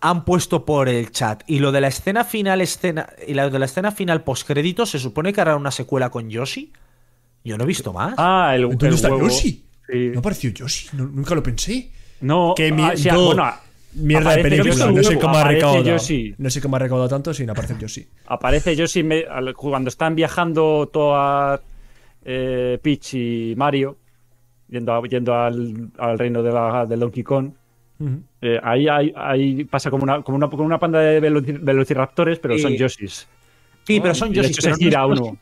[0.00, 1.42] Han puesto por el chat.
[1.46, 3.08] Y lo de la escena final, escena.
[3.26, 6.28] Y lo de la escena final post créditos, se supone que hará una secuela con
[6.30, 6.72] Yoshi.
[7.44, 8.14] Yo no he visto más.
[8.18, 9.24] Ah, el, ¿Dónde el está huevo.
[9.28, 9.64] Yoshi?
[9.90, 10.10] Sí.
[10.12, 11.90] No apareció Yoshi, no- nunca lo pensé.
[12.20, 12.92] No, Qué ah, mierda.
[12.94, 13.52] o sea, bueno,
[13.94, 15.96] Mierda de película, no sé cómo ha recaudado.
[16.38, 18.06] No sé cómo ha recaudado tanto sin aparecer Yoshi.
[18.26, 21.62] Aparece Yoshi me- al- cuando están viajando toda
[22.24, 23.96] eh, Peach y Mario,
[24.68, 27.52] yendo, a- yendo al, al reino de la- del Donkey Kong.
[28.42, 32.38] Eh, ahí, ahí- ahí pasa como una, como una, como una panda de veloci- velociraptores,
[32.38, 32.62] pero Sí.
[32.62, 33.26] son Yoshis.
[33.86, 34.50] sí, pero son Y de Yoshi.
[34.50, 35.36] hecho pero no uno.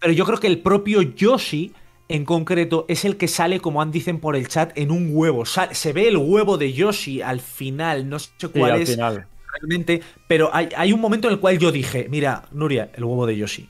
[0.00, 1.72] Pero yo creo que el propio Yoshi,
[2.08, 5.44] en concreto, es el que sale, como han dicen por el chat, en un huevo.
[5.46, 8.08] Se ve el huevo de Yoshi al final.
[8.08, 9.26] No sé cuál es final.
[9.58, 10.02] realmente.
[10.28, 13.36] Pero hay, hay un momento en el cual yo dije, mira, Nuria, el huevo de
[13.36, 13.68] Yoshi.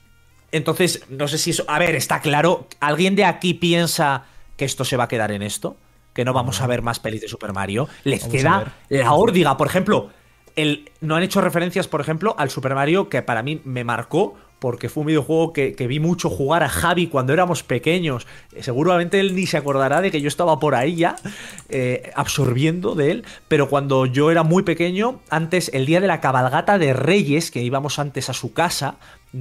[0.51, 1.63] Entonces, no sé si eso.
[1.67, 2.67] A ver, está claro.
[2.79, 5.75] ¿Alguien de aquí piensa que esto se va a quedar en esto?
[6.17, 7.87] Que no vamos a ver más pelis de Super Mario.
[8.03, 9.55] Les Vamos queda la órdiga.
[9.55, 10.09] Por ejemplo,
[10.55, 14.35] el, no han hecho referencias, por ejemplo, al Super Mario que para mí me marcó.
[14.57, 18.25] Porque fue un videojuego que, que vi mucho jugar a Javi cuando éramos pequeños.
[18.53, 21.15] Eh, Seguramente él ni se acordará de que yo estaba por ahí ya,
[21.69, 23.25] eh, absorbiendo de él.
[23.49, 27.61] Pero cuando yo era muy pequeño, antes, el día de la cabalgata de Reyes, que
[27.61, 28.95] íbamos antes a su casa,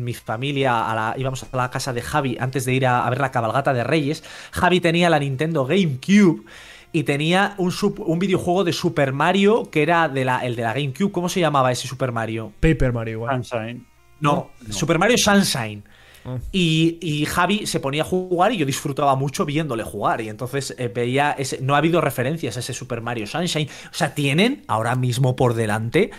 [0.05, 3.11] mi familia a la- íbamos a la casa de Javi antes de ir a, a
[3.11, 4.25] ver la cabalgata de Reyes.
[4.53, 6.45] Javi tenía la Nintendo GameCube
[6.93, 11.13] y tenía un, videojuego de Super Mario que era de la, el de la GameCube.
[11.13, 12.53] ¿Cómo se llamaba ese Super Mario?
[12.61, 13.45] Paper Mario igual.
[13.45, 13.87] Sunshine.
[14.21, 15.85] No, Super Mario Sunshine.
[16.25, 16.39] Ah.
[16.53, 20.23] Y, y Javi se ponía a jugar y yo disfrutaba mucho viéndole jugar.
[20.23, 21.33] Y entonces eh, veía.
[21.33, 23.69] Ese, no ha habido referencias a ese Super Mario Sunshine.
[23.91, 26.11] O sea, tienen ahora mismo por delante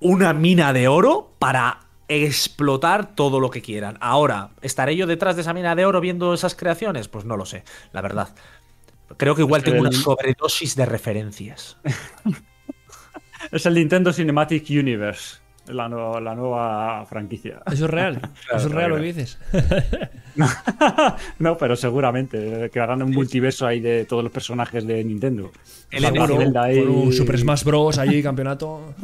[0.00, 3.96] una mina de oro para explotar todo lo que quieran.
[4.00, 7.08] Ahora, ¿estaré yo detrás de esa mina de oro viendo esas creaciones?
[7.08, 8.28] Pues no lo sé, la verdad.
[9.16, 11.76] Creo que igual tengo una sobredosis de referencias.
[13.52, 15.36] Es el Nintendo Cinematic Universe,
[15.66, 17.60] la, nueva- la nueva franquicia.
[17.66, 18.18] Eso es real.
[18.48, 19.38] Eso es real lo que dices.
[21.38, 25.52] no, pero seguramente eh, que hagan un multiverso ahí de todos los personajes de Nintendo.
[25.90, 27.98] El O sea, enemigo, Zelda ahí- Con un Super Smash Bros.
[27.98, 28.94] allí, campeonato.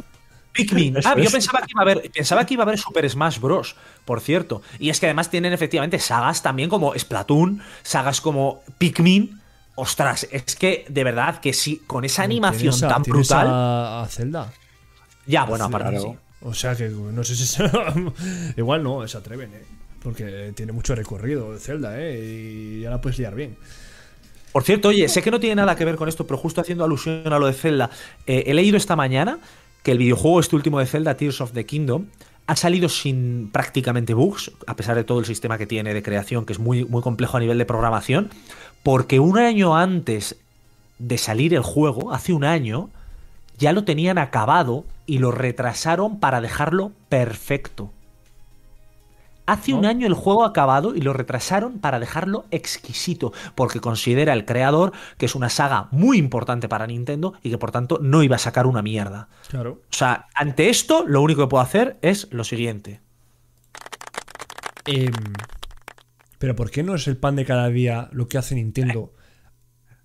[0.53, 0.97] Pikmin.
[1.05, 3.75] Ah, yo pensaba que, iba a haber, pensaba que iba a haber Super Smash Bros.
[4.05, 4.61] Por cierto.
[4.79, 9.39] Y es que además tienen efectivamente sagas también como Splatoon, sagas como Pikmin.
[9.75, 13.47] Ostras, es que de verdad que sí, con esa animación a- tan brutal.
[13.47, 14.51] A, a Zelda.
[15.25, 16.11] Ya, bueno, aparte Claro.
[16.13, 16.17] sí.
[16.43, 17.57] O sea que no sé si es.
[18.57, 19.63] Igual no, se atreven, eh.
[20.03, 22.19] Porque tiene mucho recorrido Zelda, ¿eh?
[22.19, 23.55] Y ya la puedes liar bien.
[24.51, 26.83] Por cierto, oye, sé que no tiene nada que ver con esto, pero justo haciendo
[26.83, 27.89] alusión a lo de Zelda,
[28.25, 29.39] eh, he leído esta mañana
[29.83, 32.05] que el videojuego este último de Zelda, Tears of the Kingdom,
[32.47, 36.45] ha salido sin prácticamente bugs, a pesar de todo el sistema que tiene de creación,
[36.45, 38.29] que es muy, muy complejo a nivel de programación,
[38.83, 40.35] porque un año antes
[40.99, 42.89] de salir el juego, hace un año,
[43.57, 47.91] ya lo tenían acabado y lo retrasaron para dejarlo perfecto.
[49.51, 54.45] Hace un año el juego acabado y lo retrasaron para dejarlo exquisito, porque considera el
[54.45, 58.37] creador que es una saga muy importante para Nintendo y que por tanto no iba
[58.37, 59.27] a sacar una mierda.
[59.49, 59.81] Claro.
[59.91, 63.01] O sea, ante esto lo único que puedo hacer es lo siguiente.
[64.85, 65.11] Em,
[66.39, 69.11] pero ¿por qué no es el pan de cada día lo que hace Nintendo?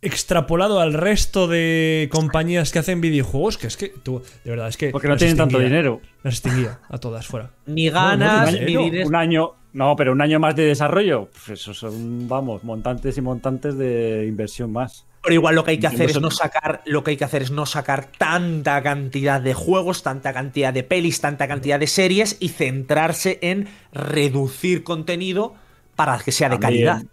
[0.06, 4.76] Extrapolado al resto de compañías que hacen videojuegos, que es que tú, de verdad, es
[4.76, 4.90] que.
[4.90, 6.00] Porque no tienen tanto dinero.
[6.22, 7.50] Las extinguía a todas fuera.
[7.66, 9.08] Ni ganas, no, ni dinero.
[9.08, 13.20] Un año, no, pero un año más de desarrollo, pues eso son, vamos, montantes y
[13.20, 15.06] montantes de inversión más.
[15.22, 17.24] Pero igual lo que hay que hacer es Eso- no sacar, lo que hay que
[17.24, 21.88] hacer es no sacar tanta cantidad de juegos, tanta cantidad de pelis, tanta cantidad de
[21.88, 25.54] series y centrarse en reducir contenido
[25.96, 27.10] para que sea de También- calidad.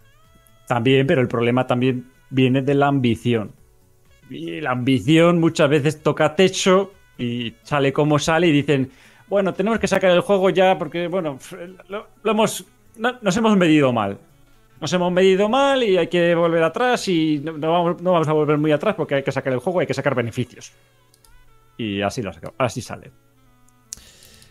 [0.68, 3.52] También, pero el problema también viene de la ambición.
[4.30, 8.90] Y la ambición muchas veces toca techo y sale como sale y dicen,
[9.28, 11.38] bueno, tenemos que sacar el juego ya porque, bueno,
[11.88, 12.64] lo, lo hemos,
[12.96, 14.18] no- nos hemos medido mal.
[14.80, 18.28] Nos hemos medido mal y hay que volver atrás y no, no vamos, no vamos
[18.28, 20.72] a volver muy atrás porque hay que sacar el juego, hay que sacar beneficios.
[21.78, 23.10] Y así, lo saca- así sale.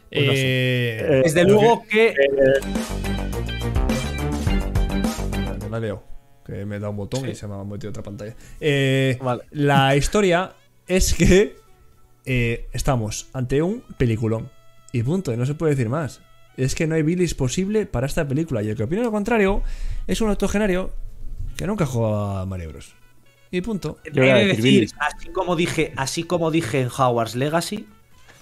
[0.10, 0.34] Pues sé.
[0.36, 2.14] Eh, Eh, Desde luego que
[5.62, 6.04] Me la leo.
[6.46, 8.36] Que me da un botón y se me ha metido otra pantalla.
[8.60, 9.44] Eh, Vale.
[9.52, 10.54] La historia
[10.88, 11.56] es que
[12.26, 14.50] eh, estamos ante un peliculón.
[14.92, 16.22] Y punto, y no se puede decir más.
[16.56, 18.62] Es que no hay bilis posible para esta película.
[18.62, 19.64] Y el que opina lo contrario
[20.06, 20.92] es un octogenario
[21.58, 22.96] que nunca juega a Mario Bros.
[23.50, 24.00] Y punto.
[24.12, 27.88] Yo he de decir así como dije, así como dije en Howard's Legacy,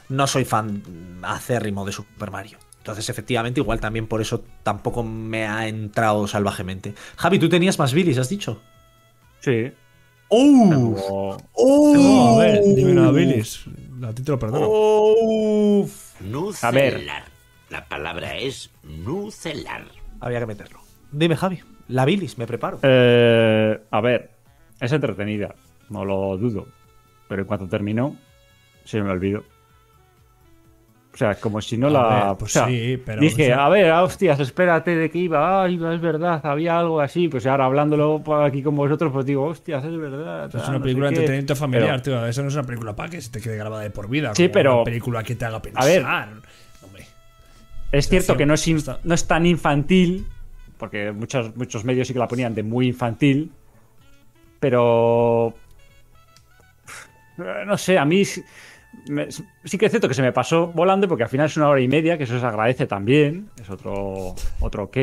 [0.10, 0.84] no soy fan
[1.22, 2.57] acérrimo de Super Mario.
[2.81, 6.95] Entonces, efectivamente, igual también por eso tampoco me ha entrado salvajemente.
[7.15, 8.59] Javi, tú tenías más bilis, has dicho.
[9.39, 9.71] Sí.
[10.29, 10.67] ¡Oh!
[10.69, 12.39] Tengo- ¡Oh!
[12.39, 13.65] A ver, dime una bilis.
[14.03, 14.67] A ti te lo perdono.
[14.67, 16.19] ¡Uf!
[16.21, 16.73] Nucelar.
[16.73, 17.01] ver.
[17.69, 19.85] La palabra es nucelar.
[20.19, 20.79] Había que meterlo.
[21.11, 21.59] Dime, Javi.
[21.87, 22.79] La bilis, me preparo.
[22.81, 24.31] Eh, a ver,
[24.79, 25.53] es entretenida,
[25.89, 26.67] no lo dudo.
[27.27, 28.15] Pero en cuanto terminó,
[28.85, 29.43] se me olvidó.
[31.13, 32.25] O sea, como si no A la.
[32.29, 35.63] ver, pues o sea, sí, pero- Dije, a ver, ah, hostias, espérate de que iba.
[35.63, 37.27] Ay, es verdad, había algo así.
[37.27, 40.47] Pues ahora hablándolo aquí con vosotros, pues digo, hostias, es verdad.
[40.47, 42.25] Es una no película de entretenimiento familiar, Pero- tío.
[42.27, 44.33] Eso no es una película para que se te quede grabada de por vida.
[44.35, 45.83] Sí, como pero- Una película que te haga pensar.
[45.83, 46.05] A ver.
[46.81, 47.05] Hombre.
[47.91, 50.25] Es cierto que no es, in- no es tan infantil,
[50.77, 53.51] porque muchos, muchos medios sí que la ponían de muy infantil,
[54.61, 55.53] pero...
[57.65, 58.23] No sé, a mí
[59.07, 61.69] me- sí que es cierto que se me pasó volando, porque al final es una
[61.69, 64.97] hora y media, que eso se agradece también, es otro, otro ok,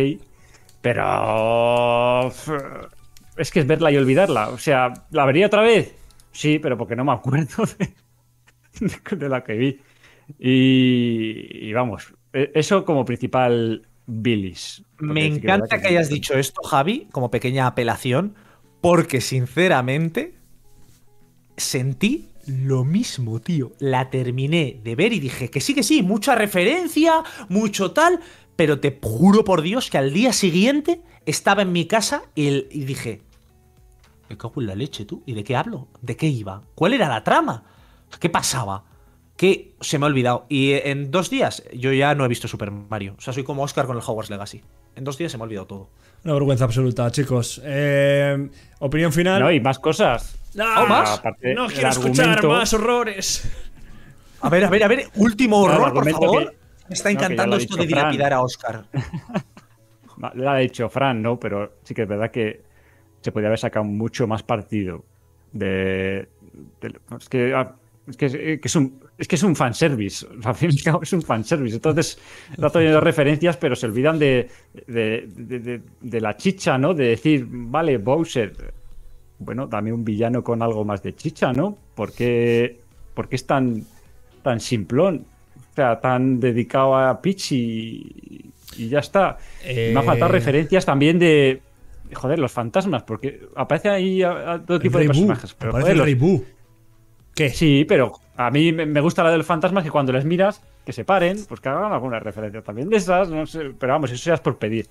[0.80, 2.30] pero...
[3.36, 5.94] Es que es verla y olvidarla, o sea, ¿la vería otra vez?
[6.32, 9.80] Sí, pero porque no me acuerdo de, de la que vi.
[10.38, 14.84] Y, y vamos, e- eso como principal bilis.
[14.98, 18.34] Me encanta verdad que hayas dicho esto, Javi, como pequeña apelación,
[18.80, 20.34] porque sinceramente
[21.56, 23.72] sentí lo mismo, tío.
[23.78, 28.20] La terminé de ver y dije que sí, que sí, mucha referencia, mucho tal,
[28.56, 32.68] pero te juro por Dios que al día siguiente estaba en mi casa y, el-
[32.70, 33.22] y dije,
[34.28, 35.22] me cago en la leche, tú.
[35.26, 35.88] ¿Y de qué hablo?
[36.02, 36.62] ¿De qué iba?
[36.74, 37.64] ¿Cuál era la trama?
[38.20, 38.84] ¿Qué pasaba?
[39.36, 40.46] Que se me ha olvidado.
[40.48, 43.14] Y en dos días yo ya no he visto Super Mario.
[43.18, 44.62] O sea, soy como Oscar con el Hogwarts Legacy.
[44.96, 45.90] En dos días se me ha olvidado todo.
[46.24, 47.60] Una vergüenza absoluta, chicos.
[47.64, 48.50] Eh,
[48.80, 49.40] opinión final.
[49.40, 50.37] No, y más cosas.
[50.54, 51.18] No, más?
[51.18, 53.48] Aparte, no quiero escuchar más horrores.
[54.40, 55.06] A ver, a ver, a ver.
[55.16, 56.50] Último Claro, horror, por favor.
[56.50, 56.56] que-
[56.88, 57.88] Me está encantando esto de Fran.
[58.12, 58.84] dilapidar a Oscar.
[60.34, 61.38] Lo ha dicho Fran, ¿no?
[61.38, 62.62] Pero sí que es verdad que
[63.20, 65.04] se podría haber sacado mucho más partido
[65.52, 66.28] de...
[66.80, 67.54] de- es que...
[67.54, 67.74] ah,
[68.08, 68.28] Es que,
[68.60, 70.26] que es un es que es un fanservice.
[70.44, 71.76] Al fin y al cabo es un fanservice.
[71.76, 72.18] Entonces,
[72.52, 74.48] está teniendo referencias, pero se olvidan de,
[74.86, 76.94] de, de- de- de la chicha, ¿no?
[76.94, 78.72] De decir, vale, Bowser.
[79.38, 81.76] Bueno, dame un villano con algo más de chicha, ¿no?
[81.94, 82.80] ¿Por qué,
[83.14, 83.84] por qué es tan,
[84.42, 85.24] tan simplón?
[85.72, 89.38] O sea, tan dedicado a Peach y, y ya está.
[89.64, 91.62] Eh, Me ha faltado referencias también de.
[92.14, 95.14] Joder, los fantasmas, porque aparece ahí a, a todo tipo de Rey Boo.
[95.28, 95.54] personajes.
[95.54, 96.44] Pero, Aparece joder, el los- Rey Boo.
[97.34, 97.50] ¿Qué?
[97.50, 100.92] Sí, pero a mí me gusta la de los fantasmas que cuando les miras que
[100.92, 104.24] se paren, pues que hagan alguna referencia también de esas, no sé, pero vamos, eso
[104.30, 104.88] ya es por pedir,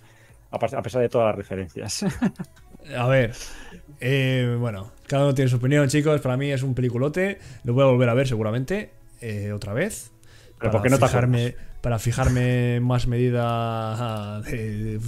[0.52, 2.06] a pesar de todas las referencias.
[2.98, 3.34] A ver.
[4.00, 6.22] Eh, bueno, cada uno tiene su opinión, chicos.
[6.22, 7.40] Para mí es un peliculote.
[7.64, 8.92] Lo voy a volver a ver seguramente.
[9.22, 10.12] eh, otra vez.
[10.60, 15.00] Pero ¿por qué no te fijarme, Para fijarme en más medida de, de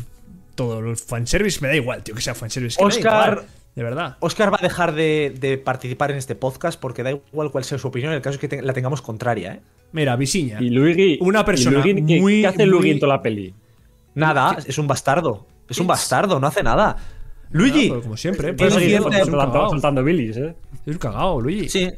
[0.56, 1.60] todo el fanservice.
[1.62, 2.78] Me da igual, tío, que sea fanservice.
[2.78, 3.46] que me da Oscar- igual,
[3.76, 4.18] de verdad.
[4.20, 7.78] Oscar va a dejar de, de participar en este podcast porque da igual cuál sea
[7.78, 9.60] su opinión, el caso es que te- la tengamos contraria, ¿eh?
[9.92, 10.60] Mira, Visiña.
[10.62, 11.18] y Luigi.
[11.22, 13.54] Una y persona Luigi, ¿qué- muy- ¿Qué hace muy- Luigi en toda la peli?
[14.16, 15.46] Nada, es un bastardo.
[15.70, 16.98] Es un bastardo, no hace nada.
[17.52, 17.90] Luigi.
[17.90, 18.52] Como siempre.
[18.52, 20.56] Un soltando, bilis, ¿eh?
[20.86, 21.70] Es un cagao, Luigi.
[21.70, 21.90] Sí,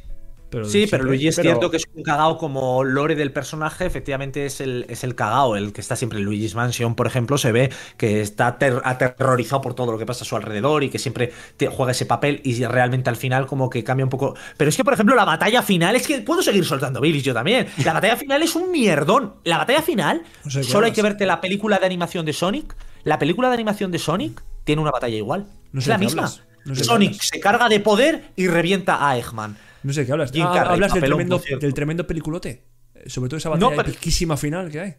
[0.49, 3.31] Pero sí, pero siempre- Luigi es pero- cierto que es un cagao como lore del
[3.31, 7.07] personaje, efectivamente es el, es el cagao, el que está siempre en Luigi's Mansion, por
[7.07, 10.83] ejemplo, se ve que está ater- aterrorizado por todo lo que pasa a su alrededor
[10.83, 14.09] y que siempre te juega ese papel y realmente al final como que cambia un
[14.09, 14.35] poco.
[14.57, 17.33] Pero es que, por ejemplo, la batalla final, es que puedo seguir soltando Billis yo
[17.33, 17.67] también.
[17.85, 19.35] La batalla final es un mierdón.
[19.45, 20.95] La batalla final, No sé cuál solo hay es.
[20.95, 22.75] que verte la película de animación de Sonic.
[23.03, 25.47] La película de animación de Sonic tiene una batalla igual.
[25.71, 26.31] No es la misma.
[26.65, 29.57] No sé Sonic se carga de poder y revienta a Eggman.
[29.83, 30.31] No sé de qué hablas.
[30.31, 32.63] Jim Ah, hablas del tremendo, del peliculote.
[32.93, 34.95] Eh, Sobre todo esa No, batalla pero- epiquísima final que hay.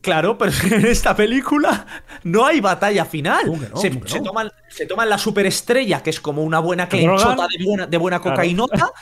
[0.00, 1.86] Claro, pero en esta película
[2.24, 3.46] no hay batalla final.
[3.46, 3.76] ¿Cómo que no?
[3.78, 4.24] se, ¿Cómo que se no?
[4.26, 8.20] toman, se toman la superestrella, que es como una buena clenchota de buena, de buena
[8.20, 8.36] Claro.
[8.36, 8.92] cocainota,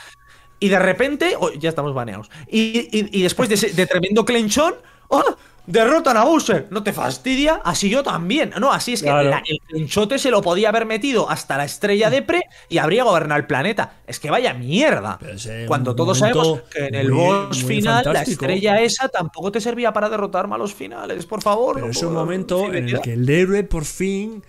[0.59, 1.35] y de repente.
[1.37, 2.31] oh, ya estamos baneados.
[2.49, 4.75] Y, y- y después de, ese- de tremendo clenchón.
[5.09, 5.35] ¡oh!
[5.65, 6.67] Derrotan a Bowser.
[6.71, 7.61] ¿No te fastidia?
[7.63, 8.51] Así yo también.
[8.59, 9.29] No, así es que Claro.
[9.29, 13.05] la- el clenchote se lo podía haber metido hasta la estrella de Pre y habría
[13.05, 13.93] gobernado el planeta.
[14.05, 15.19] Es que vaya mierda.
[15.67, 19.61] Cuando todos sabemos que en el muy- boss muy final, la estrella esa tampoco te
[19.61, 21.25] servía para derrotar malos finales.
[21.25, 21.75] Por favor.
[21.75, 24.43] Pero no es un momento en el que el héroe por fin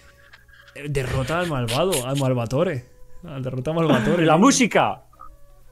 [0.75, 2.87] eh, derrota al malvado, al malvatore.
[3.25, 4.25] Al derrota al malvatore.
[4.27, 5.03] La música.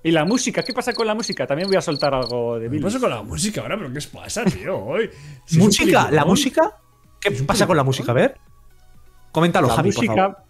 [0.04, 1.46] Y la música, ¿qué pasa con la música?
[1.46, 2.82] También voy a soltar algo de ¿Qué Billy.
[2.82, 3.76] pasa con la música ahora?
[3.76, 4.76] ¿Pero qué os pasa, tío?
[4.84, 5.10] Hoy.
[5.44, 6.10] Si ¿Música?
[6.10, 6.76] ¿La música?
[7.20, 8.10] ¿Qué pasa con la música?
[8.10, 8.36] A ver.
[9.30, 10.28] Coméntalo, La Javi, por favor.
[10.30, 10.44] música.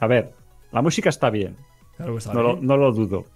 [0.00, 0.34] A ver,
[0.72, 1.56] la música está bien.
[1.96, 3.26] Claro que está No lo, bien, no lo dudo.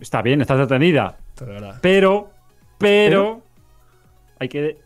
[0.00, 1.18] Está bien, está entretenida.
[1.36, 2.30] pero Pero,
[2.78, 3.42] pero,
[4.38, 4.78] hay que.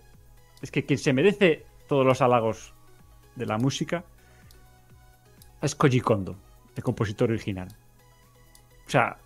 [0.61, 2.75] Es que quien se merece todos los halagos
[3.37, 4.05] de la música
[5.63, 6.37] es Koji Kondo,
[6.75, 7.69] el compositor original.
[8.87, 9.17] O sea,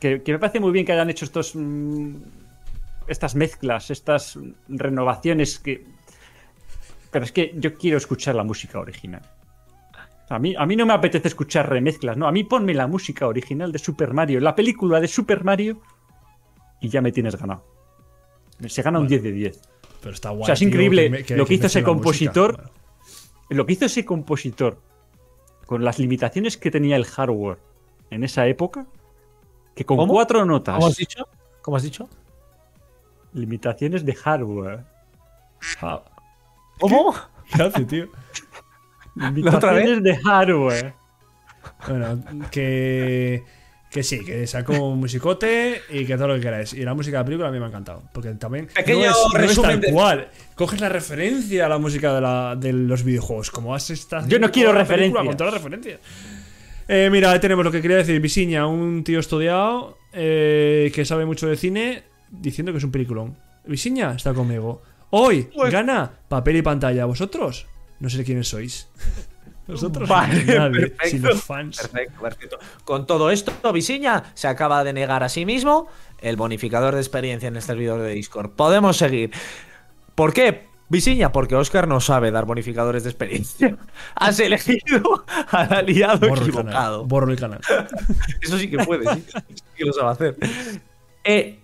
[0.00, 1.54] que, que me parece muy bien que hayan hecho estos.
[1.54, 2.16] mm,
[3.10, 5.84] estas mezclas, estas renovaciones que.
[7.10, 9.22] Pero es que yo quiero escuchar la música original.
[10.28, 12.28] A mí, a mí no me apetece escuchar remezclas, no.
[12.28, 15.80] A mí ponme la música original de Super Mario, la película de Super Mario,
[16.80, 17.64] y ya me tienes ganado.
[18.68, 19.60] Se gana un 10 de 10.
[20.00, 20.42] Pero está guay.
[20.42, 21.84] O sea, es tío, increíble lo que hizo ese música.
[21.84, 22.56] compositor.
[22.56, 22.70] Bueno,
[23.50, 24.80] Lo que hizo ese compositor,
[25.66, 27.58] con las limitaciones que tenía el hardware
[28.10, 28.86] en esa época,
[29.74, 30.12] que con ¿Cómo?
[30.12, 31.28] cuatro notas, ¿Cómo has dicho?
[31.62, 32.08] ¿Cómo has dicho?
[33.32, 34.80] limitaciones de hardware,
[35.82, 36.02] ah,
[36.78, 37.14] ¿Cómo?
[37.54, 38.04] ¿Qué hace, tío?
[38.06, 39.86] otra vez?
[39.86, 40.94] limitaciones de hardware,
[41.86, 43.44] Bueno, que.
[43.90, 46.72] Que sí, que sacó un musicote y que todo lo que queráis.
[46.74, 48.04] Y la música de la película a mí me ha encantado.
[48.14, 48.68] Porque también.
[48.68, 50.28] Pequeño no es, no es resumen tal de- cual.
[50.54, 53.50] Coges la referencia a la música de, la- de los videojuegos.
[53.50, 54.28] Como has estado.
[54.28, 55.26] Yo no quiero la película, referencias.
[55.26, 56.00] Con todas las referencias.
[56.92, 58.20] Eh, mira, ahí tenemos lo que quería decir.
[58.20, 63.36] Visiña, un tío estudiado eh, que sabe mucho de cine, diciendo que es un peliculón.
[63.64, 64.82] Visiña está conmigo.
[65.10, 67.04] Hoy Pues- gana papel y pantalla.
[67.04, 67.66] ¿Vosotros?
[68.00, 68.88] No sé quiénes sois.
[69.68, 71.36] Vosotros Vale, nadie, perfecto.
[71.36, 71.76] fans.
[71.78, 72.58] Perfecto, perfecto.
[72.82, 75.86] Con todo esto, Visiña se acaba de negar a sí mismo
[76.18, 78.50] el bonificador de experiencia en este servidor de Discord.
[78.56, 79.30] Podemos seguir.
[80.16, 80.66] ¿Por qué?
[80.90, 83.76] Visiña, porque Oscar no sabe dar bonificadores de experiencia.
[84.16, 87.04] Has elegido al aliado Borro el equivocado.
[87.06, 87.60] Borro el canal.
[88.42, 89.24] Eso sí que puede, sí.
[89.54, 90.36] Sí que lo sabe hacer.
[91.22, 91.60] Eh,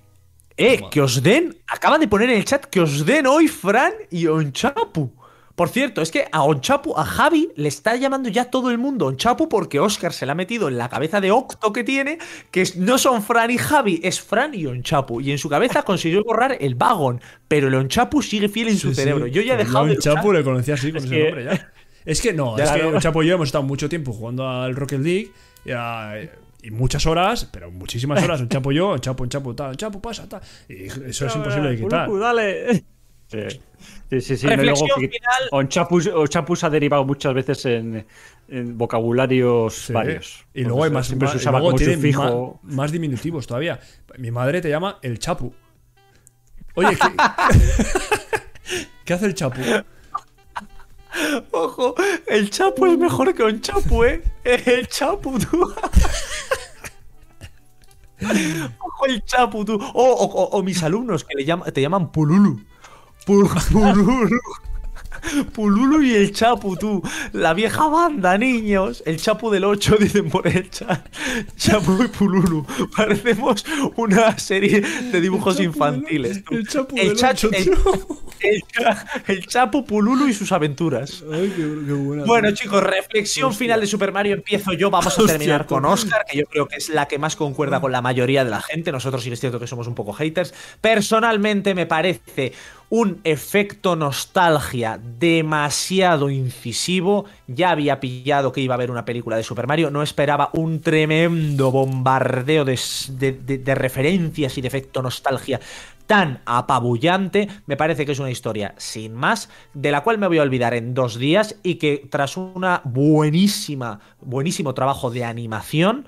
[0.57, 1.57] eh, que os den.
[1.67, 5.13] Acaba de poner en el chat que os den hoy Fran y Onchapu.
[5.57, 9.07] Por cierto, es que a Onchapu, a Javi, le está llamando ya todo el mundo
[9.07, 12.19] Onchapu porque Oscar se le ha metido en la cabeza de Octo que tiene
[12.51, 15.21] que es- no son Fran y Javi, es Fran y Onchapu.
[15.23, 18.91] Y en su cabeza consiguió borrar el Vagon, pero el Onchapu sigue fiel en su
[18.91, 19.25] Sí, cerebro.
[19.27, 19.33] sí.
[19.33, 19.97] Yo ya he dejado de.
[19.99, 20.35] Chapo luchar.
[20.35, 21.73] le conocía así con ese que- nombre ya.
[22.05, 22.95] Es que no, Ya, es que no.
[22.97, 25.33] el Chapo y yo hemos estado mucho tiempo jugando al Rocket League
[25.65, 26.13] y, a-
[26.63, 29.77] y muchas horas, pero muchísimas horas, un Chapo yo, un Chapo, un Chapo, tal, un
[29.77, 30.41] Chapo pasa, tal.
[30.69, 32.09] Y eso es imposible de quitar.
[32.21, 32.85] Dale.
[33.29, 33.39] Sí,
[34.11, 34.37] sí, sí.
[34.37, 35.43] sí, no, Reflexión luego final.
[35.51, 38.07] Onchapus, Onchapus ha derivado muchas veces en,
[38.49, 39.93] en vocabularios Sí.
[39.93, 40.47] varios.
[40.55, 42.61] Y luego hay más, siempre más, se usaba como sufijo.
[42.63, 43.81] más diminutivos todavía.
[44.19, 45.53] Mi madre te llama el Chapu.
[46.77, 47.09] Oye, ¿qué,
[49.05, 49.61] ¿qué hace el Chapu?
[51.51, 51.95] Ojo,
[52.27, 54.23] el Chapu es mejor que Onchapu, ¿eh?
[54.45, 55.75] El Chapu, tú.
[58.79, 59.75] Ojo, el Chapu, tú.
[59.75, 62.61] O, o- o- o mis alumnos que le llaman, te llaman Pululu.
[63.27, 64.41] Pul- Pululu.
[65.53, 67.03] Pululu y el Chapu, tú.
[67.33, 69.03] La vieja banda, niños.
[69.07, 71.05] El Chapu del 8, dicen por el chat.
[71.57, 72.65] Chapu y Pululu.
[72.97, 73.65] Parecemos
[73.97, 76.43] una serie de dibujos infantiles.
[76.51, 77.51] el Chapu El del cha- ocho,
[79.27, 81.25] el- Chapu, Pululu y sus aventuras.
[81.33, 82.25] Ay, qué, qué buena.
[82.25, 84.35] Bueno, chicos, reflexión final de Super Mario.
[84.35, 84.91] Empiezo yo.
[84.91, 87.91] Vamos a terminar con Oscar, que yo creo que es la que más concuerda con
[87.91, 88.93] la mayoría de la gente.
[88.93, 90.55] Nosotros sí es cierto que somos un poco haters.
[90.81, 92.53] Personalmente me parece
[92.89, 97.25] un efecto nostalgia demasiado incisivo.
[97.47, 99.91] Ya había pillado que iba a haber una película de Super Mario.
[99.91, 102.79] No esperaba un tremendo bombardeo de,
[103.19, 105.61] de- referencias y de efecto nostalgia
[106.07, 110.39] tan apabullante, me parece que es una historia sin más, de la cual me voy
[110.39, 116.07] a olvidar en dos días y que tras una buenísima, buenísimo trabajo de animación,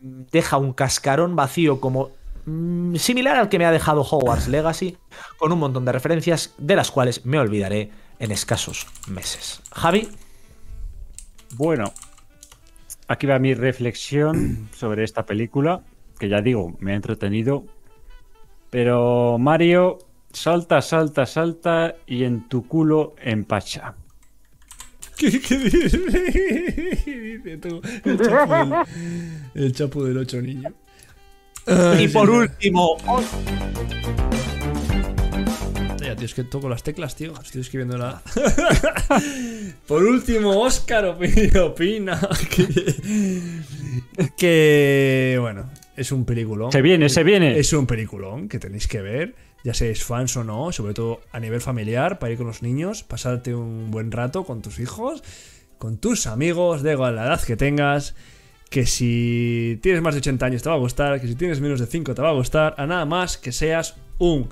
[0.00, 2.10] deja un cascarón vacío como
[2.46, 4.96] mm, similar al que me ha dejado Hogwarts Legacy,
[5.38, 9.62] con un montón de referencias de las cuales me olvidaré en escasos meses.
[9.72, 10.08] Javi,
[11.56, 11.92] Bueno,
[13.08, 15.82] aquí va mi reflexión sobre esta película,
[16.18, 17.64] que ya digo, me ha entretenido.
[18.70, 19.98] Pero Mario,
[20.32, 23.94] salta, salta, salta y en tu culo empacha.
[25.16, 25.98] ¿Qué, qué dice?
[27.06, 28.84] Dice tú, El chapu del,
[29.54, 30.74] el chapu del 8 niño.
[31.98, 32.96] Y por último,
[36.16, 37.32] tío, es que toco las teclas, tío.
[37.42, 38.22] Estoy escribiendo la.
[39.86, 42.66] Por último, Oscar opina, que,
[44.36, 46.72] que, Bueno, es un peliculón.
[46.72, 47.58] Se viene, se viene.
[47.58, 49.34] Es un peliculón que tenéis que ver.
[49.64, 53.02] Ya seáis fans o no, sobre todo a nivel familiar, para ir con los niños,
[53.02, 55.22] pasarte un buen rato con tus hijos,
[55.78, 58.14] con tus amigos, da igual la edad que tengas.
[58.74, 61.78] Que si tienes más de 80 años te va a gustar, que si tienes menos
[61.78, 64.48] de 5 te va a gustar, a nada más que seas un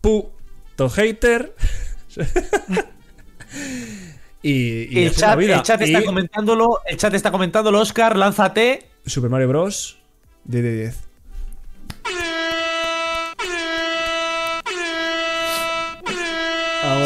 [0.00, 1.54] puto hater.
[4.42, 8.88] y, y el chat, el está Y comentándolo, el chat está comentándolo, Oscar, lánzate.
[9.04, 9.98] Super Mario Bros.
[10.44, 11.00] 10 de 10.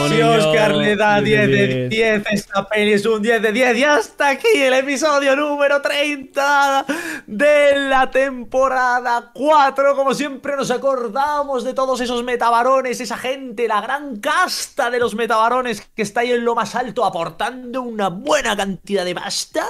[0.00, 0.30] Vamos, Si niño.
[0.30, 1.90] Oscar le da 10 de 10.
[1.90, 3.76] 10, esta peli es un 10 de 10.
[3.76, 6.86] Y hasta aquí el episodio número 30
[7.26, 9.96] de la temporada 4.
[9.96, 15.14] Como siempre nos acordamos de todos esos metabarones, esa gente, la gran casta de los
[15.14, 19.66] metabarones que está ahí en lo más alto aportando una buena cantidad de pasta.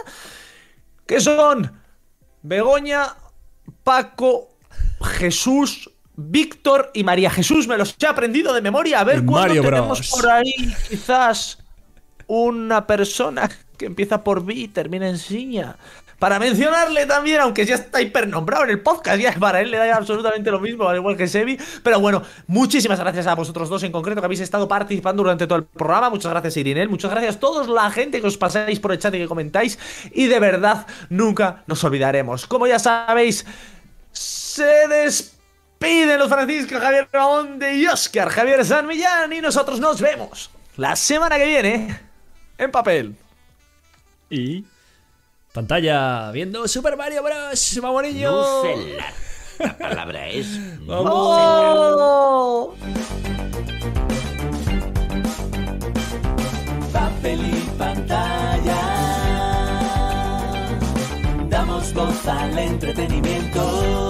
[1.07, 1.81] Que son
[2.43, 3.17] Begoña,
[3.83, 4.51] Paco,
[5.03, 5.90] Jesús,
[6.29, 7.67] Víctor y María Jesús.
[7.67, 9.01] Me los he aprendido de memoria.
[9.01, 10.11] A ver cuándo tenemos Bros.
[10.11, 11.59] por ahí quizás
[12.27, 15.77] una persona que empieza por B y termina en Siña.
[16.21, 19.97] Para mencionarle también, aunque ya está hipernombrado en el podcast, ya para él le da
[19.97, 21.59] absolutamente lo mismo, al igual que Sebi.
[21.83, 25.59] Pero bueno, muchísimas gracias a vosotros dos en concreto que habéis estado participando durante todo
[25.61, 26.11] el programa.
[26.11, 26.91] Muchas gracias, Irinel.
[26.91, 29.79] Muchas gracias a toda la gente que os pasáis por el chat y que comentáis.
[30.13, 32.47] Y de verdad, nunca nos olvidaremos.
[32.47, 33.47] Como ya sabéis,
[34.13, 35.40] se despiden
[35.81, 39.33] los Francisco Javier Ramonde y Oscar Javier San Millán.
[39.33, 42.01] Y nosotros nos vemos la semana que viene
[42.59, 43.17] en papel.
[44.29, 44.65] Y
[45.53, 47.79] Pantalla viendo Super Mario Bros.
[47.83, 48.31] Vamos, niño.
[48.31, 49.13] Nucelar.
[49.59, 50.47] La palabra es
[50.87, 51.13] Vamos.
[51.13, 52.75] ¡Oh!
[56.93, 58.81] papel y pantalla.
[61.49, 64.10] Damos voz al entretenimiento.